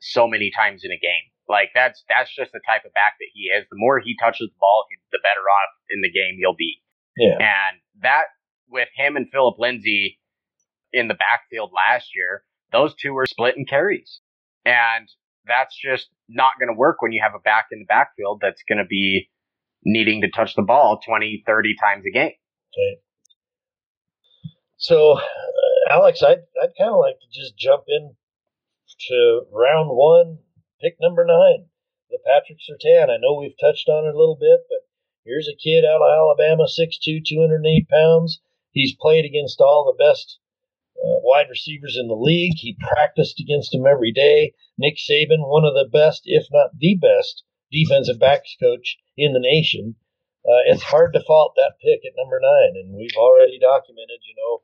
so 0.00 0.26
many 0.26 0.50
times 0.50 0.82
in 0.84 0.90
a 0.90 0.98
game. 0.98 1.30
Like 1.48 1.70
that's 1.74 2.04
that's 2.08 2.34
just 2.34 2.52
the 2.52 2.60
type 2.66 2.84
of 2.84 2.92
back 2.92 3.14
that 3.18 3.30
he 3.32 3.48
is. 3.48 3.64
The 3.70 3.78
more 3.78 4.00
he 4.00 4.16
touches 4.18 4.48
the 4.50 4.60
ball, 4.60 4.84
the 5.12 5.22
better 5.22 5.46
off 5.46 5.72
in 5.90 6.02
the 6.02 6.10
game 6.10 6.36
he'll 6.38 6.58
be. 6.58 6.82
Yeah. 7.16 7.38
And 7.38 7.80
that 8.02 8.24
with 8.68 8.88
him 8.96 9.16
and 9.16 9.30
Philip 9.30 9.58
Lindsay 9.58 10.18
in 10.92 11.08
the 11.08 11.14
backfield 11.14 11.72
last 11.74 12.14
year, 12.14 12.42
those 12.72 12.94
two 12.94 13.14
were 13.14 13.26
splitting 13.26 13.66
carries. 13.66 14.20
And 14.64 15.08
that's 15.46 15.74
just 15.74 16.08
not 16.28 16.52
going 16.58 16.68
to 16.68 16.78
work 16.78 17.00
when 17.00 17.12
you 17.12 17.20
have 17.22 17.34
a 17.34 17.40
back 17.40 17.68
in 17.72 17.80
the 17.80 17.84
backfield 17.86 18.40
that's 18.42 18.62
going 18.68 18.78
to 18.78 18.84
be 18.84 19.28
needing 19.84 20.20
to 20.22 20.30
touch 20.30 20.54
the 20.54 20.62
ball 20.62 21.00
20, 21.04 21.42
30 21.46 21.76
times 21.80 22.04
a 22.06 22.10
game. 22.10 22.32
So, 24.76 25.18
uh, 25.18 25.92
Alex, 25.92 26.22
I'd, 26.22 26.44
I'd 26.62 26.76
kind 26.78 26.90
of 26.90 27.00
like 27.00 27.18
to 27.18 27.40
just 27.40 27.56
jump 27.56 27.84
in 27.88 28.14
to 29.08 29.42
round 29.52 29.90
one, 29.90 30.38
pick 30.80 30.96
number 31.00 31.24
nine, 31.24 31.66
the 32.10 32.18
Patrick 32.24 32.58
Surtain. 32.58 33.10
I 33.10 33.16
know 33.20 33.34
we've 33.34 33.58
touched 33.60 33.88
on 33.88 34.06
it 34.06 34.14
a 34.14 34.18
little 34.18 34.38
bit, 34.38 34.60
but 34.68 34.86
here's 35.24 35.48
a 35.48 35.56
kid 35.56 35.84
out 35.84 36.02
of 36.02 36.10
Alabama, 36.10 36.64
6'2", 36.64 37.24
208 37.24 37.88
pounds. 37.88 38.40
He's 38.70 38.94
played 38.94 39.24
against 39.24 39.60
all 39.60 39.84
the 39.84 40.02
best 40.02 40.38
uh, 40.96 41.20
wide 41.22 41.48
receivers 41.50 41.96
in 41.98 42.08
the 42.08 42.14
league. 42.14 42.54
He 42.56 42.76
practiced 42.80 43.40
against 43.40 43.72
them 43.72 43.86
every 43.86 44.12
day. 44.12 44.54
Nick 44.78 44.96
Saban, 44.96 45.42
one 45.42 45.64
of 45.64 45.74
the 45.74 45.88
best, 45.90 46.22
if 46.24 46.46
not 46.52 46.78
the 46.78 46.94
best, 46.94 47.42
defensive 47.70 48.18
backs 48.18 48.56
coach 48.60 48.96
in 49.16 49.32
the 49.32 49.40
nation. 49.40 49.96
Uh, 50.46 50.62
it's 50.66 50.82
hard 50.82 51.12
to 51.12 51.24
fault 51.26 51.52
that 51.56 51.74
pick 51.82 52.06
at 52.06 52.16
number 52.16 52.38
nine, 52.40 52.80
and 52.80 52.94
we've 52.94 53.16
already 53.18 53.58
documented, 53.58 54.20
you 54.22 54.34
know, 54.38 54.62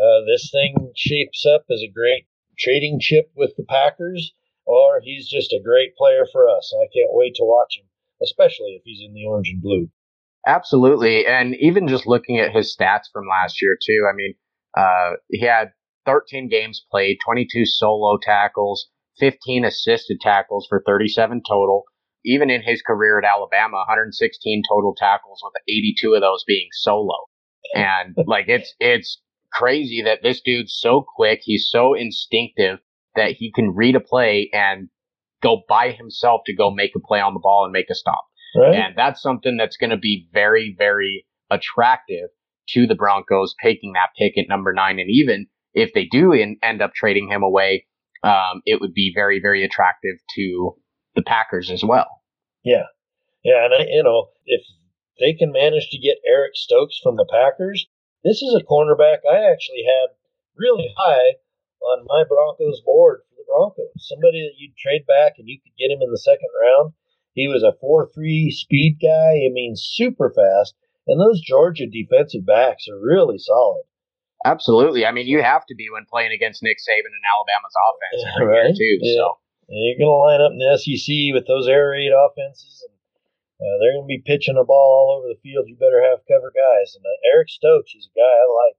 uh, 0.00 0.24
this 0.24 0.50
thing 0.50 0.92
shapes 0.94 1.44
up 1.44 1.66
as 1.70 1.82
a 1.82 1.92
great 1.92 2.26
trading 2.56 2.98
chip 3.00 3.30
with 3.34 3.54
the 3.56 3.64
Packers, 3.64 4.32
or 4.64 5.00
he's 5.02 5.28
just 5.28 5.52
a 5.52 5.62
great 5.62 5.96
player 5.96 6.24
for 6.30 6.48
us. 6.48 6.72
I 6.80 6.86
can't 6.94 7.12
wait 7.12 7.34
to 7.36 7.44
watch 7.44 7.78
him, 7.78 7.86
especially 8.22 8.76
if 8.78 8.82
he's 8.84 9.02
in 9.04 9.12
the 9.12 9.24
orange 9.26 9.48
and 9.48 9.60
blue. 9.60 9.90
Absolutely, 10.46 11.26
and 11.26 11.56
even 11.56 11.88
just 11.88 12.06
looking 12.06 12.38
at 12.38 12.54
his 12.54 12.74
stats 12.74 13.10
from 13.12 13.26
last 13.28 13.60
year 13.60 13.76
too. 13.84 14.06
I 14.08 14.14
mean, 14.14 14.34
uh, 14.76 15.16
he 15.28 15.40
had 15.44 15.72
13 16.06 16.48
games 16.48 16.84
played, 16.90 17.18
22 17.24 17.66
solo 17.66 18.18
tackles, 18.22 18.88
15 19.18 19.64
assisted 19.64 20.18
tackles 20.20 20.66
for 20.68 20.82
37 20.86 21.42
total. 21.48 21.84
Even 22.24 22.50
in 22.50 22.62
his 22.62 22.82
career 22.82 23.18
at 23.18 23.24
Alabama, 23.24 23.78
116 23.78 24.62
total 24.68 24.94
tackles 24.96 25.40
with 25.42 25.54
82 25.68 26.14
of 26.14 26.20
those 26.20 26.44
being 26.46 26.68
solo. 26.72 27.14
And 27.74 28.16
like 28.26 28.46
it's 28.48 28.74
it's 28.80 29.20
crazy 29.52 30.02
that 30.02 30.22
this 30.22 30.40
dude's 30.40 30.76
so 30.78 31.04
quick, 31.16 31.40
he's 31.42 31.68
so 31.70 31.94
instinctive 31.94 32.78
that 33.14 33.32
he 33.32 33.52
can 33.52 33.74
read 33.74 33.96
a 33.96 34.00
play 34.00 34.50
and 34.52 34.88
go 35.42 35.62
by 35.68 35.92
himself 35.92 36.42
to 36.46 36.54
go 36.54 36.70
make 36.70 36.92
a 36.96 37.00
play 37.00 37.20
on 37.20 37.34
the 37.34 37.40
ball 37.40 37.64
and 37.64 37.72
make 37.72 37.90
a 37.90 37.94
stop. 37.94 38.24
Right? 38.56 38.74
And 38.74 38.94
that's 38.96 39.22
something 39.22 39.56
that's 39.56 39.76
going 39.76 39.90
to 39.90 39.96
be 39.96 40.28
very, 40.32 40.74
very 40.76 41.26
attractive 41.50 42.28
to 42.70 42.86
the 42.86 42.94
Broncos 42.94 43.54
taking 43.62 43.92
that 43.92 44.10
pick 44.18 44.36
at 44.38 44.48
number 44.48 44.72
nine. 44.72 44.98
And 44.98 45.10
even 45.10 45.46
if 45.74 45.92
they 45.94 46.04
do 46.04 46.32
in, 46.32 46.56
end 46.62 46.82
up 46.82 46.92
trading 46.94 47.28
him 47.28 47.42
away, 47.42 47.86
um, 48.22 48.62
it 48.64 48.80
would 48.80 48.94
be 48.94 49.12
very, 49.14 49.40
very 49.40 49.64
attractive 49.64 50.16
to 50.36 50.74
the 51.14 51.22
Packers 51.22 51.70
as 51.70 51.84
well. 51.84 52.08
Yeah. 52.64 52.86
Yeah. 53.44 53.64
And, 53.64 53.74
I, 53.74 53.86
you 53.88 54.02
know, 54.02 54.28
if 54.46 54.62
they 55.20 55.32
can 55.32 55.52
manage 55.52 55.90
to 55.90 55.98
get 55.98 56.18
Eric 56.26 56.52
Stokes 56.54 56.98
from 57.02 57.16
the 57.16 57.28
Packers, 57.30 57.86
this 58.24 58.42
is 58.42 58.54
a 58.54 58.64
cornerback 58.64 59.18
I 59.28 59.50
actually 59.50 59.84
had 59.86 60.14
really 60.56 60.92
high 60.96 61.38
on 61.80 62.06
my 62.06 62.24
Broncos 62.28 62.82
board 62.84 63.20
for 63.28 63.36
the 63.36 63.46
Broncos. 63.46 63.94
Somebody 63.96 64.42
that 64.42 64.58
you'd 64.58 64.76
trade 64.76 65.06
back 65.06 65.34
and 65.38 65.48
you 65.48 65.58
could 65.62 65.78
get 65.78 65.94
him 65.94 66.02
in 66.02 66.10
the 66.10 66.18
second 66.18 66.50
round. 66.60 66.94
He 67.34 67.46
was 67.46 67.62
a 67.62 67.78
4 67.80 68.10
3 68.12 68.50
speed 68.50 68.98
guy. 69.00 69.46
I 69.46 69.50
mean, 69.52 69.74
super 69.76 70.32
fast. 70.34 70.74
And 71.06 71.20
those 71.20 71.40
Georgia 71.40 71.86
defensive 71.86 72.44
backs 72.44 72.86
are 72.88 72.98
really 72.98 73.38
solid. 73.38 73.84
Absolutely. 74.44 75.04
I 75.06 75.10
mean, 75.12 75.26
you 75.26 75.42
have 75.42 75.66
to 75.66 75.74
be 75.74 75.90
when 75.90 76.06
playing 76.06 76.32
against 76.32 76.62
Nick 76.62 76.78
Saban 76.78 77.10
and 77.10 77.24
Alabama's 77.26 77.74
offense 77.74 78.20
every 78.38 78.46
Right. 78.54 78.64
year 78.70 78.74
too. 78.74 78.94
Yeah. 79.02 79.14
So 79.18 79.38
And 79.68 79.78
you're 79.82 79.98
going 79.98 80.14
to 80.14 80.22
line 80.22 80.40
up 80.40 80.52
in 80.54 80.58
the 80.62 80.78
SEC 80.78 81.34
with 81.34 81.46
those 81.46 81.66
air 81.68 81.90
raid 81.90 82.12
offenses, 82.14 82.86
and 82.86 82.94
uh, 83.60 83.74
they're 83.82 83.92
going 83.98 84.06
to 84.06 84.14
be 84.14 84.22
pitching 84.24 84.54
the 84.54 84.64
ball 84.64 84.88
all 84.94 85.08
over 85.18 85.28
the 85.28 85.40
field. 85.42 85.66
You 85.66 85.74
better 85.76 86.00
have 86.00 86.22
cover 86.30 86.54
guys. 86.54 86.94
And 86.94 87.02
uh, 87.04 87.34
Eric 87.34 87.50
Stokes 87.50 87.92
is 87.98 88.06
a 88.06 88.14
guy 88.14 88.30
I 88.30 88.46
like 88.46 88.76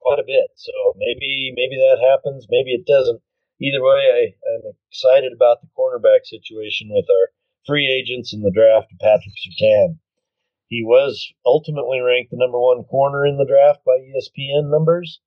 quite 0.00 0.20
a 0.22 0.26
bit. 0.26 0.54
So 0.54 0.72
maybe 0.96 1.52
maybe 1.54 1.76
that 1.82 1.98
happens. 1.98 2.46
Maybe 2.50 2.70
it 2.74 2.86
doesn't. 2.86 3.20
Either 3.60 3.82
way, 3.82 4.02
I, 4.10 4.22
I'm 4.54 4.74
excited 4.90 5.30
about 5.34 5.62
the 5.62 5.70
cornerback 5.78 6.26
situation 6.26 6.90
with 6.90 7.06
our 7.10 7.30
free 7.66 7.86
agents 7.86 8.32
in 8.34 8.42
the 8.42 8.50
draft 8.50 8.90
of 8.90 8.98
Patrick 8.98 9.34
Surtain. 9.38 9.98
He 10.72 10.82
was 10.82 11.34
ultimately 11.44 12.00
ranked 12.00 12.30
the 12.30 12.38
number 12.38 12.58
one 12.58 12.84
corner 12.84 13.26
in 13.26 13.36
the 13.36 13.44
draft 13.44 13.84
by 13.84 14.00
ESPN 14.00 14.70
numbers. 14.70 15.20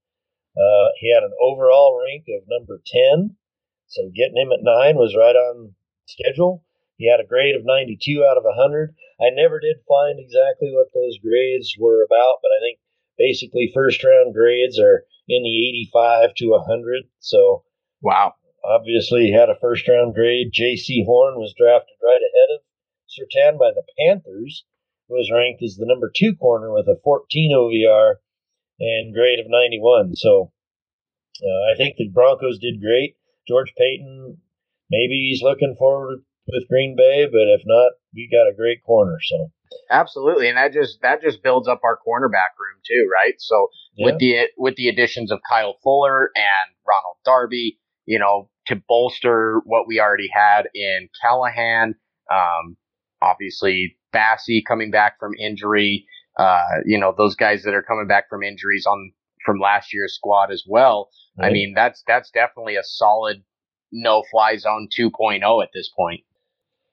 Uh, 0.57 0.89
he 0.97 1.13
had 1.13 1.21
an 1.21 1.37
overall 1.39 2.01
rank 2.01 2.25
of 2.33 2.49
number 2.49 2.81
10. 2.83 3.37
So 3.85 4.09
getting 4.09 4.41
him 4.41 4.51
at 4.51 4.63
nine 4.65 4.97
was 4.97 5.15
right 5.15 5.35
on 5.35 5.75
schedule. 6.07 6.65
He 6.97 7.07
had 7.07 7.19
a 7.19 7.29
grade 7.29 7.55
of 7.55 7.63
92 7.63 8.25
out 8.25 8.37
of 8.37 8.43
100. 8.43 8.95
I 9.21 9.29
never 9.29 9.59
did 9.59 9.85
find 9.87 10.19
exactly 10.19 10.73
what 10.73 10.89
those 10.95 11.19
grades 11.19 11.75
were 11.77 12.03
about, 12.03 12.41
but 12.41 12.49
I 12.49 12.59
think 12.65 12.79
basically 13.15 13.69
first 13.71 14.03
round 14.03 14.33
grades 14.33 14.79
are 14.79 15.05
in 15.29 15.43
the 15.43 15.69
85 15.93 16.33
to 16.37 16.57
100. 16.57 17.03
So 17.19 17.65
wow. 18.01 18.33
obviously 18.65 19.27
he 19.27 19.31
had 19.31 19.51
a 19.51 19.59
first 19.61 19.87
round 19.87 20.15
grade. 20.15 20.51
Jaycee 20.51 21.05
Horn 21.05 21.37
was 21.37 21.53
drafted 21.53 22.01
right 22.01 22.17
ahead 22.33 22.57
of 22.57 22.61
Surtain 23.05 23.59
by 23.59 23.69
the 23.69 23.85
Panthers, 23.99 24.65
was 25.07 25.31
ranked 25.31 25.63
as 25.63 25.75
the 25.75 25.85
number 25.85 26.11
two 26.13 26.35
corner 26.35 26.73
with 26.73 26.87
a 26.87 26.99
14 27.03 27.51
OVR 27.53 28.15
and 28.79 29.13
grade 29.13 29.39
of 29.39 29.45
91. 29.47 30.15
So 30.15 30.51
uh, 31.43 31.73
I 31.73 31.77
think 31.77 31.97
the 31.97 32.09
Broncos 32.09 32.59
did 32.59 32.81
great. 32.81 33.15
George 33.47 33.73
Paton, 33.77 34.37
maybe 34.89 35.27
he's 35.29 35.43
looking 35.43 35.75
forward 35.77 36.23
with 36.47 36.67
Green 36.67 36.95
Bay, 36.95 37.25
but 37.25 37.47
if 37.47 37.61
not, 37.65 37.93
we 38.13 38.29
got 38.31 38.49
a 38.49 38.55
great 38.55 38.83
corner. 38.83 39.17
So 39.21 39.51
Absolutely, 39.89 40.47
and 40.47 40.57
that 40.57 40.73
just 40.73 41.01
that 41.01 41.21
just 41.21 41.43
builds 41.43 41.67
up 41.67 41.81
our 41.83 41.97
cornerback 41.97 42.57
room 42.59 42.79
too, 42.85 43.09
right? 43.11 43.33
So 43.37 43.69
yeah, 43.95 44.05
with 44.05 44.19
the 44.19 44.47
with 44.57 44.75
the 44.75 44.87
additions 44.87 45.31
of 45.31 45.39
Kyle 45.47 45.75
Fuller 45.83 46.31
and 46.35 46.75
Ronald 46.87 47.17
Darby, 47.23 47.79
you 48.05 48.19
know, 48.19 48.49
to 48.67 48.75
bolster 48.87 49.61
what 49.65 49.87
we 49.87 49.99
already 49.99 50.29
had 50.33 50.69
in 50.73 51.09
Callahan, 51.21 51.95
um, 52.31 52.77
obviously 53.21 53.97
Bassey 54.15 54.61
coming 54.65 54.91
back 54.91 55.19
from 55.19 55.33
injury, 55.39 56.05
uh, 56.37 56.61
you 56.85 56.97
know, 56.99 57.13
those 57.17 57.35
guys 57.35 57.63
that 57.63 57.73
are 57.73 57.83
coming 57.83 58.07
back 58.07 58.29
from 58.29 58.43
injuries 58.43 58.85
on 58.85 59.11
from 59.45 59.59
last 59.59 59.93
year's 59.93 60.15
squad 60.15 60.51
as 60.51 60.63
well. 60.67 61.09
I 61.39 61.49
mean, 61.51 61.73
that's 61.75 62.03
that's 62.07 62.31
definitely 62.31 62.77
a 62.77 62.83
solid 62.83 63.43
no 63.91 64.23
fly 64.31 64.57
zone 64.57 64.87
2.0 64.97 65.63
at 65.63 65.69
this 65.73 65.89
point. 65.95 66.21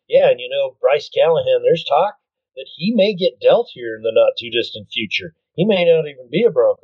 yeah, 0.09 0.31
and 0.31 0.41
you 0.41 0.49
know 0.51 0.77
Bryce 0.81 1.09
Callahan, 1.09 1.63
there's 1.63 1.85
talk 1.85 2.17
that 2.57 2.67
he 2.77 2.93
may 2.95 3.15
get 3.15 3.41
dealt 3.41 3.71
here 3.73 3.97
in 3.97 4.03
the 4.03 4.13
not 4.13 4.33
too 4.39 4.51
distant 4.51 4.89
future. 4.93 5.35
he 5.55 5.65
may 5.65 5.85
not 5.85 6.07
even 6.09 6.29
be 6.31 6.45
a 6.45 6.51
Bronco. 6.51 6.83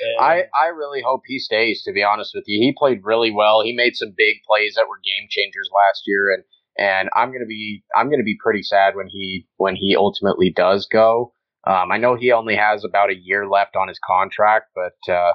And 0.00 0.26
I, 0.26 0.44
I 0.58 0.68
really 0.68 1.02
hope 1.02 1.22
he 1.26 1.38
stays, 1.38 1.82
to 1.84 1.92
be 1.92 2.02
honest 2.02 2.32
with 2.34 2.44
you. 2.46 2.58
He 2.60 2.74
played 2.76 3.04
really 3.04 3.30
well. 3.30 3.62
He 3.62 3.74
made 3.74 3.94
some 3.96 4.12
big 4.16 4.36
plays 4.46 4.74
that 4.74 4.88
were 4.88 4.98
game 5.04 5.28
changers 5.30 5.70
last 5.72 6.02
year 6.06 6.32
and 6.34 6.42
and 6.76 7.08
I'm 7.14 7.32
gonna 7.32 7.46
be 7.46 7.82
I'm 7.96 8.10
gonna 8.10 8.22
be 8.22 8.38
pretty 8.42 8.62
sad 8.62 8.96
when 8.96 9.08
he 9.08 9.46
when 9.56 9.76
he 9.76 9.94
ultimately 9.96 10.50
does 10.50 10.86
go. 10.86 11.32
Um, 11.66 11.90
I 11.92 11.98
know 11.98 12.14
he 12.14 12.32
only 12.32 12.56
has 12.56 12.84
about 12.84 13.10
a 13.10 13.16
year 13.16 13.48
left 13.48 13.76
on 13.76 13.88
his 13.88 13.98
contract, 14.06 14.70
but 14.74 15.12
uh, 15.12 15.32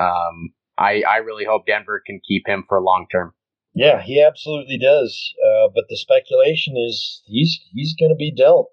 um, 0.00 0.52
I 0.78 1.02
I 1.02 1.16
really 1.18 1.44
hope 1.44 1.66
Denver 1.66 2.02
can 2.04 2.20
keep 2.26 2.46
him 2.46 2.64
for 2.68 2.80
long 2.80 3.06
term. 3.10 3.34
Yeah, 3.74 4.02
he 4.02 4.20
absolutely 4.20 4.76
does. 4.76 5.32
Uh, 5.40 5.68
but 5.74 5.84
the 5.88 5.96
speculation 5.96 6.76
is 6.76 7.22
he's 7.24 7.58
he's 7.72 7.94
going 7.98 8.10
to 8.10 8.16
be 8.16 8.30
dealt. 8.30 8.70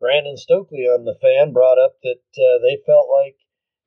Brandon 0.00 0.36
Stokley 0.36 0.88
on 0.88 1.04
the 1.04 1.18
fan 1.20 1.52
brought 1.52 1.78
up 1.78 1.96
that 2.02 2.24
uh, 2.38 2.58
they 2.64 2.80
felt 2.86 3.08
like 3.12 3.36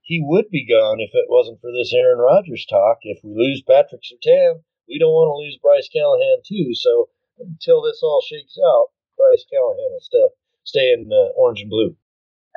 he 0.01 0.21
would 0.23 0.51
be 0.51 0.67
gone 0.67 0.99
if 0.99 1.09
it 1.13 1.25
wasn't 1.27 1.59
for 1.59 1.71
this 1.71 1.91
Aaron 1.91 2.19
Rodgers 2.19 2.67
talk. 2.69 2.99
If 3.01 3.23
we 3.23 3.33
lose 3.33 3.63
Patrick 3.65 4.01
Surtain, 4.03 4.61
we 4.87 4.99
don't 4.99 5.15
want 5.15 5.33
to 5.33 5.41
lose 5.41 5.57
Bryce 5.57 5.89
Callahan 5.89 6.43
too. 6.45 6.75
So 6.75 7.09
until 7.39 7.81
this 7.81 7.99
all 8.03 8.23
shakes 8.27 8.57
out, 8.57 8.87
Bryce 9.17 9.45
Callahan 9.51 9.91
will 9.91 9.99
still 9.99 10.29
stay 10.63 10.93
in 10.93 11.09
uh, 11.11 11.31
orange 11.37 11.61
and 11.61 11.69
blue. 11.69 11.95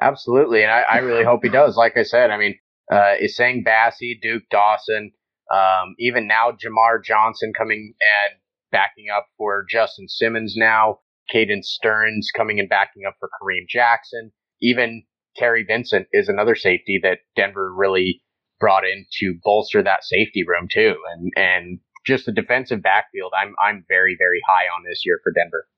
Absolutely, 0.00 0.62
and 0.62 0.70
I, 0.70 0.82
I, 0.82 0.98
really 0.98 1.24
hope 1.24 1.40
he 1.42 1.48
does. 1.48 1.76
Like 1.76 1.96
I 1.96 2.02
said, 2.02 2.30
I 2.30 2.36
mean, 2.36 2.58
uh, 2.92 3.14
Essang 3.22 3.64
Bassey, 3.64 4.20
Duke 4.20 4.42
Dawson, 4.50 5.12
um, 5.50 5.94
even 5.98 6.26
now 6.26 6.50
Jamar 6.52 7.02
Johnson 7.02 7.52
coming 7.56 7.94
and 8.00 8.38
backing 8.72 9.06
up 9.14 9.26
for 9.38 9.64
Justin 9.68 10.08
Simmons 10.08 10.54
now. 10.56 10.98
Caden 11.32 11.64
Sterns 11.64 12.30
coming 12.36 12.60
and 12.60 12.68
backing 12.68 13.04
up 13.06 13.16
for 13.18 13.28
Kareem 13.28 13.66
Jackson. 13.68 14.32
Even 14.60 15.02
Terry 15.36 15.64
Vincent 15.64 16.06
is 16.12 16.28
another 16.28 16.54
safety 16.54 17.00
that 17.02 17.18
Denver 17.34 17.74
really 17.74 18.22
brought 18.60 18.84
in 18.84 19.06
to 19.20 19.34
bolster 19.42 19.82
that 19.82 20.04
safety 20.04 20.44
room 20.46 20.68
too. 20.70 20.94
And 21.12 21.32
and 21.36 21.80
just 22.06 22.26
the 22.26 22.32
defensive 22.32 22.82
backfield, 22.82 23.32
I'm 23.36 23.54
I'm 23.58 23.84
very 23.88 24.16
very 24.18 24.40
high 24.46 24.66
on 24.66 24.84
this 24.84 25.02
year 25.04 25.20
for 25.22 25.32
Denver. 25.32 25.68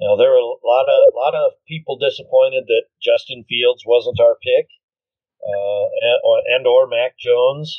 Now 0.00 0.16
there 0.16 0.30
were 0.30 0.42
a 0.42 0.66
lot 0.66 0.88
of 0.88 0.98
a 1.12 1.16
lot 1.16 1.34
of 1.34 1.52
people 1.68 1.98
disappointed 1.98 2.64
that 2.66 2.88
Justin 3.02 3.44
Fields 3.48 3.84
wasn't 3.86 4.18
our 4.20 4.36
pick, 4.42 4.68
uh, 5.44 5.86
and, 6.00 6.42
and 6.56 6.66
or 6.66 6.88
Mac 6.88 7.18
Jones, 7.18 7.78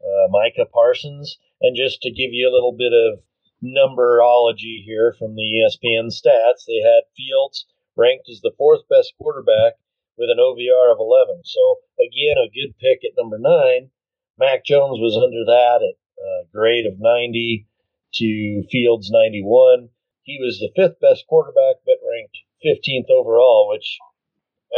uh, 0.00 0.28
Micah 0.30 0.70
Parsons, 0.72 1.38
and 1.60 1.76
just 1.76 2.00
to 2.02 2.10
give 2.10 2.32
you 2.32 2.48
a 2.48 2.54
little 2.54 2.72
bit 2.72 2.92
of 2.92 3.20
numberology 3.62 4.82
here 4.84 5.14
from 5.18 5.34
the 5.34 5.42
ESPN 5.42 6.08
stats, 6.08 6.64
they 6.66 6.80
had 6.80 7.12
Fields 7.16 7.66
ranked 7.96 8.28
as 8.30 8.40
the 8.40 8.54
fourth 8.56 8.88
best 8.88 9.12
quarterback 9.20 9.74
with 10.16 10.30
an 10.30 10.38
OVR 10.38 10.92
of 10.92 10.98
11. 10.98 11.42
So 11.44 11.78
again, 12.00 12.36
a 12.38 12.48
good 12.48 12.76
pick 12.78 13.04
at 13.04 13.16
number 13.16 13.38
nine. 13.38 13.90
Mac 14.38 14.64
Jones 14.64 14.98
was 14.98 15.16
under 15.16 15.44
that 15.44 15.84
at 15.84 15.96
uh, 16.20 16.44
grade 16.52 16.86
of 16.86 16.98
90 16.98 17.66
to 18.14 18.62
Fields 18.70 19.10
91. 19.10 19.88
He 20.22 20.38
was 20.38 20.58
the 20.58 20.72
fifth 20.76 21.00
best 21.00 21.26
quarterback, 21.26 21.76
but 21.84 21.96
ranked 22.06 22.38
15th 22.64 23.10
overall, 23.10 23.68
which 23.70 23.98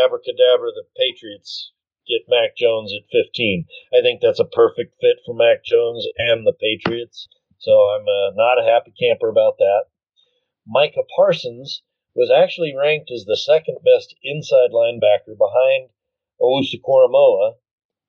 abracadabra, 0.05 0.71
the 0.73 0.85
Patriots 0.97 1.73
get 2.07 2.29
Mac 2.29 2.57
Jones 2.57 2.93
at 2.93 3.11
15. 3.11 3.67
I 3.93 4.01
think 4.01 4.21
that's 4.21 4.41
a 4.41 4.45
perfect 4.45 4.95
fit 5.01 5.19
for 5.25 5.35
Mac 5.35 5.65
Jones 5.65 6.07
and 6.19 6.47
the 6.47 6.55
Patriots. 6.55 7.29
So 7.59 7.73
I'm 7.73 8.07
uh, 8.09 8.31
not 8.35 8.59
a 8.59 8.65
happy 8.65 8.93
camper 8.99 9.29
about 9.29 9.59
that. 9.59 9.85
Micah 10.67 11.05
Parsons 11.17 11.83
was 12.15 12.31
actually 12.31 12.75
ranked 12.77 13.11
as 13.11 13.25
the 13.25 13.37
second 13.37 13.79
best 13.85 14.15
inside 14.23 14.71
linebacker 14.71 15.37
behind 15.37 15.91
Owusu 16.41 16.81
Koramoah 16.85 17.57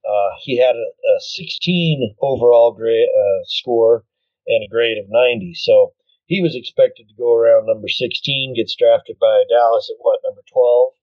uh, 0.05 0.31
he 0.41 0.57
had 0.57 0.75
a, 0.75 0.79
a 0.79 1.15
16 1.19 2.15
overall 2.21 2.73
grade 2.73 3.07
uh, 3.07 3.43
score 3.45 4.05
and 4.47 4.63
a 4.63 4.69
grade 4.69 4.97
of 4.97 5.05
90. 5.09 5.53
So 5.55 5.93
he 6.25 6.41
was 6.41 6.55
expected 6.55 7.07
to 7.07 7.15
go 7.17 7.35
around 7.35 7.67
number 7.67 7.87
16, 7.87 8.55
gets 8.55 8.75
drafted 8.75 9.17
by 9.19 9.43
Dallas 9.49 9.89
at 9.89 10.01
what, 10.01 10.19
number 10.25 10.41
12? 10.51 10.93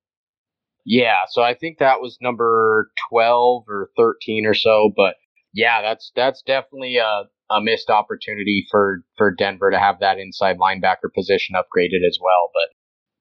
Yeah, 0.84 1.26
so 1.28 1.42
I 1.42 1.55
think 1.55 1.78
that 1.78 2.01
was 2.01 2.18
number 2.20 2.90
12 3.11 3.64
or 3.68 3.90
13 3.96 4.46
or 4.46 4.55
so, 4.55 4.90
but 4.96 5.14
yeah, 5.53 5.82
that's 5.82 6.11
that's 6.16 6.42
definitely 6.42 6.96
a, 6.96 7.24
a 7.51 7.61
missed 7.61 7.90
opportunity 7.90 8.66
for 8.70 9.03
for 9.18 9.30
Denver 9.30 9.70
to 9.70 9.78
have 9.78 10.01
that 10.01 10.18
inside 10.18 10.59
linebacker 10.59 11.12
position 11.14 11.55
upgraded 11.55 12.07
as 12.07 12.18
well, 12.20 12.51
but 12.55 12.74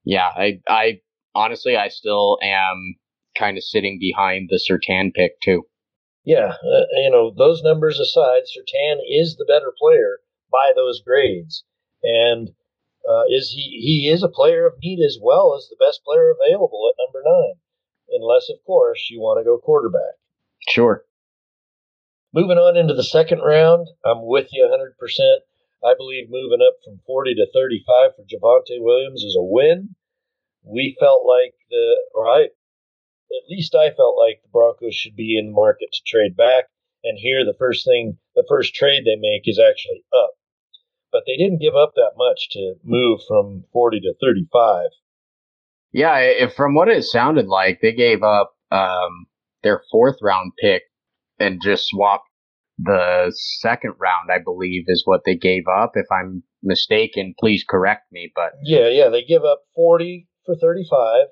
yeah, 0.06 0.30
I 0.36 0.62
I 0.68 1.02
honestly 1.36 1.76
I 1.76 1.90
still 1.90 2.38
am 2.42 2.96
kind 3.40 3.58
of 3.58 3.64
sitting 3.64 3.98
behind 4.00 4.50
the 4.50 4.60
Surtain 4.60 5.14
pick 5.14 5.40
too. 5.42 5.64
Yeah, 6.26 6.54
uh, 6.62 6.86
you 7.02 7.10
know 7.10 7.34
those 7.36 7.64
numbers 7.64 8.00
aside, 8.00 8.44
Surtain 8.44 8.98
is 9.10 9.38
the 9.38 9.46
better 9.48 9.74
player 9.80 10.20
by 10.52 10.74
those 10.76 11.02
grades, 11.02 11.64
and 12.04 12.50
uh, 13.10 13.24
is 13.30 13.52
he 13.56 13.80
he 13.82 14.10
is 14.12 14.22
a 14.22 14.30
player 14.30 14.68
of 14.68 14.74
need 14.84 15.04
as 15.04 15.18
well 15.22 15.56
as 15.58 15.68
the 15.70 15.78
best 15.80 16.02
player 16.04 16.30
available 16.30 16.92
at 16.92 17.02
number 17.02 17.24
nine, 17.26 17.56
unless 18.12 18.50
of 18.50 18.64
course 18.66 19.08
you 19.10 19.20
want 19.20 19.40
to 19.40 19.46
go 19.46 19.58
quarterback. 19.58 20.20
Sure. 20.68 21.06
Moving 22.32 22.60
on 22.60 22.78
into 22.78 22.94
the 22.94 23.04
second 23.04 23.40
round, 23.40 23.88
I'm 24.06 24.22
with 24.22 24.50
you 24.52 24.70
100%. 24.70 24.94
I 25.84 25.96
believe 25.98 26.30
moving 26.30 26.60
up 26.62 26.76
from 26.86 27.00
40 27.08 27.34
to 27.36 27.48
35 27.52 28.12
for 28.16 28.22
Javonte 28.22 28.78
Williams 28.84 29.24
is 29.24 29.36
a 29.36 29.42
win. 29.42 29.96
We 30.64 30.96
felt 31.00 31.26
like 31.26 31.56
the, 31.72 31.96
right 32.14 32.50
at 33.32 33.50
least 33.50 33.76
I 33.76 33.92
felt 33.92 34.18
like 34.18 34.42
the 34.42 34.50
Broncos 34.52 34.96
should 34.96 35.16
be 35.16 35.38
in 35.38 35.48
the 35.48 35.54
market 35.54 35.90
to 35.92 36.02
trade 36.06 36.36
back. 36.36 36.66
And 37.04 37.18
here, 37.18 37.46
the 37.46 37.58
first 37.58 37.86
thing, 37.86 38.18
the 38.36 38.46
first 38.50 38.74
trade 38.76 39.04
they 39.06 39.16
make 39.16 39.44
is 39.46 39.60
actually 39.60 40.04
up. 40.14 40.32
But 41.12 41.24
they 41.26 41.38
didn't 41.38 41.62
give 41.62 41.76
up 41.76 41.94
that 41.96 42.14
much 42.18 42.50
to 42.52 42.76
move 42.84 43.22
from 43.28 43.64
40 43.72 44.02
to 44.02 44.14
35. 44.22 44.90
Yeah, 45.92 46.48
from 46.56 46.76
what 46.76 46.90
it 46.90 47.04
sounded 47.04 47.48
like, 47.48 47.80
they 47.82 47.94
gave 47.94 48.22
up 48.22 48.54
um, 48.72 49.26
their 49.64 49.82
fourth 49.92 50.18
round 50.22 50.52
pick 50.60 50.84
and 51.40 51.62
just 51.64 51.88
swapped 51.88 52.28
the 52.78 53.34
second 53.60 53.96
round, 54.00 54.30
I 54.32 54.40
believe, 54.44 54.86
is 54.88 55.04
what 55.06 55.22
they 55.26 55.36
gave 55.36 55.64
up. 55.68 55.94
If 55.96 56.06
I'm 56.12 56.44
mistaken, 56.62 57.34
please 57.40 57.66
correct 57.68 58.12
me. 58.12 58.32
But 58.36 58.54
yeah, 58.64 58.88
yeah, 58.88 59.10
they 59.10 59.24
give 59.24 59.44
up 59.44 59.62
40 59.76 60.28
for 60.46 60.56
35 60.56 61.28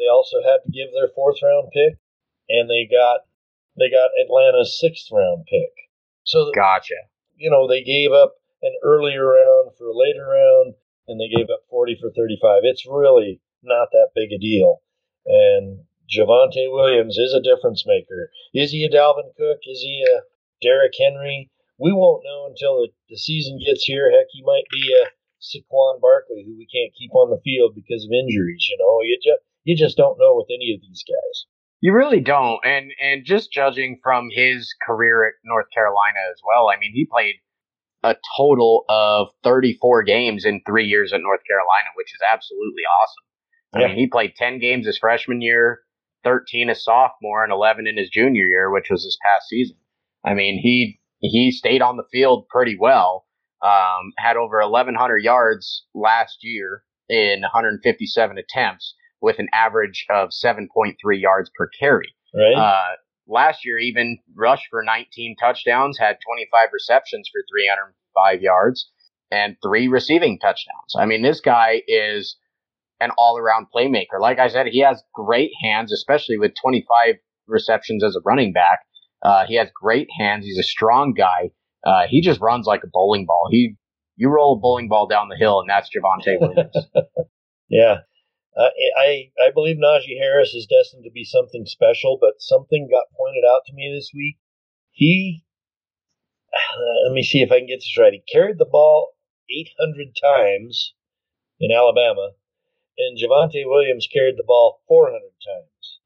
they 0.00 0.08
also 0.08 0.40
had 0.42 0.64
to 0.64 0.72
give 0.72 0.88
their 0.92 1.12
fourth 1.14 1.36
round 1.44 1.68
pick, 1.72 2.00
and 2.48 2.68
they 2.68 2.88
got 2.90 3.28
they 3.76 3.92
got 3.92 4.16
Atlanta's 4.16 4.80
sixth 4.80 5.12
round 5.12 5.44
pick. 5.44 5.72
So 6.24 6.50
gotcha. 6.54 6.96
You 7.36 7.50
know 7.50 7.68
they 7.68 7.84
gave 7.84 8.12
up 8.12 8.34
an 8.62 8.74
earlier 8.82 9.24
round 9.24 9.76
for 9.76 9.86
a 9.86 9.96
later 9.96 10.26
round, 10.26 10.74
and 11.06 11.20
they 11.20 11.28
gave 11.28 11.52
up 11.52 11.68
forty 11.68 11.96
for 12.00 12.10
thirty 12.10 12.38
five. 12.40 12.64
It's 12.64 12.86
really 12.88 13.40
not 13.62 13.88
that 13.92 14.10
big 14.14 14.32
a 14.32 14.38
deal. 14.38 14.82
And 15.26 15.84
Javonte 16.10 16.72
Williams 16.72 17.18
is 17.18 17.32
a 17.32 17.42
difference 17.42 17.84
maker. 17.86 18.32
Is 18.52 18.72
he 18.72 18.84
a 18.84 18.90
Dalvin 18.90 19.36
Cook? 19.36 19.60
Is 19.68 19.80
he 19.82 20.02
a 20.02 20.22
Derrick 20.60 20.94
Henry? 20.98 21.50
We 21.78 21.92
won't 21.92 22.24
know 22.24 22.46
until 22.46 22.82
the, 22.82 22.88
the 23.08 23.16
season 23.16 23.58
gets 23.64 23.84
here. 23.84 24.10
Heck, 24.10 24.26
he 24.32 24.42
might 24.42 24.68
be 24.70 24.92
a 24.92 25.08
Saquon 25.40 26.00
Barkley 26.00 26.44
who 26.44 26.56
we 26.56 26.66
can't 26.66 26.92
keep 26.94 27.14
on 27.14 27.30
the 27.30 27.40
field 27.40 27.74
because 27.74 28.04
of 28.04 28.12
injuries. 28.12 28.66
You 28.68 28.76
know, 28.76 29.00
you 29.02 29.16
just 29.22 29.40
you 29.64 29.76
just 29.76 29.96
don't 29.96 30.18
know 30.18 30.34
with 30.36 30.48
any 30.50 30.74
of 30.74 30.80
these 30.80 31.04
guys. 31.06 31.46
You 31.80 31.92
really 31.94 32.20
don't. 32.20 32.60
And 32.64 32.92
and 33.02 33.24
just 33.24 33.52
judging 33.52 34.00
from 34.02 34.28
his 34.30 34.74
career 34.86 35.26
at 35.26 35.34
North 35.44 35.66
Carolina 35.72 36.18
as 36.30 36.40
well, 36.46 36.68
I 36.68 36.78
mean, 36.78 36.92
he 36.92 37.06
played 37.10 37.36
a 38.02 38.16
total 38.36 38.84
of 38.88 39.28
34 39.44 40.02
games 40.04 40.44
in 40.44 40.62
three 40.66 40.86
years 40.86 41.12
at 41.12 41.20
North 41.20 41.40
Carolina, 41.46 41.88
which 41.96 42.14
is 42.14 42.20
absolutely 42.32 42.82
awesome. 42.82 43.24
Yeah. 43.74 43.86
I 43.86 43.88
mean, 43.88 43.98
he 43.98 44.08
played 44.08 44.34
10 44.36 44.58
games 44.58 44.86
his 44.86 44.98
freshman 44.98 45.42
year, 45.42 45.80
13 46.24 46.70
as 46.70 46.82
sophomore, 46.82 47.44
and 47.44 47.52
11 47.52 47.86
in 47.86 47.98
his 47.98 48.10
junior 48.10 48.44
year, 48.44 48.70
which 48.70 48.88
was 48.90 49.04
this 49.04 49.18
past 49.22 49.48
season. 49.48 49.76
I 50.24 50.34
mean, 50.34 50.60
he 50.62 51.00
he 51.20 51.50
stayed 51.50 51.82
on 51.82 51.96
the 51.96 52.08
field 52.10 52.46
pretty 52.48 52.76
well. 52.78 53.26
Um, 53.62 54.12
had 54.16 54.38
over 54.38 54.58
1,100 54.60 55.18
yards 55.18 55.84
last 55.94 56.38
year 56.40 56.82
in 57.10 57.42
157 57.42 58.38
attempts 58.38 58.94
with 59.20 59.38
an 59.38 59.48
average 59.52 60.06
of 60.10 60.30
7.3 60.30 60.94
yards 61.20 61.50
per 61.56 61.68
carry. 61.78 62.14
Right. 62.34 62.54
Uh, 62.54 62.96
last 63.26 63.64
year, 63.64 63.78
even 63.78 64.18
rushed 64.34 64.66
for 64.70 64.82
19 64.82 65.36
touchdowns, 65.38 65.98
had 65.98 66.18
25 66.26 66.68
receptions 66.72 67.28
for 67.32 67.42
305 67.52 68.42
yards, 68.42 68.90
and 69.30 69.56
three 69.62 69.88
receiving 69.88 70.38
touchdowns. 70.38 70.94
I 70.96 71.06
mean, 71.06 71.22
this 71.22 71.40
guy 71.40 71.82
is 71.86 72.36
an 73.00 73.10
all 73.16 73.38
around 73.38 73.66
playmaker. 73.74 74.20
Like 74.20 74.38
I 74.38 74.48
said, 74.48 74.66
he 74.66 74.80
has 74.80 75.02
great 75.14 75.50
hands, 75.62 75.92
especially 75.92 76.38
with 76.38 76.52
25 76.60 77.16
receptions 77.46 78.04
as 78.04 78.16
a 78.16 78.20
running 78.24 78.52
back. 78.52 78.80
Uh, 79.22 79.44
he 79.46 79.56
has 79.56 79.68
great 79.74 80.08
hands. 80.18 80.44
He's 80.44 80.58
a 80.58 80.62
strong 80.62 81.12
guy. 81.12 81.50
Uh, 81.84 82.06
he 82.08 82.20
just 82.20 82.40
runs 82.40 82.66
like 82.66 82.82
a 82.84 82.88
bowling 82.92 83.26
ball. 83.26 83.48
He, 83.50 83.76
you 84.16 84.28
roll 84.28 84.56
a 84.56 84.60
bowling 84.60 84.88
ball 84.88 85.06
down 85.06 85.28
the 85.28 85.36
hill, 85.36 85.60
and 85.60 85.68
that's 85.68 85.88
Javonte 85.88 86.40
Williams. 86.40 86.76
yeah, 87.68 87.98
Uh, 88.56 88.70
I 88.98 89.30
I 89.38 89.50
believe 89.54 89.76
Najee 89.76 90.18
Harris 90.18 90.54
is 90.54 90.66
destined 90.66 91.04
to 91.04 91.10
be 91.10 91.24
something 91.24 91.66
special, 91.66 92.18
but 92.20 92.40
something 92.42 92.88
got 92.90 93.14
pointed 93.16 93.44
out 93.46 93.62
to 93.66 93.72
me 93.72 93.92
this 93.94 94.10
week. 94.14 94.38
He, 94.90 95.44
uh, 96.52 97.06
let 97.06 97.14
me 97.14 97.22
see 97.22 97.42
if 97.42 97.52
I 97.52 97.58
can 97.58 97.68
get 97.68 97.78
this 97.78 97.96
right. 97.98 98.12
He 98.12 98.22
carried 98.30 98.58
the 98.58 98.66
ball 98.70 99.14
800 99.48 100.16
times 100.20 100.94
in 101.60 101.70
Alabama, 101.70 102.32
and 102.98 103.18
Javonte 103.18 103.62
Williams 103.66 104.08
carried 104.12 104.36
the 104.36 104.44
ball 104.46 104.82
400 104.88 105.20
times. 105.20 106.00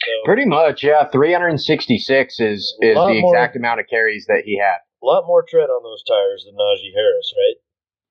So, 0.00 0.12
Pretty 0.24 0.46
much, 0.46 0.82
yeah. 0.82 1.04
366 1.12 2.40
is 2.40 2.74
is 2.80 2.96
the 2.96 3.20
exact 3.20 3.54
more, 3.54 3.60
amount 3.60 3.80
of 3.80 3.86
carries 3.88 4.24
that 4.26 4.44
he 4.46 4.58
had. 4.58 4.78
A 5.02 5.06
lot 5.06 5.26
more 5.26 5.44
tread 5.46 5.68
on 5.68 5.82
those 5.82 6.02
tires 6.04 6.46
than 6.46 6.56
Najee 6.56 6.94
Harris, 6.94 7.32
right? 7.36 7.56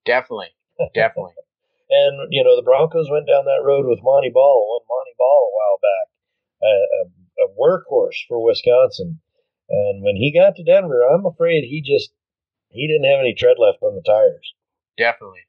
Definitely, 0.05 0.53
definitely. 0.93 1.33
and 1.89 2.31
you 2.31 2.43
know 2.43 2.55
the 2.55 2.65
Broncos 2.65 3.09
went 3.09 3.27
down 3.27 3.45
that 3.45 3.65
road 3.65 3.85
with 3.85 4.03
Montee 4.03 4.33
Ball, 4.33 4.67
one 4.69 4.85
Montee 4.87 5.17
Ball 5.17 5.41
a 5.41 5.55
while 5.57 5.79
back, 5.81 6.07
a, 6.61 6.73
a, 6.99 7.03
a 7.45 7.47
workhorse 7.57 8.21
for 8.27 8.43
Wisconsin. 8.43 9.19
And 9.69 10.03
when 10.03 10.15
he 10.15 10.33
got 10.33 10.55
to 10.55 10.63
Denver, 10.63 11.03
I'm 11.03 11.25
afraid 11.25 11.63
he 11.63 11.81
just 11.81 12.11
he 12.69 12.87
didn't 12.87 13.09
have 13.09 13.19
any 13.19 13.33
tread 13.33 13.57
left 13.59 13.81
on 13.81 13.95
the 13.95 14.03
tires. 14.05 14.53
Definitely. 14.97 15.41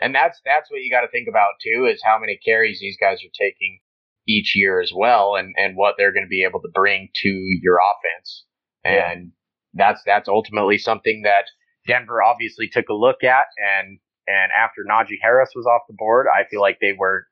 And 0.00 0.14
that's 0.14 0.40
that's 0.44 0.70
what 0.70 0.80
you 0.80 0.90
got 0.90 1.02
to 1.02 1.08
think 1.08 1.28
about 1.28 1.58
too 1.62 1.86
is 1.86 2.02
how 2.04 2.18
many 2.18 2.38
carries 2.44 2.80
these 2.80 2.96
guys 3.00 3.18
are 3.24 3.34
taking 3.38 3.80
each 4.26 4.54
year 4.54 4.80
as 4.80 4.92
well 4.94 5.36
and 5.36 5.54
and 5.56 5.76
what 5.76 5.94
they're 5.96 6.12
going 6.12 6.26
to 6.26 6.28
be 6.28 6.44
able 6.44 6.60
to 6.62 6.70
bring 6.72 7.08
to 7.22 7.28
your 7.62 7.78
offense. 7.78 8.44
Yeah. 8.84 9.10
And 9.10 9.32
that's 9.74 10.02
that's 10.06 10.28
ultimately 10.28 10.78
something 10.78 11.22
that 11.22 11.44
Denver 11.86 12.22
obviously 12.22 12.68
took 12.68 12.88
a 12.88 12.94
look 12.94 13.24
at 13.24 13.46
and 13.58 13.98
and 14.28 14.52
after 14.52 14.84
Najee 14.88 15.18
Harris 15.22 15.50
was 15.54 15.66
off 15.66 15.82
the 15.88 15.96
board, 15.96 16.26
I 16.28 16.44
feel 16.48 16.60
like 16.60 16.78
they 16.80 16.92
were 16.92 17.26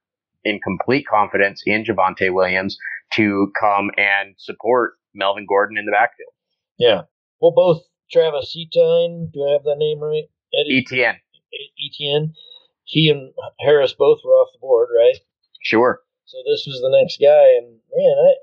in 0.44 0.60
complete 0.60 1.06
confidence 1.06 1.62
in 1.66 1.84
Javonte 1.84 2.32
Williams 2.32 2.78
to 3.14 3.52
come 3.60 3.90
and 3.96 4.34
support 4.38 4.94
Melvin 5.14 5.46
Gordon 5.46 5.76
in 5.76 5.84
the 5.84 5.92
backfield. 5.92 6.32
Yeah. 6.78 7.02
Well, 7.40 7.52
both 7.52 7.82
Travis 8.10 8.56
Etienne, 8.56 9.30
do 9.32 9.46
I 9.48 9.52
have 9.52 9.64
that 9.64 9.76
name 9.78 10.00
right? 10.00 10.24
Eddie, 10.54 10.84
Etienne. 10.84 11.20
Etienne. 11.78 12.34
He 12.84 13.10
and 13.10 13.34
Harris 13.60 13.94
both 13.94 14.20
were 14.24 14.32
off 14.32 14.52
the 14.52 14.60
board, 14.60 14.88
right? 14.96 15.18
Sure. 15.62 16.00
So 16.24 16.38
this 16.46 16.64
was 16.66 16.80
the 16.80 16.90
next 16.90 17.18
guy, 17.18 17.58
and 17.58 17.78
man, 17.94 18.16
I 18.18 18.34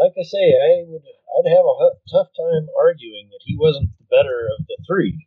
like 0.00 0.12
I 0.16 0.24
say, 0.24 0.52
I 0.56 0.84
would 0.88 1.02
I'd 1.04 1.48
have 1.48 1.64
a 1.64 1.96
tough 2.10 2.28
time 2.36 2.68
arguing 2.76 3.28
that 3.30 3.44
he 3.44 3.56
wasn't 3.56 3.90
the 3.98 4.04
better 4.08 4.48
of 4.52 4.66
the 4.66 4.76
three, 4.86 5.26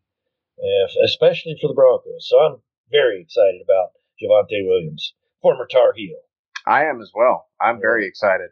especially 1.04 1.58
for 1.62 1.68
the 1.68 1.74
Broncos. 1.74 2.28
So 2.28 2.40
I'm 2.40 2.62
very 2.92 3.22
excited 3.22 3.62
about 3.64 3.92
Javonte 4.22 4.66
Williams, 4.66 5.14
former 5.42 5.68
Tar 5.68 5.94
Heel. 5.96 6.20
I 6.66 6.86
am 6.86 7.02
as 7.02 7.12
well. 7.14 7.48
I'm 7.62 7.80
very 7.80 8.08
excited. 8.08 8.50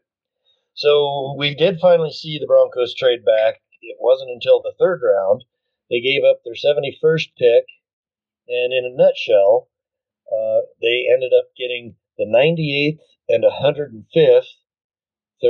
So 0.75 1.35
we 1.37 1.55
did 1.55 1.79
finally 1.79 2.11
see 2.11 2.39
the 2.39 2.47
Broncos 2.47 2.95
trade 2.95 3.25
back. 3.25 3.61
It 3.81 3.97
wasn't 3.99 4.31
until 4.31 4.61
the 4.61 4.73
third 4.79 5.01
round 5.03 5.43
they 5.89 6.01
gave 6.01 6.23
up 6.23 6.41
their 6.43 6.55
71st 6.55 7.35
pick, 7.37 7.65
and 8.47 8.73
in 8.73 8.85
a 8.85 8.95
nutshell, 8.95 9.69
uh, 10.31 10.61
they 10.81 11.05
ended 11.11 11.31
up 11.37 11.49
getting 11.55 11.95
the 12.17 12.25
98th 12.25 12.99
and 13.29 13.43
105th 13.43 14.47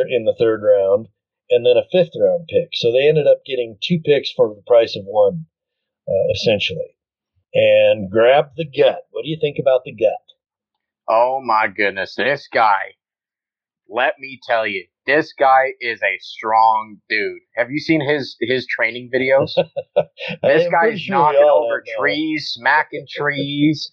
in 0.09 0.25
the 0.25 0.35
third 0.37 0.63
round, 0.63 1.07
and 1.49 1.65
then 1.65 1.77
a 1.77 1.87
fifth 1.91 2.13
round 2.19 2.47
pick. 2.47 2.69
So 2.73 2.91
they 2.91 3.07
ended 3.07 3.27
up 3.27 3.45
getting 3.45 3.77
two 3.79 3.99
picks 3.99 4.31
for 4.31 4.53
the 4.53 4.63
price 4.63 4.95
of 4.95 5.05
one, 5.05 5.45
uh, 6.07 6.31
essentially. 6.33 6.97
And 7.53 8.09
grab 8.09 8.51
the 8.57 8.65
gut. 8.65 9.03
What 9.11 9.23
do 9.23 9.29
you 9.29 9.37
think 9.39 9.57
about 9.59 9.81
the 9.85 9.93
gut? 9.93 10.23
Oh 11.07 11.41
my 11.43 11.67
goodness, 11.67 12.15
this 12.15 12.47
guy. 12.51 12.95
Let 13.89 14.13
me 14.17 14.39
tell 14.47 14.65
you, 14.65 14.87
this 15.05 15.33
guy 15.37 15.73
is 15.79 16.01
a 16.01 16.17
strong 16.19 16.97
dude. 17.09 17.41
Have 17.55 17.69
you 17.69 17.79
seen 17.79 18.01
his 18.01 18.37
his 18.39 18.65
training 18.65 19.11
videos? 19.13 19.51
this 20.41 20.67
guy's 20.71 21.01
sure 21.01 21.15
knocking 21.15 21.41
over 21.41 21.83
trees, 21.99 22.51
smacking 22.53 23.05
trees. 23.09 23.91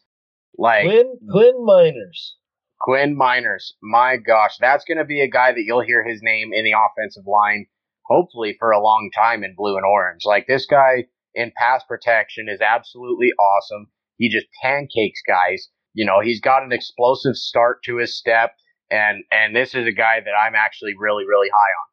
Like 0.57 0.85
Quinn 0.85 1.19
Quinn 1.31 1.67
Meinerz. 1.67 2.33
Quinn 2.81 3.17
Meinerz. 3.17 3.73
My 3.83 4.17
gosh, 4.17 4.57
that's 4.59 4.85
going 4.85 4.99
to 4.99 5.05
be 5.05 5.21
a 5.21 5.29
guy 5.29 5.53
that 5.53 5.63
you'll 5.67 5.83
hear 5.83 6.07
his 6.07 6.21
name 6.23 6.53
in 6.53 6.65
the 6.65 6.73
offensive 6.73 7.27
line, 7.27 7.67
hopefully 8.07 8.57
for 8.59 8.71
a 8.71 8.83
long 8.83 9.11
time 9.15 9.45
in 9.45 9.55
blue 9.55 9.77
and 9.77 9.85
orange. 9.85 10.23
Like 10.25 10.47
this 10.47 10.67
guy 10.67 11.07
in 11.35 11.53
pass 11.57 11.83
protection 11.87 12.49
is 12.49 12.61
absolutely 12.61 13.29
awesome. 13.39 13.87
He 14.19 14.29
just 14.29 14.47
pancakes 14.63 15.21
guys. 15.27 15.69
You 15.95 16.07
know, 16.07 16.21
he's 16.21 16.41
got 16.41 16.63
an 16.63 16.73
explosive 16.73 17.37
start 17.37 17.83
to 17.85 17.97
his 17.97 18.17
step, 18.17 18.55
and 18.91 19.25
and 19.33 19.55
this 19.57 19.75
is 19.75 19.87
a 19.87 19.93
guy 19.93 20.21
that 20.21 20.35
I'm 20.39 20.55
actually 20.55 20.95
really 20.99 21.25
really 21.27 21.49
high 21.49 21.57
on. 21.57 21.89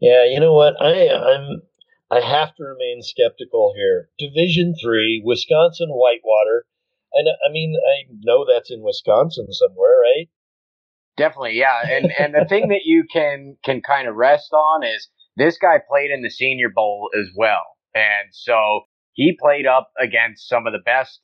Yeah, 0.00 0.24
you 0.24 0.40
know 0.40 0.54
what? 0.54 0.74
I 0.80 1.08
I'm 1.08 1.62
I 2.10 2.20
have 2.20 2.54
to 2.56 2.64
remain 2.64 3.00
skeptical 3.02 3.72
here. 3.76 4.10
Division 4.18 4.74
three, 4.82 5.22
Wisconsin 5.24 5.88
Whitewater 5.90 6.66
And 7.12 7.28
I 7.28 7.50
mean, 7.52 7.74
I 7.76 8.04
know 8.20 8.44
that's 8.44 8.70
in 8.70 8.82
Wisconsin 8.82 9.46
somewhere, 9.52 9.96
right? 10.00 10.28
Definitely, 11.16 11.58
yeah. 11.58 11.82
And 11.88 12.12
and 12.18 12.34
the 12.34 12.46
thing 12.48 12.68
that 12.68 12.82
you 12.84 13.04
can 13.12 13.56
can 13.64 13.80
kind 13.82 14.08
of 14.08 14.16
rest 14.16 14.52
on 14.52 14.84
is 14.84 15.08
this 15.36 15.58
guy 15.58 15.78
played 15.88 16.10
in 16.10 16.22
the 16.22 16.30
Senior 16.30 16.68
Bowl 16.74 17.10
as 17.18 17.28
well, 17.36 17.62
and 17.94 18.28
so 18.32 18.82
he 19.12 19.36
played 19.40 19.66
up 19.66 19.90
against 20.00 20.48
some 20.48 20.66
of 20.66 20.72
the 20.72 20.82
best 20.84 21.20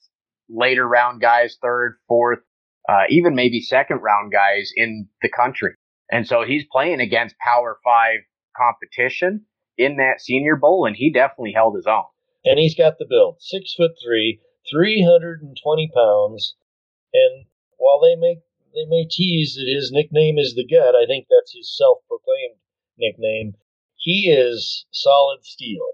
later 0.49 0.87
round 0.87 1.21
guys, 1.21 1.57
third, 1.63 1.99
fourth, 2.07 2.41
uh, 2.89 3.05
even 3.09 3.35
maybe 3.35 3.61
second 3.61 3.99
round 3.99 4.33
guys 4.33 4.71
in 4.77 5.09
the 5.23 5.29
country. 5.29 5.75
And 6.11 6.27
so 6.27 6.43
he's 6.47 6.65
playing 6.71 7.01
against 7.01 7.37
Power 7.39 7.79
Five 7.85 8.21
competition 8.57 9.45
in 9.77 9.97
that 9.97 10.21
Senior 10.21 10.57
Bowl, 10.57 10.87
and 10.87 10.97
he 10.97 11.13
definitely 11.13 11.53
held 11.53 11.77
his 11.77 11.87
own. 11.87 12.05
And 12.45 12.59
he's 12.59 12.75
got 12.75 12.99
the 12.99 13.07
build, 13.09 13.37
six 13.41 13.75
foot 13.75 13.93
three, 14.03 14.41
320 14.71 15.91
pounds. 15.95 16.57
And 17.13 17.47
while 17.77 18.01
they 18.01 18.17
make 18.17 18.39
they 18.75 18.85
may 18.85 19.07
tease 19.11 19.55
that 19.55 19.67
his 19.67 19.91
nickname 19.91 20.39
is 20.39 20.55
the 20.55 20.67
Gut, 20.67 20.95
I 20.95 21.07
think 21.07 21.27
that's 21.29 21.55
his 21.55 21.75
self-proclaimed 21.77 22.57
nickname. 22.99 23.55
He 23.97 24.31
is 24.31 24.87
solid 24.91 25.45
steel. 25.45 25.89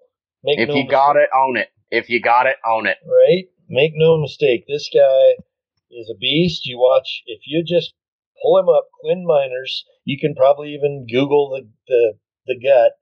Make 0.44 0.58
if 0.60 0.68
no 0.68 0.74
you 0.74 0.82
mistake. 0.82 0.90
got 0.90 1.16
it, 1.16 1.30
own 1.34 1.56
it. 1.56 1.68
If 1.90 2.10
you 2.10 2.20
got 2.20 2.46
it, 2.46 2.56
own 2.66 2.86
it. 2.86 2.98
Right? 3.06 3.46
Make 3.68 3.92
no 3.94 4.20
mistake. 4.20 4.66
This 4.68 4.90
guy 4.92 5.42
is 5.90 6.10
a 6.10 6.18
beast. 6.18 6.66
You 6.66 6.78
watch 6.78 7.22
if 7.26 7.40
you 7.46 7.64
just 7.64 7.94
pull 8.42 8.58
him 8.58 8.68
up, 8.68 8.88
Quinn 9.00 9.24
Meinerz, 9.26 9.82
You 10.04 10.18
can 10.18 10.34
probably 10.34 10.74
even 10.74 11.06
Google 11.10 11.50
the 11.50 11.68
the, 11.88 12.18
the 12.46 12.60
gut 12.60 12.92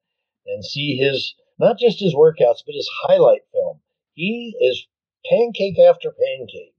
and 0.47 0.65
see 0.65 0.97
his 0.97 1.35
not 1.59 1.79
just 1.79 2.01
his 2.01 2.15
workouts, 2.15 2.63
but 2.65 2.77
his 2.77 2.89
highlight 3.03 3.43
film. 3.53 3.81
He 4.15 4.57
is 4.61 4.87
pancake 5.29 5.79
after 5.79 6.11
pancake. 6.11 6.77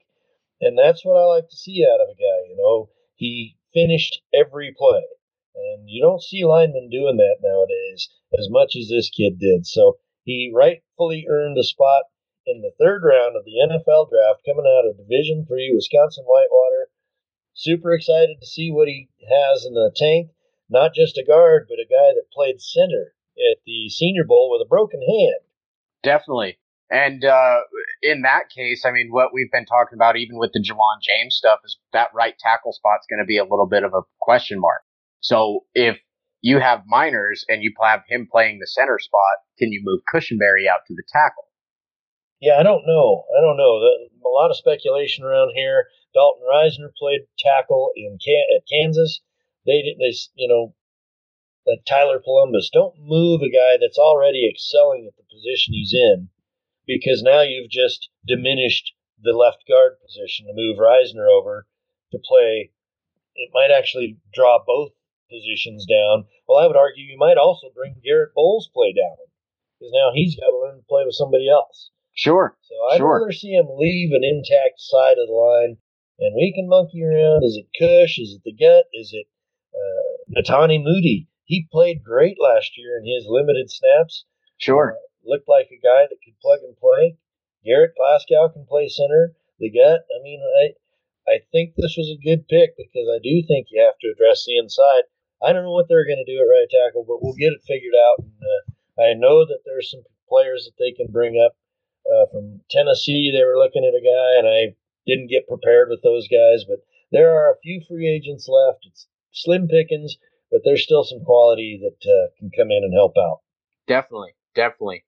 And 0.61 0.77
that's 0.77 1.03
what 1.03 1.17
I 1.17 1.25
like 1.25 1.49
to 1.49 1.57
see 1.57 1.85
out 1.85 1.99
of 1.99 2.07
a 2.07 2.15
guy. 2.15 2.49
You 2.49 2.55
know, 2.57 2.89
he 3.15 3.57
finished 3.73 4.21
every 4.33 4.73
play. 4.77 5.03
And 5.55 5.89
you 5.89 6.01
don't 6.01 6.23
see 6.23 6.45
linemen 6.45 6.89
doing 6.89 7.17
that 7.17 7.37
nowadays 7.41 8.09
as 8.39 8.49
much 8.49 8.75
as 8.75 8.87
this 8.87 9.09
kid 9.09 9.39
did. 9.39 9.65
So 9.67 9.97
he 10.23 10.51
rightfully 10.53 11.25
earned 11.29 11.57
a 11.57 11.63
spot 11.63 12.03
in 12.45 12.61
the 12.61 12.73
third 12.79 13.03
round 13.03 13.35
of 13.35 13.45
the 13.45 13.59
NFL 13.59 14.09
draft 14.09 14.43
coming 14.45 14.65
out 14.67 14.87
of 14.87 14.97
Division 14.97 15.45
Three, 15.47 15.71
Wisconsin 15.73 16.25
Whitewater. 16.25 16.89
Super 17.53 17.93
excited 17.93 18.37
to 18.39 18.47
see 18.47 18.71
what 18.71 18.87
he 18.87 19.09
has 19.29 19.65
in 19.65 19.73
the 19.73 19.91
tank. 19.95 20.31
Not 20.69 20.93
just 20.93 21.17
a 21.17 21.23
guard, 21.23 21.67
but 21.69 21.79
a 21.79 21.87
guy 21.87 22.15
that 22.15 22.31
played 22.33 22.61
center 22.61 23.13
at 23.37 23.57
the 23.65 23.89
Senior 23.89 24.23
Bowl 24.23 24.49
with 24.51 24.65
a 24.65 24.69
broken 24.69 25.01
hand. 25.01 25.43
Definitely. 26.01 26.57
And 26.89 27.25
uh, 27.25 27.61
in 28.01 28.21
that 28.21 28.49
case, 28.55 28.85
I 28.85 28.91
mean, 28.91 29.09
what 29.11 29.33
we've 29.33 29.51
been 29.51 29.65
talking 29.65 29.97
about, 29.97 30.17
even 30.17 30.37
with 30.37 30.51
the 30.53 30.59
Ja'Wuan 30.59 31.01
James 31.01 31.35
stuff, 31.35 31.59
is 31.63 31.77
that 31.91 32.13
right 32.13 32.37
tackle 32.37 32.73
spot's 32.73 33.07
going 33.09 33.19
to 33.19 33.25
be 33.25 33.37
a 33.37 33.43
little 33.43 33.67
bit 33.67 33.83
of 33.83 33.93
a 33.93 34.01
question 34.21 34.59
mark. 34.59 34.81
So 35.21 35.61
if 35.73 35.97
you 36.43 36.59
have 36.59 36.83
Meinerz 36.91 37.47
and 37.47 37.63
you 37.63 37.71
have 37.81 38.03
him 38.09 38.27
playing 38.29 38.59
the 38.59 38.67
center 38.67 38.99
spot, 38.99 39.39
can 39.57 39.71
you 39.71 39.79
move 39.81 40.01
Cushenberry 40.13 40.67
out 40.67 40.81
to 40.87 40.93
the 40.93 41.03
tackle? 41.07 41.47
Yeah, 42.41 42.59
I 42.59 42.63
don't 42.63 42.83
know. 42.85 43.23
I 43.31 43.39
don't 43.39 43.55
know. 43.55 43.79
a 43.79 44.27
lot 44.27 44.51
of 44.51 44.57
speculation 44.57 45.23
around 45.23 45.53
here. 45.55 45.87
Dalton 46.13 46.43
Risner 46.43 46.91
played 46.99 47.21
tackle 47.39 47.91
in 47.95 48.19
at 48.27 48.67
Kansas. 48.69 49.21
They 49.65 49.81
didn't 49.81 49.99
they 49.99 50.13
you 50.35 50.49
know 50.49 50.75
that 51.65 51.87
Tyler 51.87 52.19
Polumbus. 52.19 52.69
Don't 52.73 52.99
move 52.99 53.41
a 53.41 53.49
guy 53.49 53.77
that's 53.79 53.97
already 53.97 54.45
excelling 54.45 55.07
at 55.07 55.15
the 55.15 55.23
position 55.23 55.73
he's 55.73 55.93
in 55.93 56.27
because 56.85 57.23
now 57.23 57.41
you've 57.41 57.71
just 57.71 58.09
diminished 58.27 58.91
the 59.21 59.31
left 59.31 59.63
guard 59.65 59.93
position 60.05 60.47
to 60.47 60.53
move 60.53 60.75
Reisner 60.77 61.31
over 61.31 61.67
to 62.11 62.19
play. 62.19 62.71
It 63.35 63.49
might 63.53 63.71
actually 63.71 64.17
draw 64.33 64.59
both 64.67 64.91
positions 65.33 65.89
down. 65.89 66.29
Well, 66.45 66.61
I 66.61 66.67
would 66.67 66.77
argue 66.77 67.03
you 67.03 67.17
might 67.17 67.41
also 67.41 67.73
bring 67.73 67.97
Garett 68.05 68.37
Bolles' 68.37 68.69
play 68.69 68.93
down 68.93 69.17
because 69.79 69.89
now 69.89 70.13
he's 70.13 70.37
got 70.37 70.53
to 70.53 70.61
learn 70.61 70.77
to 70.77 70.85
play 70.85 71.01
with 71.05 71.17
somebody 71.17 71.49
else. 71.49 71.89
Sure. 72.13 72.55
So 72.61 72.75
I'd 72.93 73.01
sure. 73.01 73.17
rather 73.17 73.33
see 73.33 73.57
him 73.57 73.65
leave 73.73 74.13
an 74.13 74.21
intact 74.21 74.77
side 74.77 75.17
of 75.17 75.25
the 75.25 75.33
line 75.33 75.77
and 76.19 76.35
we 76.35 76.53
can 76.53 76.69
monkey 76.69 77.01
around. 77.01 77.41
Is 77.43 77.57
it 77.57 77.73
Cush? 77.73 78.19
Is 78.19 78.37
it 78.37 78.43
the 78.45 78.53
gut? 78.53 78.85
Is 78.93 79.11
it 79.13 79.25
uh, 79.73 80.13
Netane 80.29 80.83
Muti? 80.83 81.27
He 81.45 81.67
played 81.71 82.03
great 82.03 82.37
last 82.39 82.77
year 82.77 83.01
in 83.01 83.05
his 83.05 83.25
limited 83.27 83.71
snaps. 83.71 84.25
Sure. 84.57 84.93
Uh, 84.93 85.01
looked 85.25 85.49
like 85.49 85.67
a 85.73 85.81
guy 85.81 86.05
that 86.05 86.21
could 86.23 86.39
plug 86.39 86.59
and 86.61 86.77
play. 86.77 87.17
Garrett 87.65 87.95
Glasgow 87.97 88.49
can 88.49 88.65
play 88.65 88.87
center. 88.87 89.35
The 89.59 89.71
gut. 89.71 90.05
I 90.13 90.21
mean, 90.21 90.41
I 90.61 90.75
I 91.25 91.39
think 91.51 91.75
this 91.75 91.95
was 91.97 92.11
a 92.11 92.23
good 92.23 92.47
pick 92.47 92.75
because 92.75 93.07
I 93.07 93.19
do 93.23 93.41
think 93.47 93.67
you 93.71 93.81
have 93.81 93.97
to 93.99 94.11
address 94.11 94.43
the 94.45 94.57
inside. 94.57 95.03
I 95.43 95.51
don't 95.51 95.63
know 95.63 95.75
what 95.75 95.87
they're 95.89 96.07
going 96.07 96.23
to 96.23 96.31
do 96.31 96.39
at 96.39 96.47
right 96.47 96.71
tackle, 96.71 97.03
but 97.07 97.21
we'll 97.21 97.35
get 97.35 97.53
it 97.53 97.67
figured 97.67 97.93
out. 97.93 98.23
And, 98.23 98.39
uh, 98.39 98.61
I 99.01 99.13
know 99.13 99.45
that 99.45 99.61
there's 99.65 99.91
some 99.91 100.03
players 100.29 100.65
that 100.65 100.77
they 100.79 100.91
can 100.95 101.11
bring 101.11 101.41
up 101.43 101.57
uh, 102.07 102.25
from 102.31 102.61
Tennessee. 102.69 103.31
They 103.33 103.43
were 103.43 103.57
looking 103.57 103.83
at 103.83 103.97
a 103.97 104.03
guy, 104.03 104.39
and 104.39 104.47
I 104.47 104.75
didn't 105.05 105.29
get 105.29 105.47
prepared 105.47 105.89
with 105.89 106.01
those 106.03 106.27
guys. 106.27 106.63
But 106.63 106.79
there 107.11 107.33
are 107.33 107.51
a 107.51 107.59
few 107.61 107.81
free 107.87 108.07
agents 108.07 108.47
left. 108.47 108.85
It's 108.85 109.07
slim 109.31 109.67
pickings, 109.67 110.15
but 110.51 110.61
there's 110.63 110.83
still 110.83 111.03
some 111.03 111.23
quality 111.25 111.81
that 111.81 112.09
uh, 112.09 112.31
can 112.39 112.51
come 112.55 112.71
in 112.71 112.83
and 112.83 112.93
help 112.93 113.13
out. 113.17 113.41
Definitely, 113.87 114.35
definitely. 114.55 115.03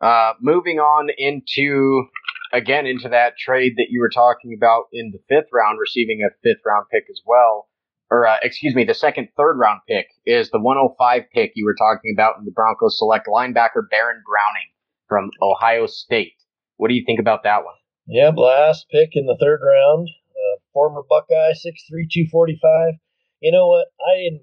Uh, 0.00 0.32
moving 0.40 0.78
on 0.78 1.08
into 1.16 2.06
again 2.52 2.86
into 2.86 3.08
that 3.08 3.36
trade 3.38 3.74
that 3.76 3.88
you 3.90 4.00
were 4.00 4.10
talking 4.10 4.54
about 4.56 4.84
in 4.92 5.12
the 5.12 5.20
fifth 5.28 5.50
round, 5.52 5.78
receiving 5.78 6.20
a 6.22 6.34
fifth 6.42 6.62
round 6.64 6.86
pick 6.92 7.04
as 7.10 7.20
well, 7.24 7.68
or 8.10 8.26
uh, 8.26 8.36
excuse 8.42 8.74
me, 8.74 8.84
the 8.84 8.94
second 8.94 9.28
third 9.36 9.58
round 9.58 9.80
pick 9.88 10.06
is 10.24 10.50
the 10.50 10.60
105 10.60 11.22
pick 11.32 11.52
you 11.54 11.64
were 11.64 11.74
talking 11.74 12.14
about 12.16 12.38
in 12.38 12.44
the 12.44 12.52
Broncos 12.52 12.98
select 12.98 13.26
linebacker 13.26 13.88
Baron 13.90 14.22
Browning 14.26 14.70
from 15.08 15.30
Ohio 15.42 15.86
State. 15.86 16.34
What 16.76 16.88
do 16.88 16.94
you 16.94 17.04
think 17.06 17.20
about 17.20 17.42
that 17.44 17.64
one? 17.64 17.74
Yeah, 18.06 18.30
last 18.30 18.86
pick 18.90 19.10
in 19.14 19.26
the 19.26 19.36
third 19.40 19.60
round, 19.64 20.08
uh, 20.30 20.60
former 20.72 21.02
Buckeye, 21.08 21.54
six 21.54 21.82
three 21.88 22.06
two 22.10 22.26
forty 22.30 22.58
five. 22.62 22.94
You 23.40 23.52
know 23.52 23.66
what? 23.66 23.88
I 24.00 24.16
didn't, 24.16 24.42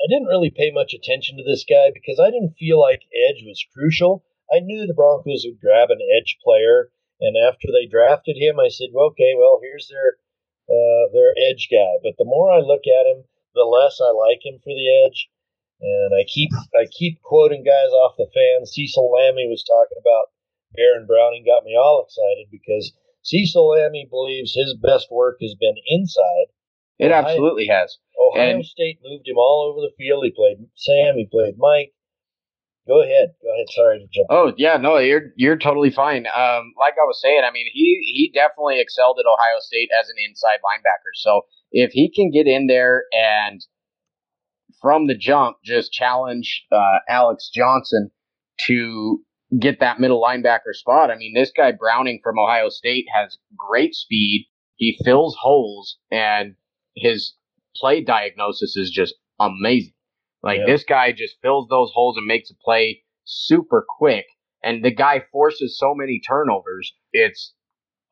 I 0.00 0.06
didn't 0.08 0.28
really 0.28 0.50
pay 0.50 0.70
much 0.72 0.94
attention 0.94 1.36
to 1.36 1.44
this 1.44 1.64
guy 1.68 1.90
because 1.92 2.18
I 2.18 2.30
didn't 2.30 2.56
feel 2.58 2.80
like 2.80 3.02
edge 3.12 3.44
was 3.44 3.64
crucial. 3.74 4.24
I 4.52 4.60
knew 4.60 4.86
the 4.86 4.94
Broncos 4.94 5.44
would 5.46 5.60
grab 5.60 5.90
an 5.90 6.00
edge 6.00 6.38
player, 6.42 6.90
and 7.20 7.36
after 7.36 7.68
they 7.68 7.86
drafted 7.86 8.36
him, 8.36 8.58
I 8.58 8.68
said, 8.68 8.88
well, 8.92 9.06
okay, 9.12 9.34
well, 9.36 9.60
here's 9.62 9.88
their 9.88 10.16
uh, 10.68 11.04
their 11.12 11.34
edge 11.48 11.68
guy. 11.70 11.98
But 12.02 12.14
the 12.18 12.28
more 12.28 12.50
I 12.50 12.60
look 12.60 12.86
at 12.86 13.06
him, 13.06 13.24
the 13.54 13.64
less 13.64 14.00
I 14.00 14.10
like 14.10 14.44
him 14.44 14.58
for 14.62 14.72
the 14.72 14.88
edge. 15.06 15.28
And 15.82 16.14
I 16.14 16.22
keep 16.28 16.50
I 16.78 16.86
keep 16.86 17.20
quoting 17.22 17.64
guys 17.64 17.90
off 17.90 18.14
the 18.16 18.30
fan. 18.32 18.66
Cecil 18.66 19.10
Lammey 19.10 19.50
was 19.50 19.64
talking 19.66 19.98
about 19.98 20.30
Baron 20.74 21.06
Browning, 21.06 21.44
got 21.44 21.64
me 21.64 21.76
all 21.76 22.06
excited 22.06 22.46
because 22.50 22.92
Cecil 23.22 23.68
Lammey 23.68 24.08
believes 24.08 24.54
his 24.54 24.76
best 24.80 25.10
work 25.10 25.38
has 25.40 25.54
been 25.58 25.74
inside. 25.86 26.54
It 26.98 27.10
Ohio, 27.10 27.24
absolutely 27.24 27.66
has. 27.66 27.98
Ohio 28.14 28.56
and, 28.56 28.64
State 28.64 29.00
moved 29.02 29.26
him 29.26 29.38
all 29.38 29.66
over 29.68 29.80
the 29.80 29.94
field. 29.98 30.24
He 30.24 30.30
played 30.30 30.58
Sam. 30.76 31.16
He 31.16 31.26
played 31.26 31.58
Mike. 31.58 31.92
Go 32.86 33.02
ahead. 33.02 33.34
Go 33.40 33.52
ahead. 33.54 33.66
Sorry 33.70 33.98
to 34.00 34.06
jump. 34.12 34.26
Oh 34.30 34.52
yeah, 34.56 34.76
no, 34.76 34.98
you're 34.98 35.30
you're 35.36 35.56
totally 35.56 35.90
fine. 35.90 36.26
Um, 36.26 36.72
like 36.78 36.94
I 36.94 37.06
was 37.06 37.20
saying, 37.22 37.42
I 37.46 37.52
mean, 37.52 37.66
he 37.72 38.02
he 38.12 38.32
definitely 38.34 38.80
excelled 38.80 39.18
at 39.20 39.26
Ohio 39.26 39.60
State 39.60 39.90
as 39.98 40.08
an 40.08 40.16
inside 40.28 40.58
linebacker. 40.64 41.14
So 41.14 41.42
if 41.70 41.92
he 41.92 42.10
can 42.10 42.30
get 42.32 42.48
in 42.48 42.66
there 42.66 43.04
and 43.12 43.64
from 44.80 45.06
the 45.06 45.16
jump 45.16 45.58
just 45.64 45.92
challenge 45.92 46.64
uh, 46.72 46.98
Alex 47.08 47.50
Johnson 47.54 48.10
to 48.66 49.20
get 49.60 49.78
that 49.78 50.00
middle 50.00 50.20
linebacker 50.20 50.72
spot, 50.72 51.10
I 51.10 51.16
mean, 51.16 51.34
this 51.34 51.52
guy 51.56 51.70
Browning 51.70 52.20
from 52.22 52.38
Ohio 52.38 52.68
State 52.68 53.06
has 53.14 53.38
great 53.56 53.94
speed. 53.94 54.48
He 54.74 54.98
fills 55.04 55.36
holes, 55.40 55.98
and 56.10 56.56
his 56.96 57.34
play 57.76 58.02
diagnosis 58.02 58.76
is 58.76 58.90
just 58.90 59.14
amazing. 59.38 59.92
Like 60.42 60.60
this 60.66 60.84
guy 60.84 61.12
just 61.12 61.40
fills 61.40 61.68
those 61.68 61.92
holes 61.94 62.16
and 62.16 62.26
makes 62.26 62.50
a 62.50 62.54
play 62.54 63.02
super 63.24 63.84
quick. 63.88 64.26
And 64.62 64.84
the 64.84 64.94
guy 64.94 65.22
forces 65.32 65.78
so 65.78 65.94
many 65.94 66.20
turnovers. 66.20 66.92
It's 67.12 67.54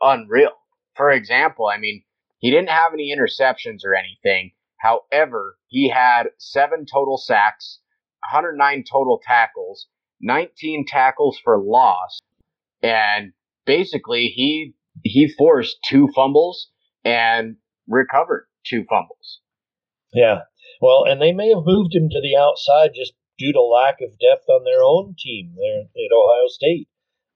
unreal. 0.00 0.52
For 0.96 1.10
example, 1.10 1.66
I 1.66 1.78
mean, 1.78 2.02
he 2.38 2.50
didn't 2.50 2.70
have 2.70 2.92
any 2.92 3.14
interceptions 3.14 3.84
or 3.84 3.94
anything. 3.94 4.52
However, 4.78 5.56
he 5.68 5.90
had 5.90 6.28
seven 6.38 6.86
total 6.90 7.18
sacks, 7.18 7.80
109 8.30 8.84
total 8.90 9.20
tackles, 9.22 9.86
19 10.20 10.86
tackles 10.86 11.38
for 11.42 11.58
loss, 11.58 12.20
and 12.82 13.32
basically 13.66 14.28
he 14.28 14.74
he 15.04 15.32
forced 15.38 15.78
two 15.86 16.08
fumbles 16.14 16.70
and 17.04 17.56
recovered 17.86 18.46
two 18.66 18.84
fumbles. 18.88 19.40
Yeah, 20.12 20.40
well, 20.80 21.04
and 21.04 21.20
they 21.20 21.32
may 21.32 21.48
have 21.48 21.64
moved 21.64 21.94
him 21.94 22.08
to 22.08 22.20
the 22.20 22.36
outside 22.36 22.90
just 22.94 23.12
due 23.38 23.52
to 23.52 23.62
lack 23.62 24.00
of 24.00 24.18
depth 24.18 24.48
on 24.48 24.64
their 24.64 24.82
own 24.82 25.14
team 25.18 25.54
there 25.56 25.88
at 25.88 26.12
Ohio 26.12 26.48
State. 26.48 26.88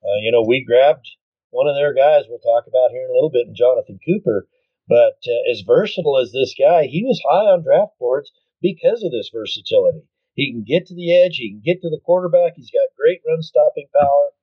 Uh, 0.03 0.20
you 0.20 0.32
know, 0.32 0.45
we 0.47 0.64
grabbed 0.64 1.09
one 1.51 1.68
of 1.68 1.76
their 1.76 1.95
guys 1.95 2.24
we'll 2.28 2.42
talk 2.42 2.66
about 2.66 2.90
here 2.90 3.05
in 3.05 3.11
a 3.11 3.14
little 3.14 3.30
bit, 3.30 3.47
and 3.47 3.57
Jonathan 3.57 3.99
Cooper. 4.05 4.49
But 4.88 5.22
uh, 5.24 5.51
as 5.51 5.62
versatile 5.64 6.18
as 6.18 6.32
this 6.32 6.55
guy, 6.59 6.84
he 6.84 7.05
was 7.05 7.22
high 7.24 7.49
on 7.53 7.62
draft 7.62 7.97
boards 7.99 8.32
because 8.61 9.03
of 9.03 9.12
this 9.12 9.30
versatility. 9.32 10.05
He 10.34 10.51
can 10.51 10.64
get 10.66 10.86
to 10.86 10.95
the 10.95 11.14
edge, 11.14 11.36
he 11.36 11.53
can 11.53 11.62
get 11.64 11.80
to 11.82 11.90
the 11.90 12.03
quarterback, 12.05 12.55
he's 12.57 12.72
got 12.74 12.97
great 12.99 13.20
run 13.26 13.40
stopping 13.40 13.86
power, 13.95 14.34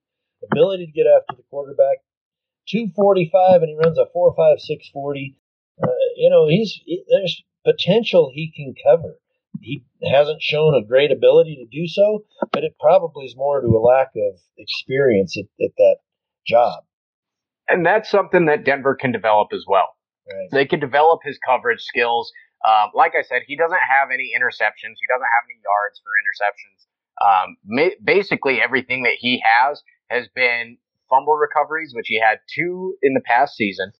ability 0.50 0.88
to 0.88 0.92
get 0.92 1.06
after 1.06 1.36
the 1.36 1.46
quarterback. 1.50 2.00
245 2.70 3.62
and 3.62 3.70
he 3.70 3.76
runs 3.76 3.98
a 3.98 4.08
4.56 4.16 4.92
40. 4.94 5.36
Uh, 5.84 5.88
you 6.16 6.30
know, 6.30 6.48
he's 6.48 6.80
he, 6.86 7.04
there's 7.10 7.44
potential 7.64 8.32
he 8.34 8.52
can 8.56 8.74
cover. 8.86 9.20
He 9.60 9.84
hasn't 10.12 10.42
shown 10.42 10.74
a 10.74 10.86
great 10.86 11.12
ability 11.12 11.56
to 11.58 11.66
do 11.66 11.88
so, 11.88 12.24
but 12.52 12.64
it 12.64 12.76
probably 12.80 13.26
is 13.26 13.36
more 13.36 13.62
to 13.62 13.68
a 13.68 13.80
lack 13.80 14.10
of 14.16 14.40
experience 14.58 15.38
at, 15.38 15.46
at 15.64 15.72
that 15.78 15.98
job. 16.48 16.84
And 17.68 17.86
that's 17.86 18.10
something 18.10 18.46
that 18.46 18.66
Denver 18.66 18.96
can 18.96 19.12
develop 19.12 19.50
as 19.54 19.66
well. 19.68 19.96
Right. 20.28 20.50
They 20.52 20.66
can 20.66 20.80
develop 20.80 21.22
his 21.24 21.38
coverage 21.46 21.82
skills. 21.82 22.32
Um, 22.68 22.90
like 22.94 23.14
I 23.18 23.22
said, 23.22 23.44
he 23.48 23.56
doesn't 23.56 23.80
have 23.90 24.10
any 24.14 24.32
interceptions. 24.36 24.98
He 25.00 25.08
doesn't 25.10 25.32
have 25.32 25.46
any 25.50 25.60
yards 25.62 26.02
for 26.02 26.12
interceptions. 26.22 26.86
Um, 27.22 27.58
ma- 27.66 27.96
basically, 28.04 28.62
everything 28.62 29.04
that 29.04 29.16
he 29.20 29.44
has 29.44 29.82
has 30.10 30.28
been 30.34 30.78
fumble 31.10 31.36
recoveries, 31.36 31.94
which 31.96 32.08
he 32.08 32.20
had 32.20 32.40
two 32.54 32.96
in 33.02 33.14
the 33.14 33.22
past 33.22 33.56
season, 33.56 33.92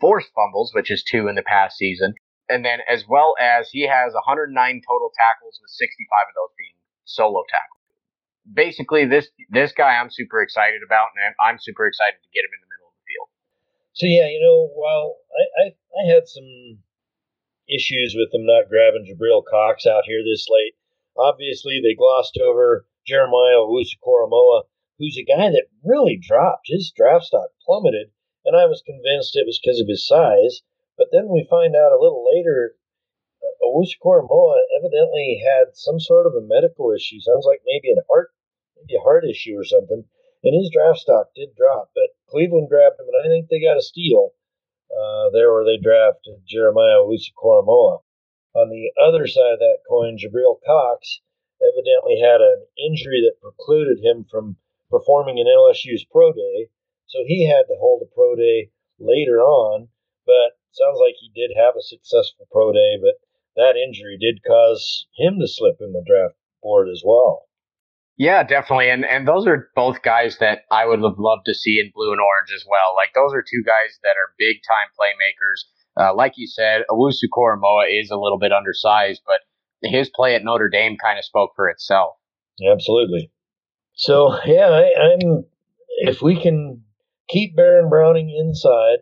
forced 0.00 0.28
fumbles, 0.34 0.72
which 0.74 0.90
is 0.90 1.02
two 1.02 1.28
in 1.28 1.34
the 1.34 1.42
past 1.42 1.76
season, 1.76 2.14
and 2.48 2.64
then 2.64 2.80
as 2.88 3.04
well 3.08 3.34
as 3.40 3.70
he 3.70 3.86
has 3.86 4.14
109 4.14 4.54
total 4.54 5.10
tackles 5.14 5.58
with 5.60 5.70
65 5.70 6.30
of 6.30 6.34
those 6.34 6.54
being 6.56 6.78
solo 7.04 7.42
tackles. 7.50 7.82
Basically, 8.46 9.06
this 9.06 9.28
this 9.50 9.72
guy 9.72 9.98
I'm 9.98 10.10
super 10.10 10.42
excited 10.42 10.82
about, 10.86 11.10
and 11.18 11.34
I'm 11.42 11.58
super 11.58 11.86
excited 11.86 12.22
to 12.22 12.30
get 12.30 12.46
him 12.46 12.54
in 12.54 12.62
the 12.62 12.70
middle 12.70 12.88
of 12.90 12.96
the 12.98 13.06
field. 13.06 13.28
So 13.98 14.06
yeah, 14.06 14.30
you 14.30 14.38
know, 14.38 14.70
while 14.74 15.18
I 15.34 15.44
I, 15.58 15.64
I 15.74 16.02
had 16.14 16.28
some 16.30 16.78
issues 17.66 18.14
with 18.14 18.30
them 18.30 18.46
not 18.46 18.70
grabbing 18.70 19.02
Jabril 19.02 19.42
Cox 19.42 19.86
out 19.86 20.06
here 20.06 20.22
this 20.22 20.46
late, 20.48 20.78
obviously 21.18 21.82
they 21.82 21.98
glossed 21.98 22.38
over 22.38 22.86
Jeremiah 23.04 23.66
Owusu-Koramoah, 23.66 24.70
who's 24.98 25.18
a 25.18 25.26
guy 25.26 25.50
that 25.50 25.66
really 25.82 26.16
dropped. 26.16 26.66
His 26.70 26.92
draft 26.94 27.26
stock 27.26 27.50
plummeted, 27.64 28.10
and 28.44 28.56
I 28.56 28.66
was 28.66 28.82
convinced 28.86 29.34
it 29.34 29.46
was 29.46 29.58
because 29.58 29.80
of 29.80 29.88
his 29.88 30.06
size 30.06 30.62
but 31.06 31.16
then 31.16 31.30
we 31.30 31.46
find 31.46 31.76
out 31.76 31.94
a 31.94 32.02
little 32.02 32.26
later, 32.26 32.74
uh, 33.38 33.66
Owusu-Koramoah 33.70 34.58
evidently 34.74 35.38
had 35.38 35.76
some 35.76 36.00
sort 36.00 36.26
of 36.26 36.34
a 36.34 36.42
medical 36.42 36.90
issue. 36.90 37.20
Sounds 37.20 37.46
like 37.46 37.62
maybe 37.64 37.94
a 37.94 38.02
heart, 38.10 38.34
maybe 38.74 38.98
a 38.98 39.06
heart 39.06 39.24
issue 39.24 39.54
or 39.54 39.62
something. 39.64 40.02
And 40.42 40.54
his 40.54 40.70
draft 40.74 40.98
stock 40.98 41.30
did 41.34 41.54
drop, 41.54 41.90
but 41.94 42.10
Cleveland 42.28 42.68
grabbed 42.68 42.98
him, 42.98 43.06
and 43.06 43.22
I 43.22 43.28
think 43.30 43.46
they 43.48 43.62
got 43.62 43.78
a 43.78 43.82
steal 43.82 44.34
uh, 44.90 45.30
there 45.30 45.52
where 45.52 45.64
they 45.64 45.78
drafted 45.78 46.42
Jeremiah 46.46 47.06
Owusu-Koramoah. 47.06 48.02
On 48.54 48.68
the 48.68 48.90
other 48.98 49.26
side 49.26 49.54
of 49.54 49.58
that 49.60 49.86
coin, 49.88 50.18
Jabril 50.18 50.58
Cox 50.66 51.20
evidently 51.62 52.18
had 52.18 52.40
an 52.40 52.66
injury 52.78 53.22
that 53.22 53.40
precluded 53.40 54.02
him 54.02 54.26
from 54.30 54.56
performing 54.90 55.38
in 55.38 55.46
LSU's 55.46 56.04
pro 56.10 56.32
day, 56.32 56.70
so 57.06 57.22
he 57.26 57.46
had 57.46 57.68
to 57.68 57.78
hold 57.78 58.02
a 58.02 58.14
pro 58.14 58.34
day 58.34 58.70
later 58.98 59.40
on. 59.40 59.88
But 60.26 60.55
sounds 60.76 61.00
like 61.00 61.16
he 61.18 61.32
did 61.34 61.56
have 61.56 61.74
a 61.76 61.82
successful 61.82 62.46
pro 62.52 62.72
day, 62.72 63.00
but 63.00 63.16
that 63.56 63.76
injury 63.76 64.18
did 64.20 64.44
cause 64.46 65.06
him 65.16 65.40
to 65.40 65.48
slip 65.48 65.76
in 65.80 65.92
the 65.92 66.04
draft 66.06 66.36
board 66.62 66.88
as 66.88 67.02
well. 67.04 67.48
Yeah, 68.18 68.42
definitely. 68.44 68.90
And 68.90 69.04
and 69.04 69.28
those 69.28 69.46
are 69.46 69.68
both 69.74 70.02
guys 70.02 70.38
that 70.38 70.60
I 70.70 70.86
would 70.86 71.02
have 71.02 71.18
loved 71.18 71.44
to 71.46 71.54
see 71.54 71.78
in 71.78 71.92
blue 71.94 72.12
and 72.12 72.20
orange 72.20 72.50
as 72.54 72.64
well. 72.68 72.94
Like 72.94 73.10
those 73.14 73.34
are 73.34 73.42
two 73.42 73.62
guys 73.64 73.98
that 74.02 74.16
are 74.16 74.34
big 74.38 74.56
time 74.64 74.88
playmakers. 74.96 75.68
Uh, 75.98 76.14
like 76.14 76.34
you 76.36 76.46
said, 76.46 76.82
Owusu-Koramoah 76.90 77.88
is 77.90 78.10
a 78.10 78.18
little 78.18 78.38
bit 78.38 78.52
undersized, 78.52 79.22
but 79.24 79.40
his 79.82 80.10
play 80.14 80.34
at 80.34 80.44
Notre 80.44 80.68
Dame 80.68 80.96
kind 81.02 81.18
of 81.18 81.24
spoke 81.24 81.52
for 81.56 81.68
itself. 81.68 82.16
Absolutely. 82.70 83.30
So 83.94 84.38
yeah, 84.46 84.68
I, 84.68 85.12
I'm 85.12 85.44
if 85.98 86.22
we 86.22 86.40
can 86.40 86.84
keep 87.28 87.54
Baron 87.54 87.90
Browning 87.90 88.30
inside, 88.30 88.98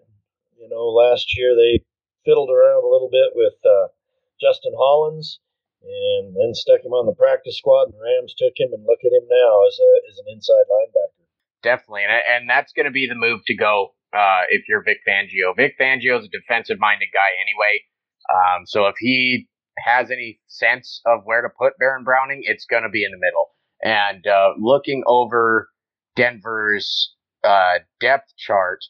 you 0.64 0.72
know, 0.72 0.88
last 0.88 1.36
year 1.36 1.52
they 1.52 1.84
fiddled 2.24 2.48
around 2.48 2.80
a 2.80 2.88
little 2.88 3.12
bit 3.12 3.36
with 3.36 3.60
uh, 3.60 3.92
Justin 4.40 4.72
Hollins, 4.72 5.40
and 5.84 6.32
then 6.32 6.56
stuck 6.56 6.80
him 6.80 6.96
on 6.96 7.04
the 7.04 7.12
practice 7.12 7.60
squad. 7.60 7.92
And 7.92 7.94
the 7.94 8.00
Rams 8.00 8.32
took 8.32 8.56
him, 8.56 8.72
and 8.72 8.88
look 8.88 9.04
at 9.04 9.12
him 9.12 9.28
now 9.28 9.52
as 9.68 9.76
a 9.76 9.90
as 10.08 10.16
an 10.24 10.26
inside 10.32 10.64
linebacker. 10.72 11.28
Definitely, 11.62 12.08
and 12.08 12.16
and 12.16 12.42
that's 12.48 12.72
going 12.72 12.88
to 12.88 12.96
be 12.96 13.04
the 13.04 13.14
move 13.14 13.44
to 13.44 13.54
go 13.54 13.92
uh, 14.16 14.48
if 14.48 14.64
you're 14.68 14.82
Vic 14.82 15.04
Fangio. 15.04 15.52
Vic 15.52 15.76
Fangio 15.76 16.16
is 16.16 16.24
a 16.24 16.32
defensive 16.32 16.80
minded 16.80 17.12
guy 17.12 17.30
anyway, 17.44 17.84
um, 18.32 18.66
so 18.66 18.86
if 18.86 18.96
he 18.98 19.48
has 19.78 20.10
any 20.10 20.40
sense 20.46 21.00
of 21.04 21.20
where 21.24 21.42
to 21.42 21.48
put 21.48 21.76
Baron 21.78 22.04
Browning, 22.04 22.42
it's 22.44 22.64
going 22.64 22.84
to 22.84 22.88
be 22.88 23.04
in 23.04 23.10
the 23.10 23.18
middle. 23.18 23.50
And 23.82 24.26
uh, 24.26 24.54
looking 24.58 25.02
over 25.06 25.68
Denver's 26.16 27.14
uh, 27.42 27.80
depth 28.00 28.32
chart, 28.38 28.80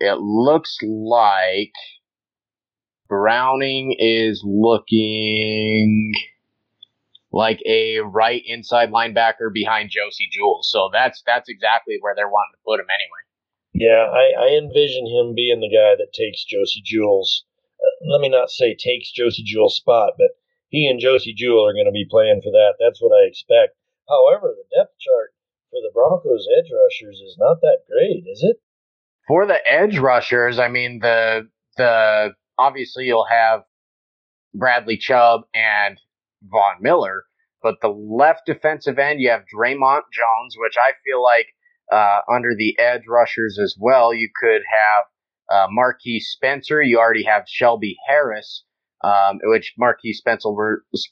it 0.00 0.18
looks 0.18 0.78
like 0.82 1.72
Browning 3.08 3.94
is 3.98 4.42
looking 4.44 6.12
like 7.32 7.60
a 7.66 8.00
right 8.00 8.42
inside 8.46 8.90
linebacker 8.90 9.52
behind 9.52 9.90
Josey 9.90 10.28
Jewell. 10.32 10.62
So 10.62 10.90
that's 10.92 11.22
that's 11.26 11.48
exactly 11.48 11.98
where 12.00 12.14
they're 12.14 12.28
wanting 12.28 12.54
to 12.54 12.64
put 12.66 12.80
him 12.80 12.86
anyway. 12.88 13.22
Yeah, 13.72 14.10
I, 14.10 14.32
I 14.34 14.58
envision 14.58 15.06
him 15.06 15.34
being 15.34 15.60
the 15.60 15.70
guy 15.70 15.94
that 15.94 16.12
takes 16.12 16.44
Josey 16.44 16.82
Jewell's. 16.84 17.44
Uh, 17.78 18.12
let 18.12 18.20
me 18.20 18.28
not 18.28 18.50
say 18.50 18.74
takes 18.74 19.12
Josey 19.12 19.44
Jewell's 19.44 19.76
spot, 19.76 20.14
but 20.18 20.30
he 20.70 20.88
and 20.88 20.98
Josey 21.00 21.34
Jewell 21.34 21.66
are 21.66 21.74
going 21.74 21.86
to 21.86 21.92
be 21.92 22.06
playing 22.08 22.40
for 22.42 22.50
that. 22.50 22.74
That's 22.80 23.00
what 23.00 23.14
I 23.14 23.26
expect. 23.26 23.76
However, 24.08 24.54
the 24.56 24.66
depth 24.76 24.98
chart 24.98 25.34
for 25.70 25.80
the 25.80 25.92
Broncos 25.94 26.46
edge 26.58 26.70
rushers 26.70 27.20
is 27.20 27.36
not 27.38 27.60
that 27.60 27.86
great, 27.86 28.24
is 28.26 28.42
it? 28.42 28.60
For 29.30 29.46
the 29.46 29.60
edge 29.64 29.96
rushers, 29.96 30.58
I 30.58 30.66
mean 30.66 30.98
the 30.98 31.48
the 31.76 32.30
obviously 32.58 33.04
you'll 33.04 33.28
have 33.30 33.62
Bradley 34.52 34.96
Chubb 34.96 35.42
and 35.54 36.00
Von 36.42 36.78
Miller, 36.80 37.22
but 37.62 37.76
the 37.80 37.90
left 37.90 38.40
defensive 38.46 38.98
end 38.98 39.20
you 39.20 39.30
have 39.30 39.44
Dre'Mont 39.54 40.02
Jones, 40.12 40.56
which 40.58 40.74
I 40.76 40.94
feel 41.04 41.22
like 41.22 41.46
uh, 41.92 42.22
under 42.28 42.56
the 42.56 42.76
edge 42.80 43.02
rushers 43.06 43.56
as 43.62 43.76
well. 43.78 44.12
You 44.12 44.28
could 44.42 44.62
have 44.68 45.04
uh, 45.56 45.66
Marquis 45.70 46.18
Spencer. 46.18 46.82
You 46.82 46.98
already 46.98 47.22
have 47.22 47.44
Shelby 47.46 47.94
Harris, 48.08 48.64
um, 49.04 49.38
which 49.44 49.74
Marquis 49.78 50.14
Spencer 50.14 50.48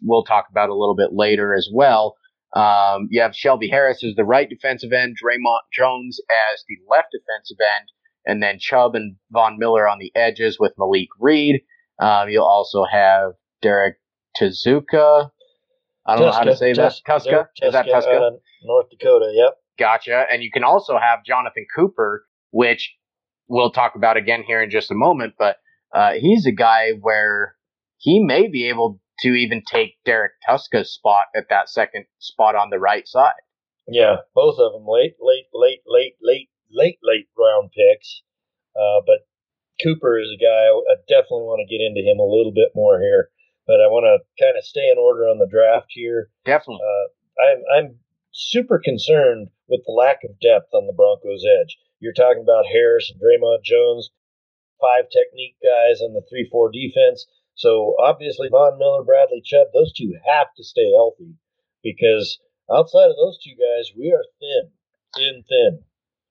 we'll 0.03 0.25
talk 0.25 0.47
about 0.51 0.71
a 0.71 0.75
little 0.75 0.97
bit 0.97 1.11
later 1.13 1.55
as 1.55 1.69
well. 1.73 2.17
Um, 2.53 3.07
you 3.11 3.21
have 3.21 3.37
Shelby 3.37 3.69
Harris 3.69 4.03
as 4.03 4.17
the 4.17 4.25
right 4.25 4.49
defensive 4.51 4.93
end, 4.93 5.19
Dre'Mont 5.23 5.71
Jones 5.73 6.19
as 6.29 6.65
the 6.67 6.79
left 6.91 7.13
defensive 7.13 7.59
end, 7.61 7.91
and 8.29 8.43
then 8.43 8.59
Chubb 8.61 8.95
and 8.95 9.17
Von 9.33 9.59
Miller 9.59 9.89
on 9.89 9.99
the 9.99 10.13
edges 10.15 10.59
with 10.61 10.73
Malik 10.79 11.09
Reed. 11.19 11.63
Um, 12.01 12.29
you'll 12.29 12.45
also 12.45 12.85
have 12.85 13.33
Derek 13.63 13.97
Tuszka. 14.41 15.31
I 16.07 16.17
don't 16.17 16.23
Tuszka, 16.23 16.31
know 16.31 16.33
how 16.33 16.45
to 16.45 16.57
say 16.57 16.73
Tus- 16.75 17.03
that. 17.05 17.23
Tuszka? 17.23 17.47
Is 17.63 17.73
that 17.73 17.87
Tuszka? 17.87 18.31
North 18.63 18.91
Dakota, 18.91 19.33
yep. 19.35 19.55
Gotcha. 19.79 20.27
And 20.31 20.43
you 20.43 20.51
can 20.53 20.63
also 20.63 20.99
have 20.99 21.25
Jonathan 21.25 21.67
Cooper, 21.75 22.25
which 22.51 22.95
we'll 23.49 23.71
talk 23.71 23.95
about 23.97 24.17
again 24.17 24.43
here 24.47 24.63
in 24.63 24.71
just 24.71 24.91
a 24.91 24.95
moment, 24.95 25.35
but 25.39 25.57
uh, 25.95 26.13
he's 26.13 26.47
a 26.47 26.53
guy 26.53 26.91
where 27.01 27.55
he 27.97 28.23
may 28.23 28.49
be 28.49 28.69
able 28.69 29.01
to 29.21 29.29
even 29.31 29.63
take 29.67 29.97
Derek 30.05 30.33
Tuszka's 30.49 30.93
spot 30.93 31.27
at 31.35 31.45
that 31.51 31.69
second 31.69 32.05
spot 32.19 32.55
on 32.55 32.71
the 32.71 32.79
right 32.79 33.07
side. 33.09 33.33
Yeah, 33.89 34.17
both 34.35 34.59
of 34.59 34.73
them 34.73 34.85
late, 34.87 35.15
late, 35.21 35.47
late, 35.55 35.81
late, 35.87 36.15
late, 36.23 36.51
late, 36.71 36.99
late 37.03 37.29
round 37.37 37.71
picks. 37.73 38.23
Uh, 38.77 39.01
but 39.07 39.27
Cooper 39.83 40.19
is 40.19 40.31
a 40.31 40.43
guy 40.43 40.69
I 40.71 40.97
definitely 41.09 41.47
want 41.47 41.63
to 41.63 41.71
get 41.71 41.83
into 41.83 42.03
him 42.03 42.19
a 42.19 42.27
little 42.27 42.53
bit 42.53 42.75
more 42.75 43.01
here. 43.01 43.31
But 43.67 43.85
I 43.85 43.93
want 43.93 44.09
to 44.09 44.25
kind 44.43 44.57
of 44.57 44.65
stay 44.65 44.89
in 44.91 44.99
order 44.99 45.29
on 45.29 45.39
the 45.39 45.51
draft 45.51 45.89
here. 45.91 46.31
Definitely. 46.45 46.83
Uh, 46.83 47.07
I'm 47.39 47.61
I'm 47.77 47.89
super 48.33 48.81
concerned 48.83 49.49
with 49.69 49.83
the 49.85 49.93
lack 49.93 50.25
of 50.25 50.41
depth 50.41 50.73
on 50.73 50.87
the 50.87 50.97
Broncos' 50.97 51.45
edge. 51.45 51.77
You're 52.01 52.17
talking 52.17 52.43
about 52.43 52.67
Harris 52.67 53.11
and 53.11 53.21
Dre'Mont 53.21 53.63
Jones, 53.63 54.11
five 54.81 55.11
technique 55.11 55.57
guys 55.63 56.01
on 56.01 56.15
the 56.15 56.25
three-four 56.31 56.71
defense. 56.71 57.27
So 57.55 57.97
obviously, 57.99 58.49
Von 58.49 58.79
Miller, 58.79 59.05
Bradley 59.05 59.43
Chubb, 59.45 59.69
those 59.75 59.93
two 59.93 60.15
have 60.25 60.55
to 60.57 60.65
stay 60.65 60.93
healthy 60.95 61.35
because 61.83 62.39
outside 62.71 63.11
of 63.11 63.17
those 63.17 63.39
two 63.43 63.55
guys, 63.59 63.91
we 63.99 64.13
are 64.13 64.25
thin, 64.39 64.71
thin, 65.17 65.45
thin. 65.49 65.85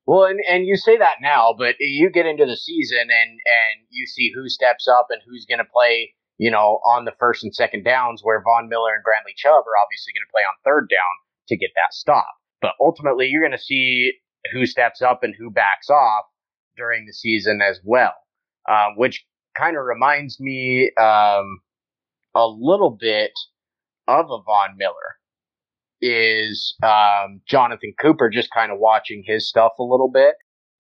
Well, 0.08 0.24
and, 0.24 0.40
and 0.50 0.66
you 0.66 0.78
say 0.78 0.98
that 0.98 1.18
now, 1.22 1.54
but 1.58 1.76
you 1.80 2.10
get 2.10 2.26
into 2.26 2.46
the 2.46 2.56
season 2.56 3.00
and, 3.02 3.32
and 3.32 3.76
you 3.90 4.08
see 4.08 4.32
who 4.34 4.48
steps 4.48 4.88
up 4.88 5.08
and 5.10 5.22
who's 5.28 5.46
going 5.46 5.58
to 5.60 5.66
play, 5.66 6.14
you 6.38 6.50
know, 6.50 6.80
on 6.86 7.04
the 7.04 7.12
first 7.20 7.44
and 7.44 7.54
second 7.54 7.84
downs, 7.84 8.22
where 8.24 8.42
Von 8.42 8.70
Miller 8.70 8.96
and 8.96 9.04
Bradley 9.04 9.34
Chubb 9.36 9.68
are 9.68 9.80
obviously 9.84 10.14
going 10.14 10.26
to 10.26 10.32
play 10.32 10.44
on 10.48 10.56
third 10.64 10.88
down 10.90 11.14
to 11.50 11.58
get 11.58 11.72
that 11.76 11.94
stop. 11.94 12.32
But 12.62 12.72
ultimately, 12.80 13.28
you're 13.28 13.42
going 13.42 13.52
to 13.52 13.64
see 13.64 14.14
who 14.54 14.66
steps 14.66 15.02
up 15.02 15.24
and 15.24 15.36
who 15.38 15.52
backs 15.52 15.90
off 15.90 16.24
during 16.78 17.06
the 17.06 17.14
season 17.14 17.60
as 17.62 17.82
well, 17.84 18.16
um, 18.70 18.96
which 18.96 19.26
kind 19.58 19.76
of 19.76 19.84
reminds 19.84 20.40
me 20.40 20.92
um, 20.98 21.60
a 22.34 22.48
little 22.48 22.96
bit 22.98 23.32
of 24.08 24.26
a 24.26 24.42
Von 24.42 24.78
Miller 24.78 25.17
is 26.02 26.76
um, 26.84 27.42
Jonathan 27.48 27.94
Cooper, 28.00 28.30
just 28.30 28.50
kind 28.54 28.72
of 28.72 28.80
watching 28.80 29.24
his 29.26 29.48
stuff 29.48 29.74
a 29.80 29.84
little 29.84 30.12
bit. 30.12 30.36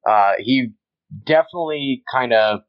Uh, 0.08 0.34
he 0.40 0.70
definitely 1.26 2.04
kind 2.12 2.34
of 2.34 2.62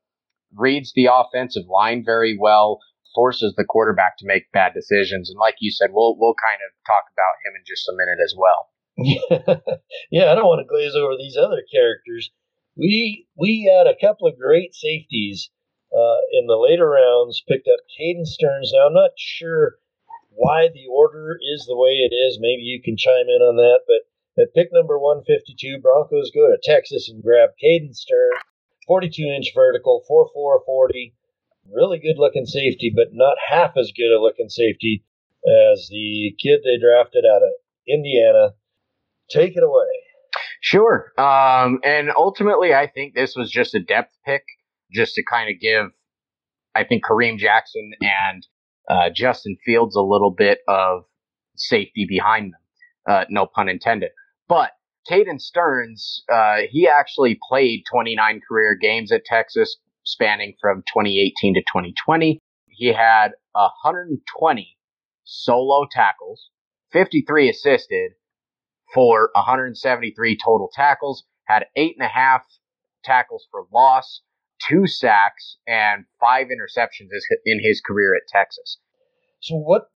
reads 0.56 0.92
the 0.94 1.08
offensive 1.12 1.64
line 1.68 2.02
very 2.04 2.36
well, 2.40 2.80
forces 3.14 3.54
the 3.56 3.64
quarterback 3.64 4.16
to 4.18 4.26
make 4.26 4.50
bad 4.52 4.72
decisions, 4.74 5.30
and 5.30 5.38
like 5.38 5.56
you 5.60 5.70
said, 5.70 5.90
we'll 5.92 6.16
we'll 6.18 6.34
kind 6.34 6.60
of 6.64 6.72
talk 6.86 7.04
about 7.12 7.34
him 7.44 7.54
in 7.56 7.64
just 7.66 7.88
a 7.88 7.96
minute 7.96 8.18
as 8.22 8.34
well. 8.36 8.70
Yeah. 10.10 10.32
I 10.32 10.34
don't 10.34 10.46
want 10.46 10.60
to 10.60 10.68
glaze 10.68 10.94
over 10.96 11.14
these 11.16 11.36
other 11.36 11.62
characters. 11.72 12.30
We 12.76 13.26
we 13.36 13.70
had 13.70 13.86
a 13.86 13.98
couple 13.98 14.26
of 14.26 14.38
great 14.38 14.74
safeties 14.74 15.50
uh, 15.92 16.20
in 16.32 16.46
the 16.46 16.56
later 16.56 16.88
rounds. 16.88 17.42
Picked 17.48 17.68
up 17.68 17.80
Caden 17.98 18.24
Sterns. 18.24 18.72
Now 18.74 18.86
I'm 18.86 18.94
not 18.94 19.10
sure 19.16 19.76
why 20.38 20.68
the 20.72 20.86
order 20.86 21.36
is 21.42 21.66
the 21.66 21.76
way 21.76 21.98
it 21.98 22.14
is. 22.14 22.38
Maybe 22.40 22.62
you 22.62 22.80
can 22.80 22.96
chime 22.96 23.26
in 23.26 23.42
on 23.42 23.56
that. 23.56 23.80
But 23.86 24.06
at 24.42 24.54
pick 24.54 24.68
number 24.72 24.98
152, 24.98 25.82
Broncos 25.82 26.30
go 26.30 26.46
to 26.46 26.62
Texas 26.62 27.10
and 27.10 27.22
grab 27.22 27.50
Caden 27.62 27.94
Stern, 27.94 28.38
42 28.86 29.22
inch 29.24 29.50
vertical, 29.54 30.02
4'4", 30.08 31.12
Really 31.70 31.98
good 31.98 32.16
looking 32.16 32.46
safety, 32.46 32.90
but 32.94 33.08
not 33.12 33.36
half 33.50 33.76
as 33.76 33.92
good 33.94 34.14
a 34.14 34.22
looking 34.22 34.48
safety 34.48 35.04
as 35.44 35.88
the 35.90 36.34
kid 36.40 36.60
they 36.64 36.78
drafted 36.80 37.24
out 37.26 37.42
of 37.42 37.50
Indiana. 37.86 38.54
Take 39.30 39.56
it 39.56 39.62
away. 39.62 39.84
Sure. 40.60 41.12
Um, 41.18 41.80
and 41.84 42.10
ultimately, 42.16 42.72
I 42.72 42.86
think 42.86 43.14
this 43.14 43.36
was 43.36 43.50
just 43.50 43.74
a 43.74 43.80
depth 43.80 44.16
pick, 44.24 44.44
just 44.90 45.14
to 45.16 45.22
kind 45.24 45.50
of 45.50 45.60
give, 45.60 45.90
I 46.74 46.84
think, 46.84 47.04
Kareem 47.04 47.38
Jackson 47.38 47.90
and 48.00 48.46
uh, 48.88 49.10
Justin 49.14 49.56
Fields 49.64 49.96
a 49.96 50.02
little 50.02 50.30
bit 50.30 50.58
of 50.68 51.04
safety 51.56 52.06
behind 52.08 52.52
them. 52.52 52.60
Uh, 53.08 53.24
no 53.30 53.46
pun 53.46 53.68
intended. 53.68 54.10
But 54.48 54.72
Caden 55.10 55.40
Sterns, 55.40 56.22
uh, 56.32 56.62
he 56.70 56.88
actually 56.88 57.38
played 57.48 57.84
29 57.90 58.40
career 58.46 58.74
games 58.74 59.12
at 59.12 59.24
Texas, 59.24 59.76
spanning 60.04 60.54
from 60.60 60.82
2018 60.92 61.54
to 61.54 61.60
2020. 61.60 62.40
He 62.68 62.86
had 62.88 63.32
120 63.52 64.76
solo 65.24 65.86
tackles, 65.90 66.50
53 66.92 67.50
assisted 67.50 68.12
for 68.94 69.30
173 69.34 70.38
total 70.42 70.70
tackles, 70.72 71.24
had 71.44 71.66
eight 71.76 71.96
and 71.98 72.06
a 72.06 72.08
half 72.08 72.42
tackles 73.04 73.46
for 73.50 73.66
loss, 73.72 74.22
two 74.66 74.86
sacks, 74.86 75.56
and 75.66 76.04
five 76.20 76.48
interceptions 76.48 77.10
in 77.44 77.62
his 77.62 77.80
career 77.80 78.14
at 78.14 78.28
Texas. 78.28 78.78
So 79.40 79.56
what 79.56 79.90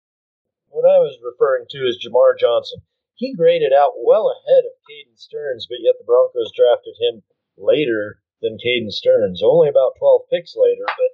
what 0.69 0.85
I 0.87 0.99
was 1.03 1.19
referring 1.19 1.67
to 1.71 1.79
is 1.79 1.99
Jamar 1.99 2.39
Johnson. 2.39 2.83
He 3.15 3.35
graded 3.35 3.73
out 3.73 3.99
well 3.99 4.31
ahead 4.31 4.65
of 4.65 4.79
Caden 4.87 5.19
Sterns, 5.19 5.67
but 5.69 5.83
yet 5.83 5.97
the 5.99 6.05
Broncos 6.05 6.53
drafted 6.55 6.95
him 7.01 7.23
later 7.59 8.23
than 8.41 8.57
Caden 8.57 8.91
Sterns, 8.91 9.43
only 9.43 9.69
about 9.69 9.99
12 9.99 10.23
picks 10.31 10.55
later. 10.57 10.85
But 10.87 11.13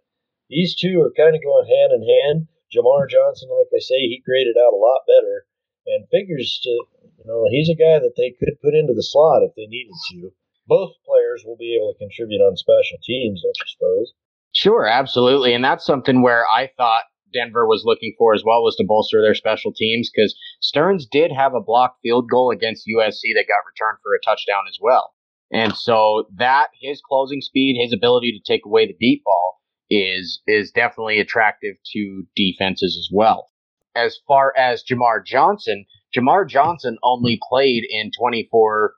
these 0.49 0.77
two 0.77 1.01
are 1.03 1.11
kind 1.11 1.35
of 1.35 1.43
going 1.43 1.67
hand 1.67 1.93
in 1.93 2.03
hand. 2.07 2.49
Jamar 2.71 3.09
Johnson, 3.09 3.49
like 3.51 3.73
I 3.75 3.81
say, 3.81 4.07
he 4.07 4.23
graded 4.25 4.57
out 4.57 4.75
a 4.75 4.77
lot 4.77 5.07
better 5.07 5.47
and 5.87 6.09
figures 6.11 6.61
to, 6.63 6.71
you 6.71 7.25
know, 7.25 7.47
he's 7.51 7.71
a 7.71 7.75
guy 7.75 7.99
that 7.99 8.15
they 8.17 8.35
could 8.39 8.61
put 8.61 8.75
into 8.75 8.95
the 8.95 9.03
slot 9.03 9.43
if 9.43 9.55
they 9.55 9.67
needed 9.67 9.95
to 10.11 10.33
both 10.67 10.93
players 11.07 11.45
will 11.47 11.57
be 11.57 11.77
able 11.77 11.93
to 11.93 11.99
contribute 11.99 12.41
on 12.41 12.57
special 12.57 12.99
teams, 13.05 13.43
you 13.43 13.53
suppose? 13.67 14.13
Sure, 14.53 14.87
absolutely. 14.87 15.53
And 15.53 15.65
that's 15.65 15.85
something 15.85 16.23
where 16.23 16.47
I 16.47 16.71
thought 16.77 17.05
Denver 17.33 17.67
was 17.67 17.83
looking 17.85 18.15
for 18.19 18.35
as 18.35 18.43
well 18.45 18.63
was 18.63 18.77
to 18.77 18.85
bolster 18.87 19.21
their 19.21 19.35
special 19.35 19.73
teams 19.73 20.11
because 20.13 20.35
Sterns 20.61 21.07
did 21.07 21.31
have 21.33 21.55
a 21.55 21.61
blocked 21.61 22.01
field 22.03 22.31
goal 22.31 22.51
against 22.51 22.87
USC 22.87 23.35
that 23.35 23.47
got 23.49 23.67
returned 23.67 23.99
for 24.03 24.15
a 24.15 24.25
touchdown 24.25 24.65
as 24.69 24.79
well. 24.81 25.13
And 25.53 25.77
so 25.77 26.27
that 26.37 26.69
his 26.81 27.01
closing 27.07 27.41
speed, 27.41 27.81
his 27.81 27.93
ability 27.93 28.33
to 28.33 28.53
take 28.53 28.65
away 28.65 28.87
the 28.87 28.97
deep 28.99 29.23
ball 29.25 29.61
is 29.89 30.41
is 30.47 30.73
definitely 30.73 31.21
attractive 31.21 31.77
to 31.93 32.25
defenses 32.35 32.97
as 32.99 33.15
well. 33.15 33.49
As 33.95 34.19
far 34.27 34.53
as 34.57 34.83
Jamar 34.83 35.25
Johnson, 35.25 35.85
Jamar 36.17 36.49
Johnson 36.49 36.99
only 37.03 37.39
played 37.49 37.85
in 37.89 38.11
24 38.19 38.95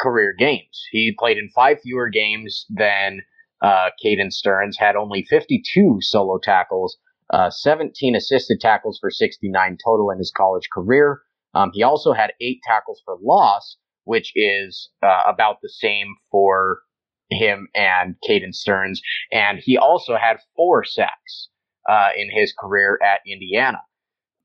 career 0.00 0.34
games. 0.36 0.82
He 0.90 1.14
played 1.18 1.38
in 1.38 1.50
five 1.54 1.80
fewer 1.82 2.08
games 2.08 2.66
than 2.70 3.20
uh, 3.62 3.90
Caden 4.04 4.32
Sterns, 4.32 4.78
had 4.78 4.96
only 4.96 5.24
52 5.28 5.98
solo 6.00 6.38
tackles, 6.42 6.96
uh, 7.32 7.50
17 7.50 8.16
assisted 8.16 8.58
tackles 8.60 8.98
for 9.00 9.10
69 9.10 9.78
total 9.84 10.10
in 10.10 10.18
his 10.18 10.32
college 10.34 10.68
career. 10.72 11.20
Um, 11.54 11.70
he 11.72 11.82
also 11.82 12.12
had 12.12 12.32
eight 12.40 12.60
tackles 12.64 13.02
for 13.04 13.18
loss, 13.22 13.76
which 14.04 14.32
is 14.34 14.90
uh, 15.02 15.22
about 15.26 15.56
the 15.62 15.68
same 15.68 16.14
for 16.30 16.80
him 17.30 17.68
and 17.74 18.16
Caden 18.28 18.54
Sterns. 18.54 19.00
And 19.30 19.58
he 19.62 19.76
also 19.76 20.16
had 20.16 20.38
four 20.56 20.84
sacks 20.84 21.48
uh, 21.88 22.08
in 22.16 22.30
his 22.30 22.52
career 22.58 22.98
at 23.04 23.20
Indiana. 23.26 23.80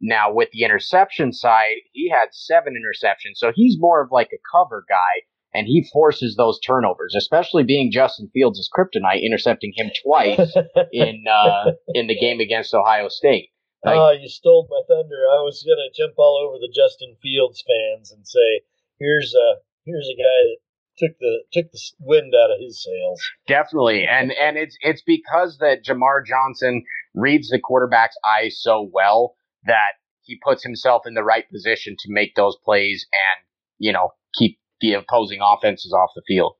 Now, 0.01 0.31
with 0.31 0.49
the 0.51 0.63
interception 0.63 1.31
side, 1.31 1.77
he 1.93 2.09
had 2.09 2.27
seven 2.31 2.73
interceptions. 2.73 3.37
So 3.37 3.51
he's 3.55 3.77
more 3.79 4.01
of 4.03 4.11
like 4.11 4.29
a 4.33 4.41
cover 4.51 4.85
guy, 4.87 5.23
and 5.55 5.67
he 5.67 5.87
forces 5.93 6.35
those 6.35 6.59
turnovers, 6.59 7.15
especially 7.17 7.63
being 7.63 7.91
Justin 7.91 8.29
Fields' 8.33 8.69
kryptonite, 8.69 9.23
intercepting 9.23 9.71
him 9.75 9.89
twice 10.03 10.53
in 10.91 11.23
uh, 11.31 11.71
in 11.93 12.07
the 12.07 12.19
game 12.19 12.41
against 12.41 12.73
Ohio 12.73 13.07
State. 13.07 13.49
Like, 13.83 13.95
oh, 13.97 14.11
you 14.11 14.27
stole 14.27 14.67
my 14.69 14.81
thunder. 14.87 15.15
I 15.15 15.41
was 15.41 15.63
gonna 15.65 15.89
jump 15.95 16.15
all 16.17 16.41
over 16.45 16.57
the 16.59 16.73
Justin 16.75 17.15
Fields 17.21 17.63
fans 17.65 18.11
and 18.11 18.27
say, 18.27 18.61
here's 18.99 19.33
a 19.33 19.61
here's 19.85 20.09
a 20.09 20.17
guy 20.17 20.39
that 20.43 20.57
took 20.97 21.17
the 21.19 21.43
took 21.53 21.71
the 21.71 21.79
wind 21.99 22.33
out 22.35 22.51
of 22.51 22.59
his 22.59 22.83
sails. 22.83 23.21
Definitely, 23.47 24.05
and 24.05 24.31
and 24.33 24.57
it's 24.57 24.77
it's 24.81 25.03
because 25.05 25.57
that 25.59 25.85
Jamar 25.85 26.25
Johnson 26.25 26.83
reads 27.13 27.49
the 27.49 27.59
quarterback's 27.59 28.17
eyes 28.25 28.59
so 28.59 28.89
well 28.91 29.35
that 29.65 29.95
he 30.23 30.39
puts 30.43 30.63
himself 30.63 31.03
in 31.05 31.13
the 31.13 31.23
right 31.23 31.49
position 31.49 31.95
to 31.99 32.07
make 32.11 32.35
those 32.35 32.57
plays 32.65 33.05
and 33.13 33.45
you 33.77 33.93
know 33.93 34.09
keep 34.37 34.57
the 34.81 34.93
opposing 34.93 35.39
offenses 35.41 35.93
off 35.93 36.11
the 36.15 36.23
field. 36.27 36.55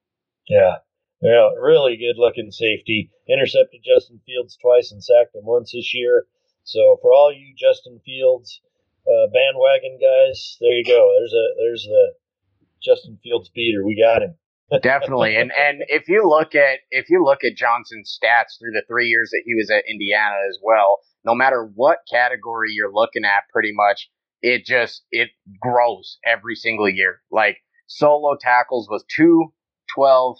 Yeah, 0.47 0.76
yeah, 1.22 1.49
really 1.59 1.97
good 1.97 2.18
looking 2.18 2.51
safety. 2.51 3.11
Intercepted 3.28 3.82
Justin 3.84 4.22
Fields 4.26 4.57
twice 4.61 4.91
and 4.91 5.03
sacked 5.03 5.36
him 5.36 5.45
once 5.45 5.72
this 5.72 5.93
year. 5.93 6.26
So 6.63 6.97
for 7.01 7.11
all 7.11 7.32
you 7.32 7.53
Justin 7.57 7.99
Fields 8.05 8.61
uh, 9.07 9.28
bandwagon 9.34 9.99
guys, 10.01 10.57
there 10.59 10.74
you 10.74 10.86
go. 10.86 11.16
There's 11.18 11.34
a 11.34 11.45
there's 11.61 11.84
the 11.84 12.13
Justin 12.82 13.20
Fields 13.24 13.49
beater. 13.49 13.86
We 13.86 13.99
got 13.99 14.24
him. 14.24 14.36
Definitely. 14.82 15.36
And 15.36 15.51
and 15.51 15.84
if 15.88 16.07
you 16.07 16.28
look 16.28 16.55
at 16.55 16.80
if 16.91 17.09
you 17.09 17.24
look 17.24 17.43
at 17.43 17.55
Johnson's 17.55 18.18
stats 18.18 18.57
through 18.59 18.72
the 18.72 18.84
three 18.88 19.07
years 19.07 19.30
that 19.32 19.43
he 19.45 19.55
was 19.55 19.70
at 19.70 19.84
Indiana 19.89 20.36
as 20.49 20.57
well, 20.61 20.99
no 21.24 21.36
matter 21.36 21.70
what 21.76 21.99
category 22.11 22.72
you're 22.72 22.93
looking 22.93 23.26
at, 23.26 23.49
pretty 23.51 23.72
much 23.74 24.09
it 24.41 24.66
just 24.66 25.03
it 25.11 25.30
grows 25.61 26.18
every 26.26 26.55
single 26.55 26.89
year. 26.89 27.22
Like 27.32 27.57
solo 27.88 28.36
tackles 28.39 28.88
was 28.89 29.03
two 29.15 29.53
twelve 29.93 30.38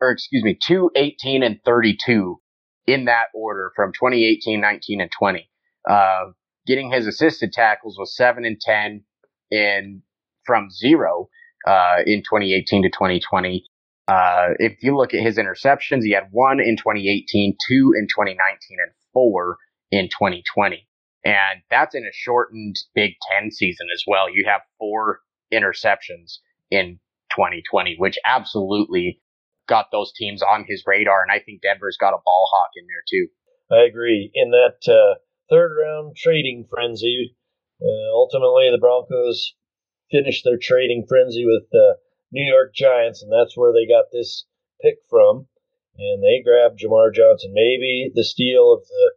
or 0.00 0.10
excuse 0.10 0.42
me, 0.42 0.58
two 0.60 0.90
eighteen 0.96 1.42
and 1.42 1.60
thirty 1.64 1.96
two 1.96 2.40
in 2.86 3.06
that 3.06 3.26
order 3.34 3.72
from 3.74 3.92
2018, 3.92 4.60
19, 4.60 5.00
and 5.00 5.10
20. 5.10 5.50
Uh, 5.88 6.26
getting 6.66 6.90
his 6.90 7.06
assisted 7.06 7.52
tackles 7.52 7.96
was 7.98 8.16
seven 8.16 8.44
and 8.44 8.60
ten 8.60 9.02
in 9.50 10.02
from 10.44 10.70
zero 10.70 11.28
uh, 11.66 11.96
in 12.06 12.20
2018 12.20 12.84
to 12.84 12.88
2020. 12.88 13.64
Uh, 14.08 14.50
if 14.58 14.82
you 14.82 14.96
look 14.96 15.14
at 15.14 15.20
his 15.22 15.36
interceptions, 15.36 16.02
he 16.02 16.12
had 16.12 16.28
one 16.30 16.60
in 16.60 16.76
2018, 16.76 17.56
two 17.68 17.92
in 17.98 18.06
2019, 18.06 18.38
and 18.84 18.92
four 19.12 19.58
in 19.90 20.08
2020. 20.08 20.86
And 21.24 21.62
that's 21.70 21.96
in 21.96 22.04
a 22.04 22.12
shortened 22.12 22.76
Big 22.94 23.14
Ten 23.30 23.50
season 23.50 23.88
as 23.92 24.04
well. 24.06 24.30
You 24.30 24.44
have 24.48 24.60
four 24.78 25.20
interceptions 25.52 26.38
in 26.70 26.98
2020, 27.32 27.96
which 27.98 28.18
absolutely 28.24 29.20
got 29.68 29.86
those 29.90 30.12
teams 30.12 30.42
on 30.42 30.64
his 30.68 30.84
radar. 30.86 31.22
And 31.22 31.32
I 31.32 31.42
think 31.44 31.62
Denver's 31.62 31.98
got 31.98 32.14
a 32.14 32.22
ball 32.24 32.48
hawk 32.52 32.70
in 32.76 32.86
there 32.86 33.04
too. 33.08 33.28
I 33.70 33.86
agree. 33.86 34.30
In 34.34 34.50
that 34.50 34.78
uh, 34.86 35.18
third 35.50 35.76
round 35.80 36.16
trading 36.16 36.66
frenzy, 36.70 37.36
uh, 37.82 38.12
ultimately 38.14 38.70
the 38.70 38.78
Broncos 38.80 39.54
finished 40.10 40.44
their 40.44 40.58
trading 40.58 41.04
frenzy 41.08 41.44
with 41.44 41.64
the 41.72 41.96
New 42.30 42.44
York 42.44 42.74
Giants, 42.74 43.22
and 43.22 43.32
that's 43.32 43.56
where 43.56 43.72
they 43.72 43.86
got 43.86 44.06
this 44.12 44.46
pick 44.80 44.98
from. 45.10 45.48
And 45.98 46.22
they 46.22 46.42
grabbed 46.44 46.78
Jamar 46.78 47.12
Johnson, 47.12 47.52
maybe 47.54 48.12
the 48.14 48.24
steal 48.24 48.72
of 48.72 48.86
the 48.86 49.12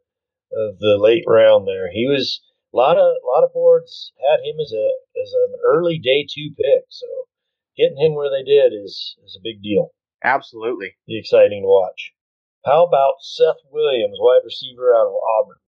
of 0.51 0.79
the 0.79 0.97
late 0.97 1.25
round 1.27 1.67
there. 1.67 1.91
He 1.91 2.07
was 2.07 2.41
a 2.73 2.77
lot 2.77 2.97
of 2.97 3.03
a 3.03 3.27
lot 3.27 3.43
of 3.43 3.53
boards 3.53 4.13
had 4.29 4.39
him 4.45 4.59
as 4.59 4.71
a 4.71 4.89
as 5.21 5.33
an 5.33 5.59
early 5.65 5.99
day 5.99 6.25
two 6.29 6.53
pick. 6.55 6.85
So 6.89 7.05
getting 7.79 8.03
him 8.03 8.15
where 8.15 8.29
they 8.29 8.43
did 8.43 8.75
is 8.75 9.15
is 9.23 9.39
a 9.39 9.43
big 9.43 9.63
deal. 9.63 9.95
Absolutely, 10.23 10.99
be 11.07 11.17
exciting 11.17 11.63
to 11.63 11.67
watch. 11.67 12.11
How 12.65 12.85
about 12.85 13.23
Seth 13.23 13.63
Williams, 13.71 14.17
wide 14.19 14.43
receiver 14.43 14.93
out 14.93 15.07
of 15.07 15.15
Auburn? 15.15 15.63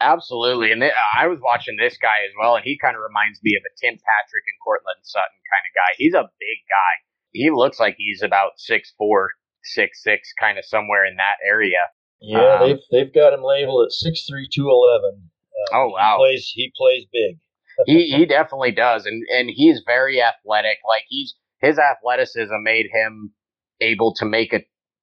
Absolutely, 0.00 0.70
and 0.70 0.80
th- 0.80 0.92
I 1.18 1.26
was 1.26 1.40
watching 1.42 1.76
this 1.76 1.98
guy 1.98 2.22
as 2.22 2.32
well, 2.38 2.54
and 2.54 2.64
he 2.64 2.78
kind 2.78 2.94
of 2.94 3.02
reminds 3.02 3.40
me 3.42 3.56
of 3.56 3.64
a 3.66 3.72
Tim 3.80 3.98
Patrick 3.98 4.46
and 4.46 4.60
Courtland 4.62 5.02
Sutton 5.02 5.40
kind 5.50 5.64
of 5.66 5.72
guy. 5.74 5.90
He's 5.98 6.14
a 6.14 6.30
big 6.38 6.58
guy. 6.70 6.94
He 7.32 7.50
looks 7.50 7.80
like 7.80 7.96
he's 7.98 8.22
about 8.22 8.60
six 8.60 8.92
four, 8.96 9.32
six 9.64 10.02
six, 10.02 10.32
kind 10.38 10.58
of 10.58 10.64
somewhere 10.64 11.04
in 11.04 11.16
that 11.16 11.42
area. 11.44 11.90
Yeah, 12.20 12.60
um, 12.60 12.68
they've 12.68 12.84
they've 12.92 13.14
got 13.14 13.34
him 13.34 13.42
labeled 13.42 13.86
at 13.86 13.92
six 13.92 14.26
three 14.28 14.48
two 14.52 14.68
eleven. 14.68 15.30
Uh, 15.72 15.76
oh 15.76 15.88
wow, 15.88 16.16
he 16.16 16.22
plays 16.22 16.52
he 16.54 16.72
plays 16.76 17.04
big. 17.12 17.40
He 17.84 18.10
he 18.16 18.26
definitely 18.26 18.72
does, 18.72 19.06
and 19.06 19.22
and 19.30 19.50
he's 19.52 19.82
very 19.86 20.22
athletic. 20.22 20.78
Like 20.88 21.04
he's 21.08 21.34
his 21.60 21.78
athleticism 21.78 22.54
made 22.62 22.86
him 22.92 23.32
able 23.80 24.14
to 24.14 24.24
make 24.24 24.52
a 24.52 24.60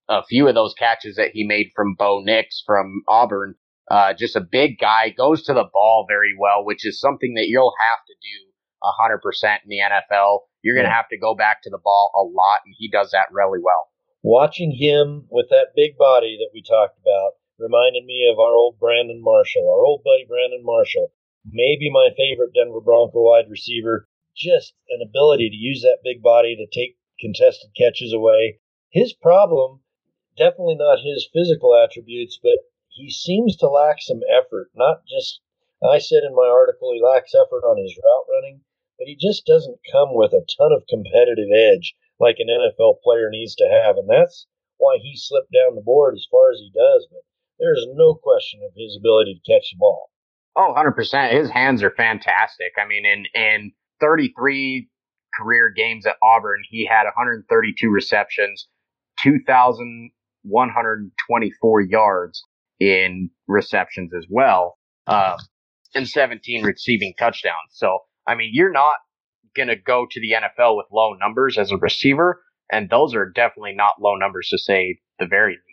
a 0.09 0.23
few 0.25 0.47
of 0.47 0.55
those 0.55 0.73
catches 0.73 1.15
that 1.15 1.31
he 1.33 1.45
made 1.45 1.67
from 1.75 1.95
Bo 1.97 2.21
Nix 2.21 2.61
from 2.65 3.03
Auburn 3.07 3.55
uh, 3.91 4.13
just 4.17 4.35
a 4.35 4.41
big 4.41 4.79
guy, 4.79 5.09
goes 5.09 5.43
to 5.43 5.53
the 5.53 5.67
ball 5.71 6.05
very 6.07 6.33
well, 6.37 6.63
which 6.63 6.85
is 6.85 6.99
something 6.99 7.33
that 7.35 7.47
you'll 7.47 7.73
have 7.91 7.99
to 8.07 8.15
do 8.23 8.37
100% 8.81 9.59
in 9.63 9.69
the 9.69 9.83
NFL. 9.83 10.39
You're 10.61 10.75
going 10.75 10.87
to 10.87 10.93
have 10.93 11.09
to 11.09 11.17
go 11.19 11.35
back 11.35 11.61
to 11.63 11.69
the 11.69 11.81
ball 11.83 12.11
a 12.15 12.23
lot, 12.23 12.61
and 12.65 12.75
he 12.77 12.89
does 12.89 13.11
that 13.11 13.27
really 13.31 13.59
well. 13.61 13.91
Watching 14.23 14.71
him 14.71 15.27
with 15.29 15.47
that 15.49 15.75
big 15.75 15.97
body 15.97 16.37
that 16.39 16.51
we 16.53 16.63
talked 16.63 16.97
about 16.97 17.35
reminded 17.59 18.05
me 18.05 18.29
of 18.31 18.39
our 18.39 18.55
old 18.55 18.79
Brandon 18.79 19.21
Marshall, 19.21 19.67
our 19.67 19.83
old 19.85 20.01
buddy 20.03 20.25
Brandon 20.27 20.63
Marshall. 20.63 21.11
Maybe 21.45 21.89
my 21.89 22.09
favorite 22.15 22.53
Denver 22.53 22.79
Bronco 22.79 23.21
wide 23.23 23.49
receiver. 23.49 24.07
Just 24.33 24.73
an 24.89 25.01
ability 25.01 25.49
to 25.49 25.55
use 25.55 25.81
that 25.81 25.99
big 26.01 26.21
body 26.21 26.55
to 26.55 26.65
take 26.67 26.97
contested 27.19 27.71
catches 27.75 28.13
away. 28.13 28.61
His 28.89 29.11
problem, 29.11 29.83
definitely 30.37 30.75
not 30.75 31.01
his 31.03 31.27
physical 31.33 31.75
attributes, 31.75 32.39
but 32.41 32.59
he 32.87 33.11
seems 33.11 33.57
to 33.57 33.67
lack 33.67 34.01
some 34.01 34.21
effort. 34.29 34.71
Not 34.73 35.05
just, 35.05 35.41
I 35.83 35.97
said 35.99 36.23
in 36.23 36.33
my 36.33 36.47
article, 36.47 36.93
he 36.93 37.01
lacks 37.01 37.35
effort 37.35 37.65
on 37.65 37.77
his 37.77 37.97
route 37.97 38.25
running, 38.29 38.63
but 38.97 39.07
he 39.07 39.17
just 39.17 39.45
doesn't 39.45 39.81
come 39.91 40.13
with 40.15 40.31
a 40.31 40.45
ton 40.57 40.71
of 40.71 40.87
competitive 40.87 41.51
edge 41.51 41.93
like 42.19 42.37
an 42.39 42.47
NFL 42.47 43.01
player 43.01 43.29
needs 43.29 43.55
to 43.55 43.67
have. 43.67 43.97
And 43.97 44.09
that's 44.09 44.47
why 44.77 44.97
he 44.97 45.17
slipped 45.17 45.51
down 45.51 45.75
the 45.75 45.81
board 45.81 46.15
as 46.15 46.25
far 46.31 46.51
as 46.51 46.59
he 46.59 46.71
does. 46.71 47.05
But 47.11 47.23
there's 47.59 47.85
no 47.89 48.15
question 48.15 48.61
of 48.63 48.73
his 48.75 48.95
ability 48.95 49.35
to 49.35 49.51
catch 49.51 49.71
the 49.71 49.77
ball. 49.77 50.09
Oh, 50.55 50.73
100%. 50.77 51.31
His 51.31 51.49
hands 51.49 51.81
are 51.83 51.91
fantastic. 51.91 52.71
I 52.81 52.87
mean, 52.87 53.05
in, 53.05 53.25
in 53.33 53.73
33 53.99 54.87
career 55.39 55.69
games 55.75 56.05
at 56.05 56.15
Auburn, 56.23 56.61
he 56.69 56.85
had 56.85 57.03
132 57.05 57.89
receptions, 57.89 58.67
2,124 59.23 61.81
yards, 61.81 62.43
in 62.79 63.29
receptions 63.47 64.13
as 64.13 64.27
well, 64.29 64.77
uh, 65.07 65.37
and 65.95 66.07
17 66.07 66.63
receiving 66.63 67.15
touchdowns. 67.17 67.71
So, 67.71 67.99
I 68.27 68.35
mean, 68.35 68.51
you're 68.53 68.71
not 68.71 68.97
going 69.55 69.69
to 69.69 69.75
go 69.75 70.05
to 70.09 70.19
the 70.19 70.33
NFL 70.33 70.77
with 70.77 70.85
low 70.91 71.13
numbers 71.13 71.57
as 71.57 71.71
a 71.71 71.77
receiver, 71.77 72.43
and 72.71 72.89
those 72.89 73.15
are 73.15 73.29
definitely 73.29 73.73
not 73.75 74.01
low 74.01 74.15
numbers 74.15 74.49
to 74.49 74.57
say 74.57 74.99
the 75.19 75.27
very 75.27 75.53
least. 75.53 75.72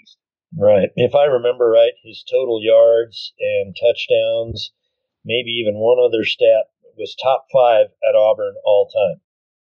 Right. 0.57 0.91
If 0.97 1.15
I 1.15 1.25
remember 1.25 1.71
right, 1.71 1.93
his 2.03 2.25
total 2.29 2.61
yards 2.63 3.33
and 3.39 3.77
touchdowns, 3.77 4.73
maybe 5.25 5.51
even 5.51 5.75
one 5.79 5.99
other 6.03 6.25
stat, 6.25 6.67
was 6.97 7.17
top 7.23 7.47
five 7.53 7.87
at 8.09 8.17
Auburn 8.17 8.55
all 8.65 8.89
time. 8.89 9.21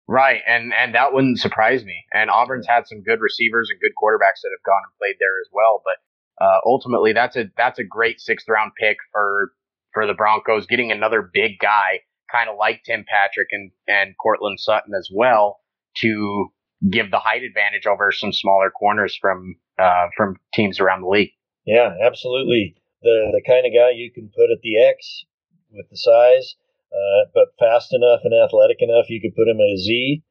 Right, 0.07 0.41
and 0.45 0.71
and 0.73 0.93
that 0.93 1.13
wouldn't 1.13 1.39
surprise 1.39 1.83
me. 1.83 2.05
And 2.13 2.29
Auburn's 2.29 2.67
had 2.67 2.87
some 2.87 3.01
good 3.01 3.21
receivers 3.21 3.69
and 3.71 3.79
good 3.79 3.93
quarterbacks 3.97 4.41
that 4.43 4.53
have 4.53 4.63
gone 4.63 4.83
and 4.83 4.97
played 4.99 5.15
there 5.19 5.39
as 5.41 5.49
well. 5.51 5.81
But 5.83 6.45
uh, 6.45 6.59
ultimately 6.65 7.13
that's 7.13 7.35
a 7.35 7.45
that's 7.57 7.79
a 7.79 7.83
great 7.83 8.19
sixth 8.19 8.47
round 8.47 8.73
pick 8.79 8.97
for 9.11 9.53
for 9.93 10.05
the 10.05 10.13
Broncos, 10.13 10.67
getting 10.67 10.91
another 10.91 11.21
big 11.33 11.57
guy, 11.59 12.01
kind 12.31 12.49
of 12.49 12.57
like 12.57 12.83
Tim 12.85 13.05
Patrick 13.07 13.47
and 13.51 13.71
and 13.87 14.15
Courtland 14.21 14.59
Sutton 14.59 14.93
as 14.93 15.09
well, 15.11 15.59
to 15.97 16.51
give 16.89 17.11
the 17.11 17.19
height 17.19 17.43
advantage 17.43 17.85
over 17.85 18.11
some 18.11 18.31
smaller 18.31 18.69
corners 18.69 19.17
from 19.19 19.55
uh, 19.79 20.07
from 20.15 20.37
teams 20.53 20.79
around 20.79 21.01
the 21.01 21.09
league. 21.09 21.31
Yeah, 21.65 21.93
absolutely. 22.01 22.75
The 23.01 23.31
the 23.33 23.43
kind 23.45 23.65
of 23.65 23.73
guy 23.73 23.91
you 23.91 24.11
can 24.11 24.29
put 24.35 24.51
at 24.51 24.61
the 24.61 24.81
X 24.81 25.25
with 25.71 25.89
the 25.89 25.97
size, 25.97 26.55
uh, 26.91 27.29
but 27.33 27.53
fast 27.59 27.93
enough 27.93 28.21
and 28.23 28.33
athletic 28.33 28.77
enough, 28.79 29.09
you 29.09 29.21
could 29.21 29.35
put 29.35 29.47
him 29.47 29.59
at 29.59 29.73
a 29.73 29.77
Z. 29.77 30.23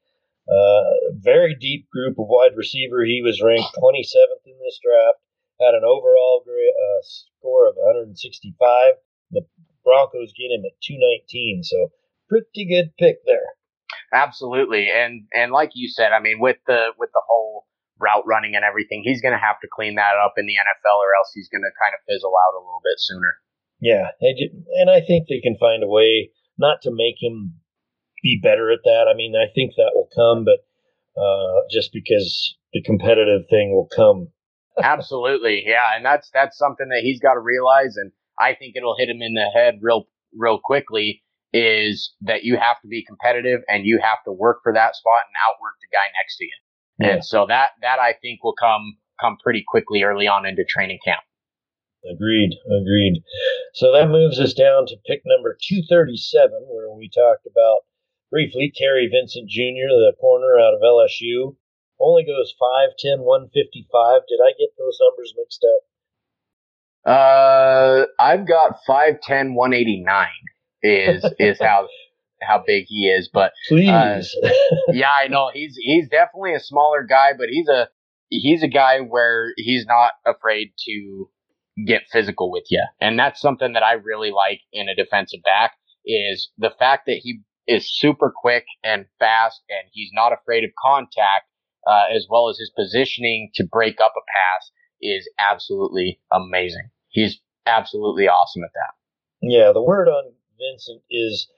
Uh, 0.44 1.16
very 1.16 1.54
deep 1.54 1.88
group 1.88 2.18
of 2.18 2.26
wide 2.28 2.54
receiver. 2.54 3.04
He 3.04 3.22
was 3.24 3.40
ranked 3.40 3.74
27th 3.80 4.44
in 4.44 4.58
this 4.60 4.78
draft. 4.84 5.24
Had 5.58 5.72
an 5.72 5.84
overall 5.84 6.42
grade, 6.44 6.74
uh, 6.76 7.00
score 7.02 7.66
of 7.68 7.76
165. 7.76 8.94
The 9.30 9.46
Broncos 9.84 10.34
get 10.36 10.52
him 10.52 10.64
at 10.66 10.80
219, 10.82 11.62
so 11.64 11.92
pretty 12.28 12.66
good 12.66 12.92
pick 12.98 13.24
there. 13.24 13.56
Absolutely, 14.12 14.88
and 14.90 15.24
and 15.32 15.52
like 15.52 15.70
you 15.74 15.88
said, 15.88 16.12
I 16.12 16.20
mean, 16.20 16.40
with 16.40 16.56
the 16.66 16.92
with 16.98 17.10
the 17.12 17.22
whole 17.28 17.66
route 18.00 18.26
running 18.26 18.54
and 18.54 18.64
everything, 18.64 19.02
he's 19.04 19.22
going 19.22 19.34
to 19.34 19.38
have 19.38 19.60
to 19.60 19.68
clean 19.72 19.94
that 19.96 20.16
up 20.18 20.34
in 20.36 20.46
the 20.46 20.54
NFL, 20.54 20.98
or 20.98 21.14
else 21.16 21.30
he's 21.34 21.48
going 21.48 21.62
to 21.62 21.72
kind 21.80 21.94
of 21.94 22.00
fizzle 22.08 22.34
out 22.34 22.58
a 22.58 22.62
little 22.62 22.82
bit 22.82 22.98
sooner. 22.98 23.36
Yeah, 23.80 24.14
and 24.80 24.90
I 24.90 25.00
think 25.00 25.28
they 25.28 25.40
can 25.40 25.56
find 25.58 25.82
a 25.82 25.88
way 25.88 26.30
not 26.58 26.82
to 26.82 26.90
make 26.92 27.16
him 27.20 27.54
be 28.22 28.40
better 28.42 28.70
at 28.70 28.80
that. 28.84 29.06
I 29.10 29.14
mean, 29.14 29.34
I 29.36 29.52
think 29.54 29.72
that 29.76 29.92
will 29.94 30.08
come, 30.14 30.44
but 30.44 30.64
uh, 31.20 31.68
just 31.70 31.92
because 31.92 32.56
the 32.72 32.82
competitive 32.82 33.42
thing 33.50 33.72
will 33.74 33.88
come. 33.94 34.28
Absolutely, 34.82 35.64
yeah, 35.66 35.94
and 35.94 36.04
that's 36.04 36.30
that's 36.32 36.58
something 36.58 36.88
that 36.88 37.02
he's 37.02 37.20
got 37.20 37.34
to 37.34 37.40
realize, 37.40 37.96
and 37.96 38.10
I 38.40 38.54
think 38.54 38.74
it'll 38.76 38.96
hit 38.98 39.08
him 39.08 39.22
in 39.22 39.34
the 39.34 39.50
head 39.54 39.78
real 39.82 40.08
real 40.36 40.58
quickly. 40.62 41.22
Is 41.56 42.12
that 42.22 42.42
you 42.42 42.58
have 42.58 42.80
to 42.82 42.88
be 42.88 43.04
competitive 43.04 43.60
and 43.68 43.86
you 43.86 44.00
have 44.02 44.18
to 44.26 44.32
work 44.32 44.58
for 44.64 44.72
that 44.74 44.96
spot 44.96 45.22
and 45.22 45.36
outwork 45.46 45.78
the 45.78 45.86
guy 45.94 46.10
next 46.18 46.36
to 46.38 46.44
you. 46.44 46.58
Yeah. 46.98 47.14
And 47.14 47.24
so 47.24 47.46
that 47.46 47.70
that 47.80 48.00
I 48.00 48.14
think 48.20 48.42
will 48.42 48.58
come 48.58 48.98
come 49.20 49.36
pretty 49.42 49.62
quickly 49.66 50.02
early 50.02 50.26
on 50.26 50.46
into 50.46 50.64
training 50.64 50.98
camp. 51.04 51.22
Agreed, 52.04 52.58
agreed. 52.66 53.22
So 53.72 53.92
that 53.92 54.10
moves 54.10 54.38
us 54.38 54.52
down 54.52 54.86
to 54.86 54.96
pick 55.06 55.22
number 55.24 55.56
237, 55.56 56.52
where 56.68 56.90
we 56.92 57.08
talked 57.08 57.46
about 57.46 57.88
briefly 58.30 58.72
Kary 58.76 59.08
Vincent 59.08 59.48
Jr., 59.48 59.88
the 59.88 60.12
corner 60.20 60.58
out 60.58 60.74
of 60.74 60.82
LSU. 60.82 61.56
Only 61.98 62.24
goes 62.24 62.52
5'10, 62.60 63.22
155. 63.24 64.22
Did 64.28 64.40
I 64.44 64.52
get 64.58 64.76
those 64.76 64.98
numbers 65.00 65.32
mixed 65.38 65.64
up? 65.64 65.80
Uh, 67.06 68.06
I've 68.18 68.46
got 68.46 68.80
5'10, 68.86 69.54
189 69.54 70.28
is, 70.84 71.24
is 71.38 71.58
how, 71.60 71.88
how 72.42 72.62
big 72.64 72.84
he 72.86 73.08
is. 73.08 73.28
But, 73.32 73.52
please. 73.68 73.88
Uh, 73.88 74.22
yeah, 74.88 75.10
I 75.22 75.28
know 75.28 75.50
he's, 75.52 75.76
he's 75.76 76.08
definitely 76.08 76.54
a 76.54 76.60
smaller 76.60 77.02
guy, 77.02 77.30
but 77.36 77.48
he's 77.48 77.68
a, 77.68 77.88
he's 78.28 78.62
a 78.62 78.68
guy 78.68 79.00
where 79.00 79.52
he's 79.56 79.86
not 79.86 80.12
afraid 80.26 80.72
to 80.86 81.28
get 81.86 82.02
physical 82.12 82.52
with 82.52 82.64
you. 82.70 82.84
And 83.00 83.18
that's 83.18 83.40
something 83.40 83.72
that 83.72 83.82
I 83.82 83.94
really 83.94 84.30
like 84.30 84.60
in 84.72 84.88
a 84.88 84.94
defensive 84.94 85.40
back 85.44 85.72
is 86.06 86.50
the 86.58 86.70
fact 86.78 87.06
that 87.06 87.18
he 87.22 87.40
is 87.66 87.90
super 87.90 88.32
quick 88.34 88.66
and 88.84 89.06
fast 89.18 89.62
and 89.68 89.88
he's 89.92 90.10
not 90.12 90.32
afraid 90.32 90.64
of 90.64 90.70
contact, 90.80 91.48
uh, 91.86 92.04
as 92.14 92.26
well 92.28 92.48
as 92.48 92.58
his 92.58 92.70
positioning 92.76 93.50
to 93.54 93.64
break 93.64 94.00
up 94.00 94.12
a 94.16 94.20
pass 94.20 94.70
is 95.00 95.28
absolutely 95.38 96.20
amazing. 96.32 96.90
He's 97.08 97.40
absolutely 97.66 98.28
awesome 98.28 98.62
at 98.64 98.70
that. 98.74 98.94
Yeah, 99.40 99.72
the 99.72 99.82
word 99.82 100.08
on 100.08 100.32
Vincent 100.58 101.02
is 101.10 101.48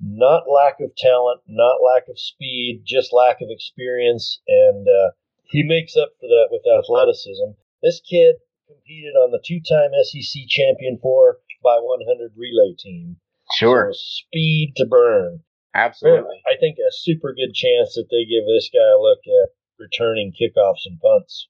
not 0.00 0.44
lack 0.48 0.80
of 0.80 0.94
talent, 0.96 1.40
not 1.48 1.78
lack 1.82 2.08
of 2.08 2.18
speed, 2.18 2.82
just 2.86 3.12
lack 3.12 3.40
of 3.40 3.48
experience, 3.50 4.40
and 4.46 4.86
uh, 4.86 5.10
he 5.44 5.62
makes 5.62 5.96
up 5.96 6.10
for 6.20 6.28
that 6.28 6.48
with 6.50 6.62
athleticism. 6.66 7.58
This 7.82 8.00
kid 8.00 8.36
competed 8.66 9.14
on 9.14 9.30
the 9.30 9.42
two-time 9.44 9.90
SEC 10.04 10.42
champion 10.48 10.98
4 11.02 11.38
by 11.62 11.78
100 11.80 12.32
relay 12.36 12.74
team. 12.78 13.16
Sure. 13.56 13.90
So 13.92 13.98
speed 13.98 14.74
to 14.76 14.86
burn. 14.86 15.40
Absolutely. 15.74 16.42
I 16.46 16.56
think 16.58 16.78
a 16.78 16.92
super 16.92 17.34
good 17.34 17.54
chance 17.54 17.94
that 17.94 18.08
they 18.10 18.24
give 18.24 18.46
this 18.46 18.70
guy 18.72 18.92
a 18.92 19.00
look 19.00 19.20
at 19.26 19.54
returning 19.78 20.32
kickoffs 20.32 20.86
and 20.86 21.00
punts. 21.00 21.48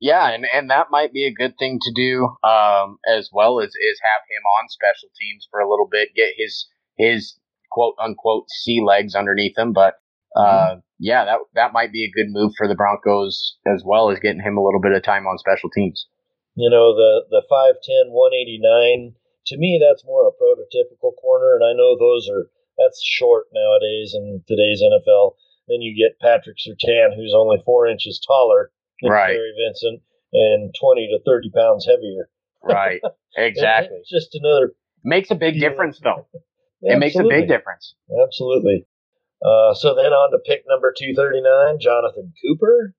Yeah, 0.00 0.30
and, 0.30 0.46
and 0.52 0.70
that 0.70 0.90
might 0.90 1.12
be 1.12 1.26
a 1.26 1.34
good 1.34 1.54
thing 1.58 1.80
to 1.82 1.92
do, 1.94 2.30
um, 2.48 2.98
as 3.08 3.30
well 3.32 3.60
as 3.60 3.68
is 3.68 4.00
have 4.02 4.22
him 4.30 4.42
on 4.60 4.68
special 4.68 5.08
teams 5.20 5.48
for 5.50 5.58
a 5.60 5.68
little 5.68 5.88
bit, 5.90 6.14
get 6.14 6.34
his 6.36 6.68
his 6.96 7.38
quote 7.70 7.94
unquote 8.00 8.48
sea 8.48 8.80
legs 8.84 9.14
underneath 9.14 9.58
him. 9.58 9.72
But 9.72 9.94
uh, 10.36 10.42
mm-hmm. 10.42 10.78
yeah, 11.00 11.24
that 11.24 11.38
that 11.54 11.72
might 11.72 11.92
be 11.92 12.04
a 12.04 12.14
good 12.14 12.30
move 12.30 12.52
for 12.56 12.68
the 12.68 12.76
Broncos 12.76 13.56
as 13.66 13.82
well 13.84 14.10
as 14.10 14.20
getting 14.20 14.42
him 14.42 14.56
a 14.56 14.62
little 14.62 14.80
bit 14.80 14.92
of 14.92 15.02
time 15.02 15.26
on 15.26 15.38
special 15.38 15.70
teams. 15.70 16.06
You 16.58 16.70
know, 16.70 16.90
the, 16.90 17.22
the 17.30 17.46
5'10, 17.46 18.10
189, 18.10 19.14
to 19.46 19.56
me, 19.58 19.78
that's 19.78 20.04
more 20.04 20.26
a 20.26 20.34
prototypical 20.34 21.14
corner. 21.14 21.54
And 21.54 21.62
I 21.62 21.70
know 21.70 21.94
those 21.94 22.28
are, 22.28 22.50
that's 22.74 22.98
short 22.98 23.46
nowadays 23.54 24.10
in 24.12 24.42
today's 24.42 24.82
NFL. 24.82 25.38
Then 25.68 25.82
you 25.82 25.94
get 25.94 26.18
Patrick 26.18 26.56
Surtain, 26.58 27.14
who's 27.14 27.32
only 27.32 27.62
four 27.64 27.86
inches 27.86 28.18
taller 28.18 28.72
than 29.02 29.12
right. 29.12 29.34
Kary 29.34 29.52
Vincent 29.66 30.02
and 30.32 30.74
20 30.78 31.08
to 31.08 31.18
30 31.24 31.50
pounds 31.50 31.86
heavier. 31.86 32.28
Right. 32.62 33.00
Exactly. 33.36 33.98
just 34.10 34.34
another. 34.34 34.72
Makes 35.04 35.30
a 35.30 35.36
big 35.36 35.60
difference, 35.60 36.00
though. 36.02 36.26
it 36.82 36.98
makes 36.98 37.14
a 37.14 37.22
big 37.22 37.46
difference. 37.46 37.94
Absolutely. 38.24 38.84
Uh, 39.40 39.74
so 39.74 39.94
then 39.94 40.10
on 40.12 40.32
to 40.32 40.38
pick 40.44 40.64
number 40.66 40.92
239, 40.96 41.78
Jonathan 41.78 42.32
Cooper. 42.42 42.94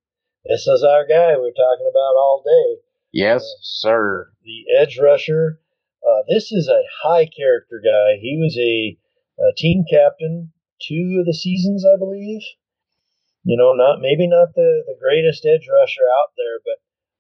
This 0.46 0.66
is 0.68 0.84
our 0.84 1.06
guy 1.06 1.36
we're 1.36 1.52
talking 1.52 1.90
about 1.92 2.16
all 2.16 2.42
day. 2.46 2.82
Yes, 3.12 3.44
uh, 3.44 3.60
sir. 3.62 4.32
The 4.44 4.64
edge 4.80 4.98
rusher. 4.98 5.60
Uh, 6.02 6.24
this 6.30 6.52
is 6.52 6.70
a 6.70 6.88
high 7.04 7.26
character 7.26 7.82
guy. 7.84 8.20
He 8.22 8.40
was 8.42 8.56
a, 8.58 8.98
a, 9.44 9.54
team 9.58 9.84
captain 9.90 10.54
two 10.82 11.18
of 11.20 11.26
the 11.26 11.34
seasons, 11.34 11.86
I 11.86 11.98
believe. 11.98 12.42
You 13.44 13.58
know, 13.58 13.74
not 13.74 14.02
maybe 14.02 14.28
not 14.28 14.54
the, 14.56 14.84
the 14.86 14.96
greatest 15.00 15.46
edge 15.46 15.68
rusher 15.68 16.06
out 16.22 16.32
there, 16.38 16.60
but 16.64 16.78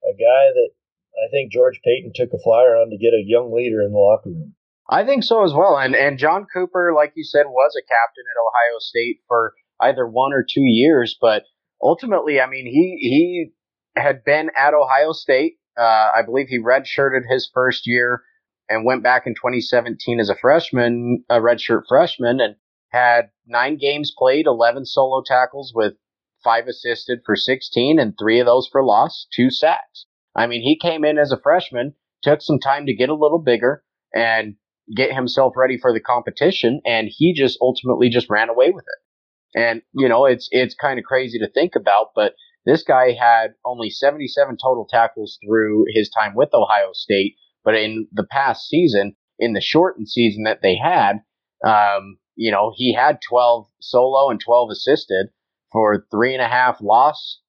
a 0.10 0.14
guy 0.14 0.52
that 0.54 0.70
I 1.16 1.32
think 1.32 1.52
George 1.52 1.80
Paton 1.84 2.12
took 2.14 2.34
a 2.34 2.44
flyer 2.44 2.76
on 2.76 2.90
to 2.90 2.98
get 2.98 3.14
a 3.14 3.24
young 3.26 3.54
leader 3.54 3.82
in 3.82 3.92
the 3.92 3.98
locker 3.98 4.30
room. 4.30 4.56
I 4.90 5.06
think 5.06 5.24
so 5.24 5.44
as 5.44 5.54
well. 5.54 5.78
And 5.78 5.96
and 5.96 6.20
John 6.20 6.46
Cooper, 6.54 6.94
like 6.96 7.14
you 7.16 7.24
said, 7.24 7.46
was 7.48 7.74
a 7.78 7.82
captain 7.82 8.26
at 8.30 8.40
Ohio 8.40 8.80
State 8.80 9.22
for 9.28 9.54
either 9.82 10.06
one 10.06 10.34
or 10.34 10.44
two 10.44 10.66
years, 10.66 11.18
but 11.20 11.44
ultimately, 11.82 12.42
I 12.42 12.48
mean, 12.48 12.66
he 12.66 12.98
he 13.00 13.52
had 13.96 14.24
been 14.24 14.50
at 14.56 14.74
Ohio 14.74 15.14
State 15.14 15.60
uh, 15.80 16.10
I 16.14 16.22
believe 16.26 16.48
he 16.50 16.60
redshirted 16.60 17.22
his 17.30 17.50
first 17.54 17.88
year 17.88 18.24
and 18.68 18.86
went 18.86 19.02
back 19.02 19.24
in 19.26 19.34
2017 19.34 20.20
as 20.20 20.30
a 20.30 20.36
freshman, 20.36 21.24
a 21.30 21.36
redshirt 21.36 21.84
freshman, 21.88 22.42
and 22.42 22.56
had 22.90 23.30
nine 23.48 23.78
games 23.78 24.14
played, 24.16 24.46
11 24.46 24.86
solo 24.86 25.24
tackles 25.26 25.72
with 25.74 25.94
five 26.44 26.68
assisted 26.68 27.20
for 27.26 27.36
16 27.36 28.00
and 28.00 28.14
three 28.18 28.40
of 28.40 28.46
those 28.46 28.68
for 28.72 28.84
loss, 28.84 29.28
two 29.36 29.50
sacks. 29.50 30.06
I 30.36 30.48
mean, 30.48 30.62
he 30.62 30.78
came 30.78 31.04
in 31.04 31.18
as 31.18 31.32
a 31.32 31.40
freshman, 31.42 31.94
took 32.24 32.42
some 32.42 32.60
time 32.60 32.86
to 32.86 32.94
get 32.94 33.10
a 33.10 33.16
little 33.16 33.40
bigger 33.40 33.84
and 34.14 34.56
get 34.96 35.14
himself 35.14 35.54
ready 35.56 35.78
for 35.78 35.94
the 35.94 36.00
competition, 36.00 36.82
and 36.86 37.10
he 37.10 37.34
just 37.34 37.58
ultimately 37.62 38.10
just 38.10 38.30
ran 38.30 38.50
away 38.50 38.72
with 38.72 38.86
it. 38.86 39.60
And 39.60 39.82
you 39.94 40.08
know, 40.08 40.26
it's 40.26 40.48
it's 40.52 40.76
kind 40.76 41.00
of 41.00 41.06
crazy 41.06 41.40
to 41.40 41.50
think 41.50 41.76
about, 41.76 42.08
but 42.16 42.34
this 42.66 42.84
guy 42.84 43.14
had 43.14 43.54
only 43.66 43.90
77 43.90 44.58
total 44.62 44.86
tackles 44.90 45.40
through 45.44 45.86
his 45.94 46.10
time 46.10 46.34
with 46.36 46.54
Ohio 46.54 46.92
State, 46.94 47.36
but 47.64 47.76
in 47.76 48.08
the 48.12 48.26
past 48.30 48.68
season, 48.68 49.16
in 49.40 49.54
the 49.54 49.62
shortened 49.62 50.10
season 50.10 50.44
that 50.44 50.62
they 50.62 50.76
had, 50.76 51.22
um, 51.66 52.18
you 52.36 52.52
know, 52.52 52.72
he 52.76 52.94
had 52.94 53.20
12 53.28 53.68
solo 53.82 54.30
and 54.30 54.40
12 54.40 54.70
assisted 54.72 55.28
for 55.72 56.06
three 56.12 56.34
and 56.34 56.42
a 56.42 56.48
half 56.48 56.80
loss 56.82 57.40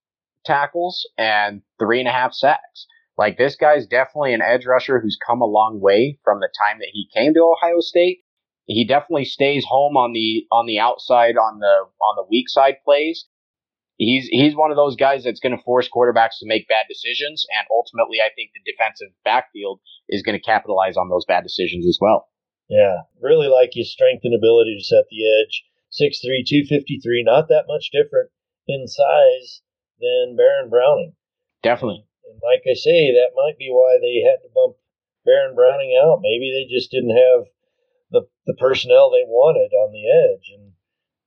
tackles 0.44 1.08
and 1.18 1.62
three 1.78 2.00
and 2.00 2.08
a 2.08 2.12
half 2.12 2.32
sacks. 2.32 2.86
Like 3.18 3.36
this 3.36 3.56
guy's 3.56 3.86
definitely 3.86 4.32
an 4.32 4.42
edge 4.42 4.66
rusher 4.66 5.00
who's 5.00 5.18
come 5.26 5.42
a 5.42 5.46
long 5.46 5.80
way 5.80 6.18
from 6.24 6.40
the 6.40 6.48
time 6.66 6.78
that 6.78 6.90
he 6.92 7.08
came 7.14 7.34
to 7.34 7.40
Ohio 7.40 7.80
State. 7.80 8.20
He 8.66 8.86
definitely 8.86 9.24
stays 9.24 9.64
home 9.68 9.96
on 9.96 10.12
the 10.12 10.46
on 10.50 10.66
the 10.66 10.78
outside 10.78 11.36
on 11.36 11.58
the 11.58 11.86
on 12.02 12.16
the 12.16 12.26
weak 12.30 12.48
side 12.48 12.76
plays, 12.84 13.26
he's 14.00 14.26
he's 14.32 14.56
one 14.56 14.72
of 14.72 14.76
those 14.76 14.96
guys 14.96 15.22
that's 15.22 15.38
going 15.38 15.56
to 15.56 15.62
force 15.62 15.88
quarterbacks 15.88 16.40
to 16.40 16.48
make 16.48 16.66
bad 16.66 16.86
decisions, 16.88 17.46
and 17.54 17.66
ultimately, 17.70 18.18
I 18.18 18.32
think 18.34 18.50
the 18.50 18.64
defensive 18.64 19.12
backfield 19.24 19.80
is 20.08 20.22
going 20.22 20.36
to 20.36 20.42
capitalize 20.42 20.96
on 20.96 21.08
those 21.08 21.26
bad 21.28 21.44
decisions 21.44 21.86
as 21.86 21.98
well. 22.00 22.26
Yeah, 22.68 23.04
really 23.20 23.46
like 23.46 23.70
his 23.72 23.92
strength 23.92 24.22
and 24.24 24.34
ability 24.34 24.76
to 24.78 24.84
set 24.84 25.04
the 25.10 25.22
edge. 25.28 25.62
6'3", 25.90 26.46
253, 26.46 27.22
not 27.24 27.48
that 27.48 27.66
much 27.66 27.90
different 27.90 28.30
in 28.66 28.86
size 28.86 29.62
than 29.98 30.36
Baron 30.36 30.70
Browning. 30.70 31.14
Definitely. 31.62 32.06
And 32.24 32.40
like 32.42 32.62
I 32.64 32.74
say, 32.74 33.12
that 33.12 33.36
might 33.36 33.58
be 33.58 33.68
why 33.68 33.98
they 34.00 34.22
had 34.22 34.42
to 34.42 34.54
bump 34.54 34.76
Baron 35.24 35.54
Browning 35.54 35.98
out. 36.00 36.22
Maybe 36.22 36.50
they 36.50 36.72
just 36.72 36.90
didn't 36.90 37.16
have 37.16 37.46
the 38.10 38.22
the 38.46 38.56
personnel 38.58 39.10
they 39.10 39.26
wanted 39.26 39.72
on 39.74 39.92
the 39.92 40.06
edge, 40.08 40.50
and 40.54 40.72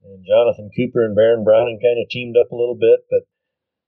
and 0.03 0.25
Jonathan 0.25 0.69
Cooper 0.75 1.05
and 1.05 1.15
Baron 1.15 1.43
Browning 1.43 1.79
kind 1.79 1.99
of 1.99 2.09
teamed 2.09 2.35
up 2.37 2.51
a 2.51 2.55
little 2.55 2.75
bit, 2.75 3.05
but 3.09 3.23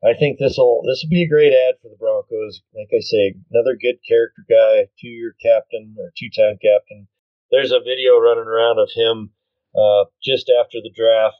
I 0.03 0.13
think 0.13 0.37
this 0.37 0.57
will 0.57 0.83
this 0.85 1.03
will 1.03 1.09
be 1.09 1.23
a 1.23 1.29
great 1.29 1.53
ad 1.53 1.75
for 1.81 1.89
the 1.89 1.99
Broncos. 1.99 2.61
Like 2.73 2.89
I 2.93 3.01
say, 3.01 3.35
another 3.51 3.75
good 3.75 3.99
character 4.07 4.45
guy, 4.47 4.87
two 4.99 5.09
year 5.09 5.35
captain 5.41 5.95
or 5.99 6.11
two 6.17 6.29
time 6.29 6.57
captain. 6.61 7.07
There's 7.51 7.71
a 7.71 7.79
video 7.79 8.17
running 8.19 8.47
around 8.47 8.79
of 8.79 8.89
him 8.95 9.31
uh, 9.77 10.05
just 10.23 10.49
after 10.49 10.79
the 10.81 10.91
draft 10.95 11.39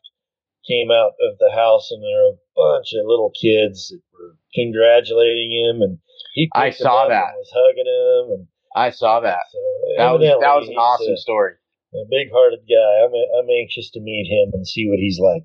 came 0.67 0.91
out 0.91 1.13
of 1.21 1.37
the 1.39 1.51
house, 1.53 1.91
and 1.91 2.03
there 2.03 2.21
were 2.23 2.35
a 2.35 2.55
bunch 2.55 2.93
of 2.93 3.05
little 3.05 3.31
kids 3.31 3.89
that 3.89 4.01
were 4.13 4.37
congratulating 4.53 5.51
him, 5.51 5.81
and 5.81 5.99
he 6.33 6.49
I 6.53 6.69
saw 6.69 7.07
that 7.07 7.35
was 7.35 7.51
hugging 7.53 7.87
him, 7.87 8.23
and 8.39 8.47
I 8.75 8.89
saw 8.89 9.19
that. 9.21 9.45
So 9.51 9.59
that 9.97 10.11
was 10.11 10.21
that 10.21 10.55
was 10.55 10.67
an 10.67 10.75
awesome 10.75 11.13
a, 11.13 11.17
story. 11.17 11.53
A 11.93 12.05
big 12.09 12.27
hearted 12.33 12.67
guy. 12.67 13.05
I'm 13.05 13.13
I'm 13.13 13.49
anxious 13.49 13.89
to 13.91 14.01
meet 14.01 14.27
him 14.27 14.51
and 14.53 14.67
see 14.67 14.89
what 14.89 14.99
he's 14.99 15.19
like. 15.19 15.43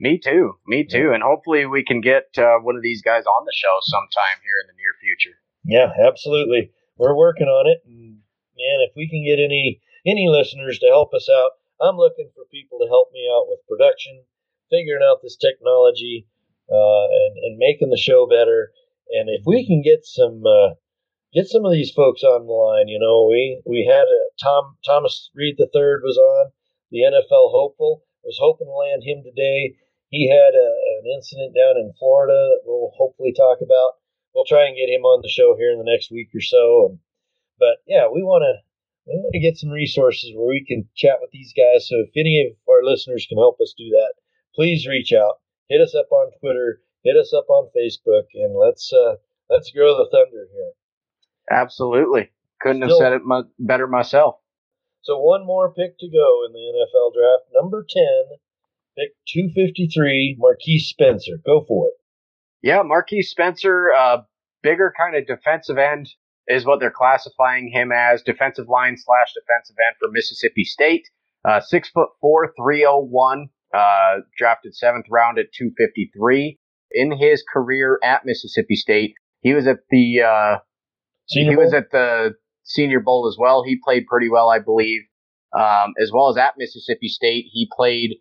Me 0.00 0.16
too. 0.16 0.56
Me 0.66 0.86
too. 0.88 1.12
And 1.12 1.22
hopefully 1.22 1.66
we 1.66 1.84
can 1.84 2.00
get 2.00 2.32
uh, 2.38 2.56
one 2.64 2.74
of 2.74 2.82
these 2.82 3.02
guys 3.02 3.24
on 3.26 3.44
the 3.44 3.52
show 3.52 3.76
sometime 3.82 4.40
here 4.40 4.56
in 4.64 4.66
the 4.72 4.78
near 4.80 4.96
future. 4.96 5.36
Yeah, 5.64 5.92
absolutely. 6.08 6.72
We're 6.96 7.14
working 7.14 7.48
on 7.48 7.68
it. 7.68 7.84
And 7.84 8.24
man, 8.56 8.78
if 8.88 8.92
we 8.96 9.10
can 9.10 9.24
get 9.24 9.42
any 9.42 9.82
any 10.06 10.28
listeners 10.28 10.78
to 10.78 10.86
help 10.86 11.12
us 11.12 11.28
out, 11.28 11.59
I'm 11.80 11.96
looking 11.96 12.30
for 12.34 12.44
people 12.50 12.78
to 12.78 12.88
help 12.88 13.08
me 13.12 13.26
out 13.32 13.46
with 13.48 13.66
production, 13.68 14.24
figuring 14.70 15.02
out 15.02 15.20
this 15.22 15.36
technology, 15.36 16.26
uh, 16.70 17.06
and 17.08 17.34
and 17.42 17.58
making 17.58 17.90
the 17.90 18.00
show 18.00 18.26
better. 18.26 18.72
And 19.10 19.28
if 19.28 19.42
we 19.46 19.66
can 19.66 19.82
get 19.82 20.04
some 20.04 20.42
uh, 20.46 20.74
get 21.32 21.46
some 21.46 21.64
of 21.64 21.72
these 21.72 21.92
folks 21.92 22.22
on 22.22 22.46
the 22.46 22.52
line, 22.52 22.88
you 22.88 22.98
know, 22.98 23.26
we 23.28 23.62
we 23.64 23.88
had 23.90 24.04
a, 24.04 24.20
Tom 24.42 24.76
Thomas 24.84 25.30
Reed 25.34 25.56
third 25.72 26.02
was 26.04 26.18
on 26.18 26.52
the 26.90 27.00
NFL 27.00 27.50
hopeful. 27.52 28.04
Was 28.22 28.38
hoping 28.38 28.66
to 28.66 28.72
land 28.72 29.02
him 29.02 29.24
today 29.24 29.76
he 30.10 30.28
had 30.28 30.54
a, 30.58 30.68
an 30.98 31.06
incident 31.14 31.54
down 31.54 31.78
in 31.78 31.94
Florida 31.98 32.34
that 32.34 32.62
we'll 32.66 32.90
hopefully 32.98 33.32
talk 33.32 33.58
about. 33.62 33.94
We'll 34.34 34.44
try 34.44 34.66
and 34.66 34.76
get 34.76 34.90
him 34.90 35.06
on 35.06 35.22
the 35.22 35.30
show 35.30 35.54
here 35.56 35.70
in 35.70 35.78
the 35.78 35.86
next 35.86 36.10
week 36.10 36.30
or 36.34 36.42
so. 36.42 36.90
And 36.90 36.98
but 37.58 37.78
yeah, 37.86 38.10
we 38.10 38.22
want 38.22 38.42
to 38.42 38.58
we 39.06 39.14
want 39.14 39.32
to 39.32 39.40
get 39.40 39.56
some 39.56 39.70
resources 39.70 40.32
where 40.34 40.48
we 40.48 40.64
can 40.66 40.88
chat 40.96 41.18
with 41.20 41.30
these 41.30 41.52
guys. 41.56 41.88
So 41.88 41.96
if 42.00 42.10
any 42.16 42.46
of 42.46 42.56
our 42.68 42.84
listeners 42.84 43.26
can 43.28 43.38
help 43.38 43.58
us 43.60 43.74
do 43.76 43.88
that, 43.90 44.14
please 44.54 44.86
reach 44.86 45.12
out. 45.12 45.40
Hit 45.68 45.80
us 45.80 45.94
up 45.94 46.10
on 46.12 46.32
Twitter. 46.40 46.80
Hit 47.04 47.16
us 47.16 47.32
up 47.32 47.48
on 47.48 47.70
Facebook, 47.76 48.26
and 48.34 48.54
let's 48.58 48.92
uh, 48.92 49.16
let's 49.48 49.70
grow 49.70 49.96
the 49.96 50.08
thunder 50.12 50.46
here. 50.52 50.72
Absolutely, 51.50 52.30
couldn't 52.60 52.82
Still, 52.82 53.00
have 53.00 53.04
said 53.04 53.12
it 53.14 53.22
mu- 53.24 53.48
better 53.58 53.86
myself. 53.86 54.36
So 55.02 55.18
one 55.18 55.46
more 55.46 55.72
pick 55.72 55.98
to 55.98 56.08
go 56.08 56.44
in 56.46 56.52
the 56.52 56.58
NFL 56.58 57.14
draft, 57.14 57.48
number 57.54 57.86
ten 57.88 58.38
Pick 58.98 59.14
253, 59.28 60.36
Marquiss 60.38 60.88
Spencer. 60.88 61.38
Go 61.46 61.64
for 61.66 61.88
it. 61.88 61.94
Yeah, 62.62 62.82
Marquiss 62.82 63.30
Spencer, 63.30 63.92
uh, 63.96 64.18
bigger 64.62 64.92
kind 64.96 65.16
of 65.16 65.26
defensive 65.26 65.78
end 65.78 66.10
is 66.50 66.66
what 66.66 66.80
they're 66.80 66.90
classifying 66.90 67.70
him 67.72 67.92
as. 67.92 68.22
Defensive 68.22 68.68
line 68.68 68.96
slash 68.96 69.32
defensive 69.34 69.76
end 69.86 69.96
for 70.00 70.10
Mississippi 70.10 70.64
State. 70.64 71.08
Uh, 71.44 71.60
six 71.60 71.88
foot 71.88 72.10
four, 72.20 72.52
301, 72.58 73.48
uh, 73.72 74.16
drafted 74.36 74.74
seventh 74.74 75.06
round 75.08 75.38
at 75.38 75.46
253. 75.56 76.58
In 76.92 77.12
his 77.16 77.44
career 77.50 77.98
at 78.02 78.22
Mississippi 78.24 78.74
State, 78.74 79.14
he 79.42 79.54
was 79.54 79.66
at 79.66 79.78
the, 79.90 80.22
uh, 80.22 80.58
Senior 81.28 81.50
he 81.52 81.56
Bowl? 81.56 81.64
was 81.64 81.72
at 81.74 81.90
the 81.92 82.34
Senior 82.64 83.00
Bowl 83.00 83.28
as 83.28 83.36
well. 83.38 83.62
He 83.64 83.78
played 83.82 84.06
pretty 84.06 84.28
well, 84.28 84.50
I 84.50 84.58
believe. 84.58 85.02
Um, 85.56 85.94
as 86.00 86.10
well 86.12 86.28
as 86.30 86.36
at 86.36 86.54
Mississippi 86.58 87.08
State, 87.08 87.46
he 87.52 87.68
played 87.76 88.16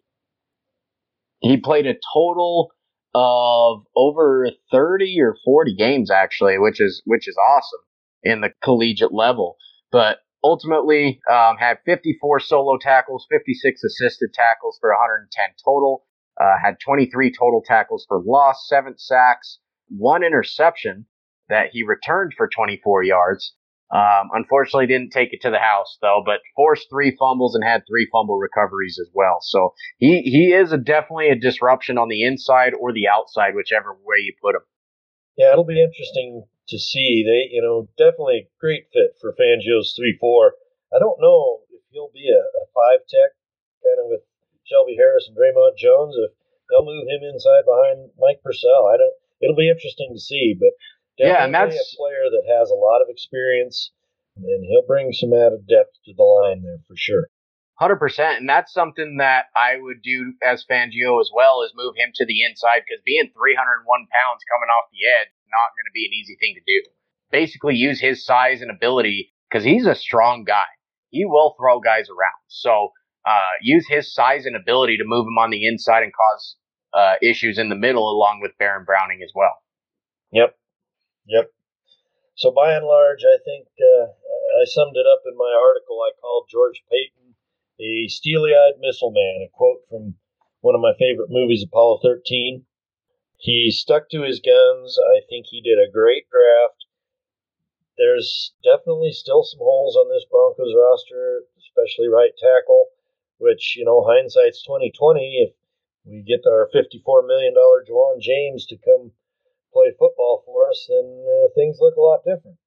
he 1.41 1.57
played 1.57 1.87
a 1.87 1.93
total 2.13 2.71
of 3.15 3.83
over 3.95 4.49
30 4.71 5.15
or 5.21 5.35
40 5.45 5.75
games 5.75 6.11
actually, 6.11 6.57
which 6.57 6.81
is 6.81 7.01
which 7.05 7.27
is 7.27 7.35
awesome 7.37 7.79
in 8.23 8.41
the 8.41 8.51
collegiate 8.61 9.13
level. 9.13 9.57
But 9.91 10.19
ultimately 10.43 11.21
um, 11.31 11.57
had 11.57 11.77
54 11.85 12.39
solo 12.39 12.77
tackles, 12.77 13.25
56 13.29 13.83
assisted 13.83 14.33
tackles 14.33 14.77
for 14.79 14.91
110 14.91 15.55
total. 15.63 16.05
Uh, 16.39 16.55
had 16.63 16.77
23 16.83 17.33
total 17.37 17.61
tackles 17.65 18.05
for 18.07 18.21
loss, 18.25 18.65
seven 18.69 18.97
sacks, 18.97 19.59
one 19.89 20.23
interception 20.23 21.05
that 21.49 21.69
he 21.73 21.83
returned 21.83 22.33
for 22.37 22.47
24 22.47 23.03
yards. 23.03 23.55
Um, 23.91 24.29
unfortunately, 24.33 24.85
didn't 24.85 25.09
take 25.09 25.33
it 25.33 25.41
to 25.41 25.49
the 25.49 25.57
house 25.57 25.97
though, 25.99 26.21
but 26.23 26.41
forced 26.55 26.87
three 26.91 27.15
fumbles 27.17 27.55
and 27.55 27.63
had 27.63 27.81
three 27.89 28.07
fumble 28.11 28.37
recoveries 28.37 28.99
as 29.01 29.09
well. 29.15 29.39
So 29.41 29.73
he 29.97 30.21
he 30.21 30.53
is 30.53 30.71
a, 30.71 30.77
definitely 30.77 31.29
a 31.29 31.39
disruption 31.39 31.97
on 31.97 32.07
the 32.07 32.23
inside 32.23 32.73
or 32.79 32.93
the 32.93 33.07
outside, 33.07 33.55
whichever 33.55 33.97
way 34.05 34.17
you 34.19 34.33
put 34.39 34.55
him. 34.55 34.61
Yeah, 35.37 35.53
it'll 35.53 35.65
be 35.65 35.81
interesting 35.81 36.45
to 36.69 36.79
see. 36.79 37.25
They, 37.25 37.53
you 37.53 37.61
know, 37.61 37.89
definitely 37.97 38.47
a 38.47 38.49
great 38.59 38.87
fit 38.93 39.17
for 39.21 39.35
Fangio's 39.35 39.93
three 39.95 40.17
four. 40.19 40.53
I 40.93 40.99
don't 40.99 41.21
know 41.21 41.65
if 41.69 41.81
he'll 41.91 42.13
be 42.13 42.29
a, 42.29 42.41
a 42.41 42.65
five 42.73 43.05
tech 43.05 43.35
kind 43.83 44.01
of 44.01 44.09
with 44.09 44.23
Shelby 44.65 44.95
Harris 44.97 45.27
and 45.27 45.37
Dre'Mont 45.37 45.77
Jones. 45.77 46.15
If 46.17 46.31
they'll 46.69 46.85
move 46.85 47.09
him 47.09 47.25
inside 47.25 47.65
behind 47.65 48.11
Mike 48.17 48.41
Purcell, 48.43 48.89
I 48.89 48.97
don't. 48.97 49.15
It'll 49.41 49.55
be 49.55 49.71
interesting 49.71 50.11
to 50.11 50.19
see, 50.19 50.51
but 50.59 50.75
Definitely 51.19 51.35
yeah, 51.35 51.43
and 51.43 51.53
that's 51.53 51.75
a 51.75 51.97
player 51.99 52.31
that 52.31 52.47
has 52.47 52.71
a 52.71 52.79
lot 52.79 53.03
of 53.03 53.11
experience, 53.11 53.91
and 54.39 54.63
he'll 54.63 54.87
bring 54.87 55.11
some 55.11 55.35
added 55.35 55.67
depth 55.67 55.99
to 56.07 56.15
the 56.15 56.23
line 56.23 56.63
there 56.63 56.79
for 56.87 56.95
sure. 56.95 57.27
Hundred 57.75 57.99
percent, 57.99 58.39
and 58.39 58.47
that's 58.47 58.71
something 58.71 59.19
that 59.19 59.51
I 59.51 59.75
would 59.75 59.99
do 60.01 60.31
as 60.39 60.63
Fangio 60.63 61.19
as 61.19 61.27
well 61.35 61.59
is 61.67 61.75
move 61.75 61.99
him 61.99 62.15
to 62.15 62.25
the 62.25 62.47
inside 62.47 62.87
because 62.87 63.03
being 63.03 63.27
301 63.35 63.83
pounds 63.83 64.47
coming 64.47 64.71
off 64.71 64.87
the 64.95 65.03
edge 65.03 65.31
not 65.51 65.73
going 65.75 65.87
to 65.87 65.93
be 65.93 66.05
an 66.05 66.13
easy 66.13 66.37
thing 66.39 66.55
to 66.55 66.63
do. 66.65 66.89
Basically, 67.31 67.75
use 67.75 67.99
his 67.99 68.25
size 68.25 68.61
and 68.61 68.71
ability 68.71 69.33
because 69.49 69.63
he's 69.63 69.85
a 69.85 69.95
strong 69.95 70.43
guy. 70.43 70.69
He 71.09 71.25
will 71.25 71.55
throw 71.59 71.79
guys 71.79 72.09
around. 72.09 72.41
So 72.47 72.89
uh, 73.25 73.57
use 73.61 73.85
his 73.87 74.13
size 74.13 74.45
and 74.45 74.55
ability 74.55 74.97
to 74.97 75.03
move 75.05 75.25
him 75.25 75.37
on 75.37 75.49
the 75.49 75.67
inside 75.67 76.03
and 76.03 76.13
cause 76.13 76.55
uh, 76.93 77.15
issues 77.21 77.57
in 77.57 77.69
the 77.69 77.75
middle, 77.75 78.09
along 78.09 78.39
with 78.41 78.57
Baron 78.57 78.85
Browning 78.85 79.21
as 79.23 79.31
well. 79.35 79.55
Yep, 80.31 80.55
Yep. 81.27 81.51
So 82.35 82.51
by 82.51 82.73
and 82.73 82.85
large, 82.85 83.21
I 83.21 83.37
think 83.43 83.67
uh, 83.77 84.05
I 84.09 84.65
summed 84.65 84.95
it 84.95 85.05
up 85.05 85.21
in 85.29 85.37
my 85.37 85.51
article. 85.53 86.01
I 86.01 86.17
called 86.21 86.47
George 86.49 86.81
Paton 86.89 87.19
a 87.79 88.07
steely-eyed 88.07 88.79
missile 88.79 89.11
man. 89.11 89.47
A 89.47 89.49
quote 89.53 89.81
from 89.89 90.15
one 90.61 90.75
of 90.75 90.81
my 90.81 90.93
favorite 90.99 91.29
movies, 91.29 91.63
Apollo 91.63 91.99
13. 92.03 92.65
He 93.39 93.71
stuck 93.71 94.09
to 94.09 94.23
his 94.23 94.41
guns. 94.41 94.99
I 94.99 95.21
think 95.29 95.47
he 95.47 95.61
did 95.61 95.79
a 95.79 95.89
great 95.89 96.27
draft. 96.29 96.85
There's 97.97 98.53
definitely 98.63 99.13
still 99.13 99.43
some 99.43 99.59
holes 99.59 99.95
on 99.95 100.09
this 100.09 100.25
Broncos 100.29 100.75
roster, 100.75 101.45
especially 101.57 102.09
right 102.09 102.35
tackle, 102.37 102.89
which, 103.37 103.77
you 103.77 103.85
know, 103.85 104.03
hindsight's 104.03 104.61
2020. 104.63 105.47
If 105.47 105.53
we 106.03 106.21
get 106.21 106.45
our 106.45 106.69
$54 106.75 107.25
million 107.27 107.53
Ja'Wuan 107.55 108.19
James 108.19 108.65
to 108.67 108.77
come 108.77 109.13
play 109.71 109.91
football 109.97 110.43
for 110.45 110.67
us, 110.69 110.85
then 110.89 111.23
uh, 111.23 111.47
things 111.55 111.77
look 111.79 111.95
a 111.95 112.01
lot 112.01 112.25
different. 112.25 112.57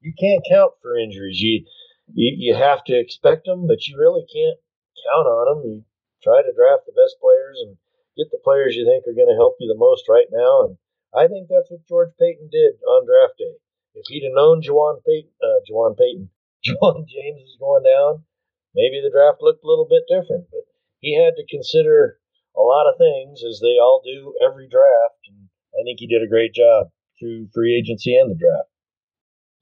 You 0.00 0.14
can't 0.18 0.44
count 0.48 0.72
for 0.80 0.96
injuries. 0.96 1.40
You, 1.40 1.66
you 2.14 2.34
you 2.38 2.54
have 2.54 2.84
to 2.84 2.98
expect 2.98 3.44
them, 3.44 3.66
but 3.66 3.86
you 3.86 3.98
really 3.98 4.24
can't 4.32 4.58
count 5.04 5.26
on 5.26 5.44
them. 5.62 5.70
You 5.70 5.84
try 6.22 6.40
to 6.40 6.54
draft 6.54 6.86
the 6.86 6.92
best 6.92 7.16
players 7.20 7.58
and 7.60 7.76
get 8.18 8.34
the 8.34 8.42
players 8.42 8.74
you 8.74 8.82
think 8.82 9.06
are 9.06 9.14
going 9.14 9.30
to 9.30 9.38
help 9.38 9.56
you 9.62 9.70
the 9.70 9.78
most 9.78 10.10
right 10.10 10.26
now. 10.34 10.66
And 10.66 10.74
I 11.14 11.30
think 11.30 11.46
that's 11.46 11.70
what 11.70 11.86
George 11.86 12.10
Paton 12.18 12.50
did 12.50 12.82
on 12.82 13.06
draft 13.06 13.38
day. 13.38 13.54
If 13.94 14.10
he'd 14.10 14.26
have 14.26 14.34
known 14.34 14.60
Ja'Wuan 14.60 14.98
Paton, 15.06 15.30
uh, 15.38 15.62
Ja'Wuan 15.64 15.94
Paton, 15.94 16.28
Ja'Wuan 16.66 17.06
James 17.06 17.46
was 17.46 17.56
going 17.62 17.86
down, 17.86 18.26
maybe 18.74 18.98
the 19.00 19.14
draft 19.14 19.38
looked 19.40 19.62
a 19.62 19.70
little 19.70 19.86
bit 19.86 20.10
different. 20.10 20.50
But 20.50 20.66
he 20.98 21.14
had 21.14 21.38
to 21.38 21.46
consider 21.46 22.18
a 22.58 22.60
lot 22.60 22.90
of 22.90 22.98
things, 22.98 23.46
as 23.46 23.62
they 23.62 23.78
all 23.78 24.02
do 24.04 24.34
every 24.42 24.68
draft. 24.68 25.22
And 25.30 25.48
I 25.78 25.86
think 25.86 26.02
he 26.02 26.10
did 26.10 26.22
a 26.22 26.28
great 26.28 26.52
job 26.52 26.90
through 27.18 27.48
free 27.54 27.78
agency 27.78 28.18
and 28.18 28.30
the 28.30 28.34
draft. 28.34 28.68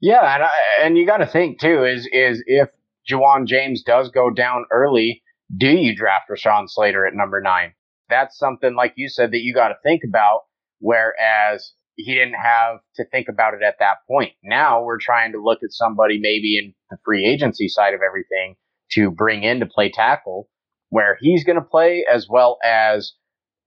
Yeah, 0.01 0.35
and 0.35 0.43
I, 0.43 0.51
and 0.81 0.97
you 0.97 1.05
got 1.05 1.17
to 1.17 1.27
think 1.27 1.59
too 1.59 1.85
is 1.85 2.07
is 2.11 2.43
if 2.45 2.69
Ja'Wuan 3.09 3.47
James 3.47 3.83
does 3.83 4.09
go 4.09 4.29
down 4.29 4.65
early, 4.71 5.23
do 5.55 5.69
you 5.69 5.95
draft 5.95 6.29
Rashawn 6.29 6.69
Slater 6.69 7.05
at 7.05 7.15
number 7.15 7.41
nine? 7.41 7.73
That's 8.09 8.37
something 8.37 8.75
like 8.75 8.93
you 8.95 9.09
said 9.09 9.31
that 9.31 9.41
you 9.41 9.53
got 9.53 9.69
to 9.69 9.75
think 9.83 10.01
about. 10.07 10.41
Whereas 10.79 11.73
he 11.95 12.13
didn't 12.13 12.35
have 12.35 12.77
to 12.95 13.05
think 13.05 13.27
about 13.29 13.55
it 13.55 13.63
at 13.63 13.77
that 13.79 13.97
point. 14.07 14.33
Now 14.43 14.83
we're 14.83 14.99
trying 14.99 15.31
to 15.31 15.43
look 15.43 15.59
at 15.63 15.71
somebody 15.71 16.19
maybe 16.19 16.57
in 16.59 16.73
the 16.91 16.97
free 17.03 17.25
agency 17.25 17.67
side 17.67 17.93
of 17.93 18.01
everything 18.07 18.55
to 18.91 19.09
bring 19.09 19.43
in 19.43 19.59
to 19.59 19.65
play 19.65 19.89
tackle 19.89 20.47
where 20.89 21.17
he's 21.19 21.43
going 21.43 21.57
to 21.57 21.65
play 21.65 22.05
as 22.09 22.27
well 22.29 22.57
as 22.63 23.13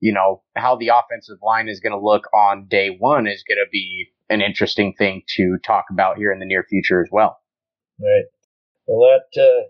you 0.01 0.13
know, 0.13 0.43
how 0.57 0.77
the 0.77 0.89
offensive 0.89 1.39
line 1.43 1.69
is 1.69 1.81
going 1.81 1.93
to 1.93 2.05
look 2.05 2.25
on 2.35 2.67
day 2.69 2.97
one 2.99 3.27
is 3.27 3.45
going 3.47 3.63
to 3.63 3.69
be 3.71 4.09
an 4.31 4.41
interesting 4.41 4.95
thing 4.97 5.23
to 5.37 5.59
talk 5.65 5.85
about 5.91 6.17
here 6.17 6.33
in 6.33 6.39
the 6.39 6.47
near 6.47 6.65
future 6.69 7.03
as 7.03 7.09
well. 7.13 7.39
Right. 8.01 8.25
Well, 8.87 9.09
that 9.11 9.41
uh, 9.41 9.69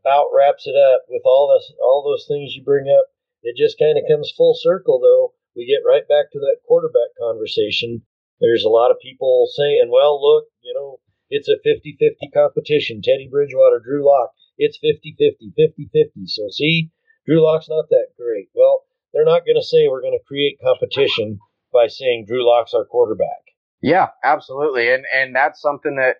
about 0.00 0.26
wraps 0.36 0.66
it 0.66 0.74
up 0.76 1.02
with 1.08 1.22
all 1.24 1.56
this, 1.56 1.72
all 1.80 2.04
those 2.04 2.26
things 2.26 2.54
you 2.54 2.64
bring 2.64 2.86
up. 2.88 3.06
It 3.44 3.56
just 3.60 3.78
kind 3.78 3.98
of 3.98 4.04
comes 4.08 4.32
full 4.36 4.56
circle, 4.56 4.98
though. 4.98 5.34
we 5.54 5.68
get 5.68 5.86
right 5.86 6.08
back 6.08 6.32
to 6.32 6.40
that 6.40 6.64
quarterback 6.66 7.12
conversation. 7.20 8.02
There's 8.40 8.64
a 8.64 8.72
lot 8.72 8.90
of 8.90 8.98
people 9.00 9.46
saying, 9.54 9.90
well, 9.92 10.16
look, 10.20 10.44
you 10.62 10.72
know, 10.74 10.98
it's 11.30 11.48
a 11.48 11.60
50 11.62 11.96
50 12.00 12.30
competition. 12.32 13.02
Teddy 13.02 13.28
Bridgewater, 13.30 13.80
Drew 13.84 14.04
Lock, 14.04 14.32
it's 14.58 14.78
50 14.80 15.14
50, 15.18 15.52
50 15.56 15.90
50. 15.92 16.26
So, 16.26 16.48
see, 16.50 16.90
Drew 17.26 17.44
Lock's 17.44 17.68
not 17.68 17.88
that 17.90 18.08
great. 18.18 18.48
Well, 18.54 18.84
they're 19.12 19.24
not 19.24 19.46
going 19.46 19.60
to 19.60 19.62
say 19.62 19.86
we're 19.88 20.02
going 20.02 20.18
to 20.18 20.26
create 20.26 20.58
competition 20.64 21.38
by 21.72 21.86
saying 21.88 22.24
Drew 22.26 22.46
Lock's 22.46 22.74
our 22.74 22.84
quarterback. 22.84 23.44
Yeah, 23.82 24.08
absolutely. 24.22 24.92
And 24.92 25.04
and 25.14 25.36
that's 25.36 25.60
something 25.60 25.96
that 25.96 26.16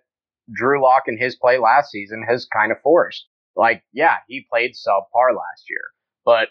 Drew 0.52 0.82
Lock 0.82 1.04
in 1.06 1.18
his 1.18 1.36
play 1.36 1.58
last 1.58 1.90
season 1.90 2.24
has 2.28 2.46
kind 2.46 2.70
of 2.70 2.78
forced. 2.82 3.26
Like, 3.56 3.82
yeah, 3.92 4.16
he 4.28 4.46
played 4.50 4.72
subpar 4.72 5.34
last 5.34 5.64
year, 5.70 5.80
but 6.24 6.48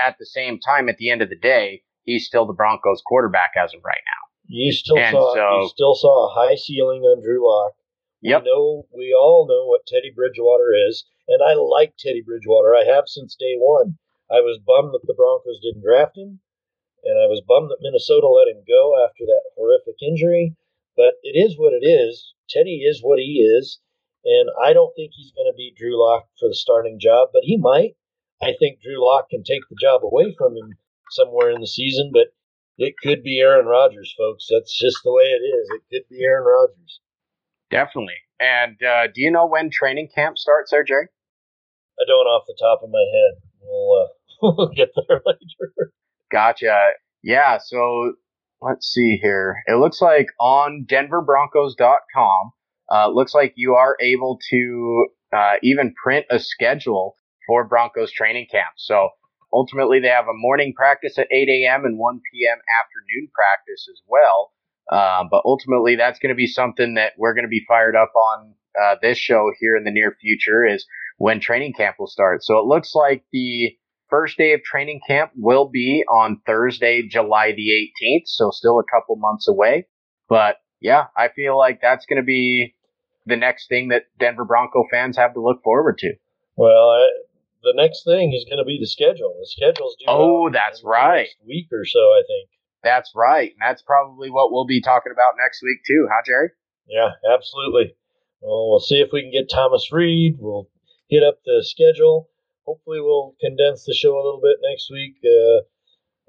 at 0.00 0.16
the 0.18 0.26
same 0.26 0.58
time, 0.58 0.88
at 0.88 0.96
the 0.96 1.10
end 1.10 1.22
of 1.22 1.28
the 1.28 1.38
day, 1.38 1.82
he's 2.02 2.26
still 2.26 2.46
the 2.46 2.52
Broncos 2.52 3.02
quarterback 3.04 3.52
as 3.56 3.74
of 3.74 3.80
right 3.84 4.02
now. 4.06 4.22
You 4.46 4.72
still 4.72 4.98
and 4.98 5.12
saw 5.12 5.34
so, 5.34 5.62
you 5.62 5.68
still 5.68 5.94
saw 5.94 6.26
a 6.26 6.34
high 6.34 6.56
ceiling 6.56 7.02
on 7.02 7.22
Drew 7.22 7.46
Lock. 7.46 7.74
Yep. 8.22 8.42
We 8.42 8.50
know 8.50 8.86
we 8.92 9.14
all 9.14 9.46
know 9.46 9.66
what 9.66 9.86
Teddy 9.86 10.10
Bridgewater 10.14 10.74
is, 10.88 11.06
and 11.28 11.40
I 11.42 11.54
like 11.54 11.94
Teddy 11.96 12.20
Bridgewater. 12.20 12.74
I 12.74 12.84
have 12.84 13.04
since 13.06 13.36
day 13.36 13.54
one. 13.56 13.98
I 14.30 14.40
was 14.40 14.58
bummed 14.58 14.92
that 14.94 15.06
the 15.06 15.14
Broncos 15.14 15.60
didn't 15.62 15.82
draft 15.86 16.18
him, 16.18 16.40
and 17.04 17.16
I 17.18 17.26
was 17.26 17.42
bummed 17.46 17.70
that 17.70 17.80
Minnesota 17.80 18.26
let 18.28 18.48
him 18.48 18.64
go 18.66 18.98
after 19.04 19.24
that 19.24 19.42
horrific 19.56 20.02
injury. 20.02 20.56
But 20.96 21.14
it 21.22 21.38
is 21.38 21.56
what 21.56 21.72
it 21.72 21.86
is. 21.86 22.34
Teddy 22.48 22.82
is 22.82 23.00
what 23.02 23.20
he 23.20 23.40
is, 23.40 23.78
and 24.24 24.50
I 24.60 24.72
don't 24.72 24.94
think 24.96 25.12
he's 25.14 25.32
going 25.32 25.50
to 25.50 25.56
beat 25.56 25.76
Drew 25.76 25.94
Lock 25.94 26.28
for 26.38 26.48
the 26.48 26.54
starting 26.54 26.98
job, 26.98 27.30
but 27.32 27.44
he 27.44 27.56
might. 27.56 27.94
I 28.42 28.52
think 28.58 28.80
Drew 28.80 29.04
Lock 29.04 29.28
can 29.30 29.42
take 29.42 29.62
the 29.68 29.76
job 29.80 30.02
away 30.04 30.34
from 30.36 30.56
him 30.56 30.78
somewhere 31.10 31.50
in 31.50 31.60
the 31.60 31.66
season, 31.66 32.10
but 32.12 32.28
it 32.78 32.94
could 33.02 33.22
be 33.22 33.40
Aaron 33.40 33.66
Rodgers, 33.66 34.14
folks. 34.16 34.46
That's 34.50 34.76
just 34.78 34.98
the 35.04 35.12
way 35.12 35.24
it 35.24 35.42
is. 35.44 35.68
It 35.70 35.82
could 35.92 36.08
be 36.08 36.24
Aaron 36.24 36.46
Rodgers. 36.46 37.00
Definitely. 37.70 38.16
And 38.40 38.82
uh, 38.82 39.08
do 39.14 39.20
you 39.20 39.30
know 39.30 39.46
when 39.46 39.70
training 39.70 40.08
camp 40.14 40.38
starts, 40.38 40.70
there, 40.70 40.82
Jerry? 40.82 41.08
I 42.00 42.04
don't 42.06 42.26
off 42.26 42.44
the 42.46 42.56
top 42.58 42.80
of 42.82 42.88
my 42.90 43.04
head. 43.12 43.42
We'll, 43.60 44.02
uh, 44.02 44.08
we'll 44.56 44.68
get 44.68 44.88
there 44.96 45.20
later. 45.26 45.92
Gotcha. 46.32 46.74
Yeah. 47.22 47.58
So 47.62 48.14
let's 48.62 48.86
see 48.86 49.18
here. 49.20 49.56
It 49.66 49.74
looks 49.74 50.00
like 50.00 50.28
on 50.40 50.86
DenverBroncos.com, 50.88 52.52
uh, 52.90 53.08
looks 53.10 53.34
like 53.34 53.52
you 53.56 53.74
are 53.74 53.98
able 54.00 54.38
to 54.50 55.06
uh, 55.32 55.56
even 55.62 55.94
print 56.02 56.24
a 56.30 56.38
schedule 56.38 57.16
for 57.46 57.66
Broncos 57.66 58.12
training 58.12 58.46
camp. 58.50 58.74
So 58.76 59.10
ultimately, 59.52 60.00
they 60.00 60.08
have 60.08 60.26
a 60.26 60.34
morning 60.34 60.72
practice 60.76 61.18
at 61.18 61.28
8 61.30 61.48
a.m. 61.48 61.84
and 61.84 61.98
1 61.98 62.20
p.m. 62.32 62.58
afternoon 62.80 63.30
practice 63.34 63.86
as 63.90 64.00
well. 64.06 64.52
Uh, 64.90 65.24
but 65.30 65.42
ultimately, 65.44 65.96
that's 65.96 66.18
going 66.18 66.30
to 66.30 66.36
be 66.36 66.46
something 66.46 66.94
that 66.94 67.12
we're 67.16 67.34
going 67.34 67.44
to 67.44 67.48
be 67.48 67.64
fired 67.68 67.94
up 67.94 68.12
on 68.14 68.54
uh, 68.80 68.96
this 69.02 69.18
show 69.18 69.52
here 69.58 69.76
in 69.76 69.84
the 69.84 69.90
near 69.90 70.16
future 70.20 70.66
is 70.66 70.86
when 71.18 71.40
training 71.40 71.72
camp 71.76 71.96
will 71.98 72.06
start. 72.06 72.42
So 72.42 72.58
it 72.58 72.66
looks 72.66 72.94
like 72.94 73.24
the 73.32 73.76
first 74.08 74.36
day 74.36 74.52
of 74.52 74.62
training 74.62 75.00
camp 75.06 75.30
will 75.36 75.68
be 75.68 76.04
on 76.10 76.40
Thursday, 76.46 77.06
July 77.08 77.52
the 77.52 77.90
18th. 78.02 78.26
So 78.26 78.50
still 78.50 78.78
a 78.78 78.84
couple 78.84 79.16
months 79.16 79.48
away. 79.48 79.86
But 80.28 80.56
yeah, 80.80 81.06
I 81.16 81.28
feel 81.28 81.56
like 81.56 81.80
that's 81.80 82.06
going 82.06 82.20
to 82.20 82.26
be 82.26 82.74
the 83.26 83.36
next 83.36 83.68
thing 83.68 83.88
that 83.88 84.04
Denver 84.18 84.44
Bronco 84.44 84.84
fans 84.90 85.16
have 85.16 85.34
to 85.34 85.42
look 85.42 85.62
forward 85.62 85.98
to. 85.98 86.14
Well, 86.56 87.06
the 87.62 87.74
next 87.74 88.04
thing 88.04 88.32
is 88.32 88.44
going 88.48 88.58
to 88.58 88.64
be 88.64 88.78
the 88.80 88.86
schedule. 88.86 89.36
The 89.40 89.46
schedule's 89.46 89.96
due. 89.98 90.06
Oh, 90.08 90.50
that's 90.50 90.82
right. 90.82 91.28
week 91.46 91.68
or 91.72 91.84
so, 91.84 92.00
I 92.00 92.22
think. 92.26 92.50
That's 92.82 93.12
right. 93.14 93.50
And 93.50 93.60
that's 93.60 93.82
probably 93.82 94.30
what 94.30 94.52
we'll 94.52 94.66
be 94.66 94.80
talking 94.80 95.12
about 95.12 95.34
next 95.38 95.62
week 95.62 95.80
too, 95.86 96.08
huh, 96.10 96.22
Jerry? 96.26 96.50
Yeah, 96.88 97.10
absolutely. 97.32 97.94
Well, 98.40 98.70
we'll 98.70 98.80
see 98.80 99.00
if 99.00 99.10
we 99.12 99.22
can 99.22 99.30
get 99.30 99.50
Thomas 99.50 99.92
Reed. 99.92 100.36
We'll 100.38 100.68
hit 101.08 101.22
up 101.22 101.40
the 101.44 101.62
schedule. 101.62 102.28
Hopefully, 102.64 103.00
we'll 103.00 103.34
condense 103.40 103.84
the 103.84 103.94
show 103.94 104.14
a 104.14 104.24
little 104.24 104.40
bit 104.40 104.56
next 104.62 104.90
week. 104.90 105.16
Uh, 105.24 105.62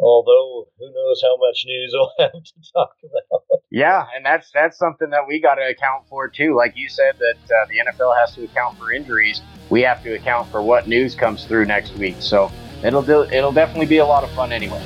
although, 0.01 0.67
who 0.79 0.91
knows 0.91 1.21
how 1.21 1.37
much 1.37 1.63
news 1.65 1.91
we'll 1.93 2.11
have 2.19 2.31
to 2.31 2.71
talk 2.73 2.95
about. 3.03 3.41
Yeah, 3.69 4.05
and 4.15 4.25
that's 4.25 4.51
that's 4.51 4.77
something 4.77 5.09
that 5.11 5.25
we 5.27 5.39
got 5.39 5.55
to 5.55 5.61
account 5.61 6.07
for 6.09 6.27
too. 6.27 6.55
Like 6.55 6.75
you 6.75 6.89
said, 6.89 7.15
that 7.19 7.55
uh, 7.55 7.65
the 7.69 7.91
NFL 7.91 8.17
has 8.19 8.35
to 8.35 8.43
account 8.43 8.77
for 8.77 8.91
injuries. 8.91 9.41
We 9.69 9.81
have 9.83 10.03
to 10.03 10.13
account 10.13 10.49
for 10.49 10.61
what 10.61 10.87
news 10.87 11.15
comes 11.15 11.45
through 11.45 11.65
next 11.65 11.95
week. 11.95 12.17
So 12.19 12.51
it'll 12.83 13.01
do, 13.01 13.23
it'll 13.23 13.53
definitely 13.53 13.85
be 13.85 13.99
a 13.99 14.05
lot 14.05 14.25
of 14.25 14.31
fun 14.31 14.51
anyway. 14.51 14.83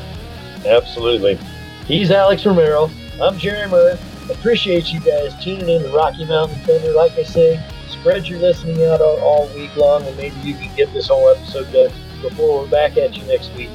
Absolutely. 0.66 1.40
He's 1.88 2.12
Alex 2.12 2.46
Romero. 2.46 2.92
I'm 3.22 3.38
Jerry 3.40 3.68
Murray. 3.70 3.98
Appreciate 4.30 4.92
you 4.92 5.00
guys 5.00 5.34
tuning 5.44 5.70
in 5.70 5.82
to 5.84 5.90
Rocky 5.90 6.26
Mountain 6.26 6.58
Thunder. 6.60 6.92
Like 6.92 7.14
I 7.14 7.24
say, 7.24 7.64
spread 7.90 8.28
your 8.28 8.40
listening 8.40 8.84
out 8.86 9.02
all, 9.02 9.20
all 9.20 9.48
week 9.56 9.76
long, 9.76 10.04
and 10.04 10.16
maybe 10.18 10.36
you 10.42 10.56
can 10.56 10.76
get 10.76 10.92
this 10.94 11.08
whole 11.08 11.30
episode 11.30 11.72
done 11.72 11.92
before 12.22 12.62
we're 12.62 12.70
back 12.70 12.98
at 12.98 13.16
you 13.16 13.24
next 13.26 13.54
week. 13.56 13.70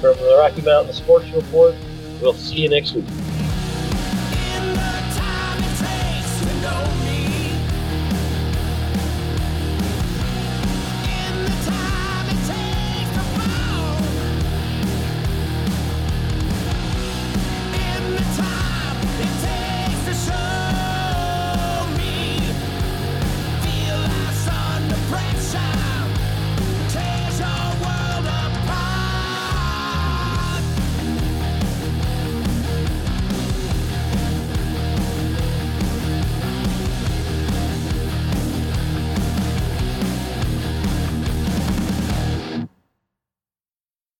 From 0.00 0.16
the 0.18 0.36
Rocky 0.38 0.62
Mountain 0.62 0.92
Sports 0.92 1.28
Report, 1.30 1.74
we'll 2.20 2.32
see 2.32 2.60
you 2.62 2.68
next 2.68 2.94
week. 2.94 3.04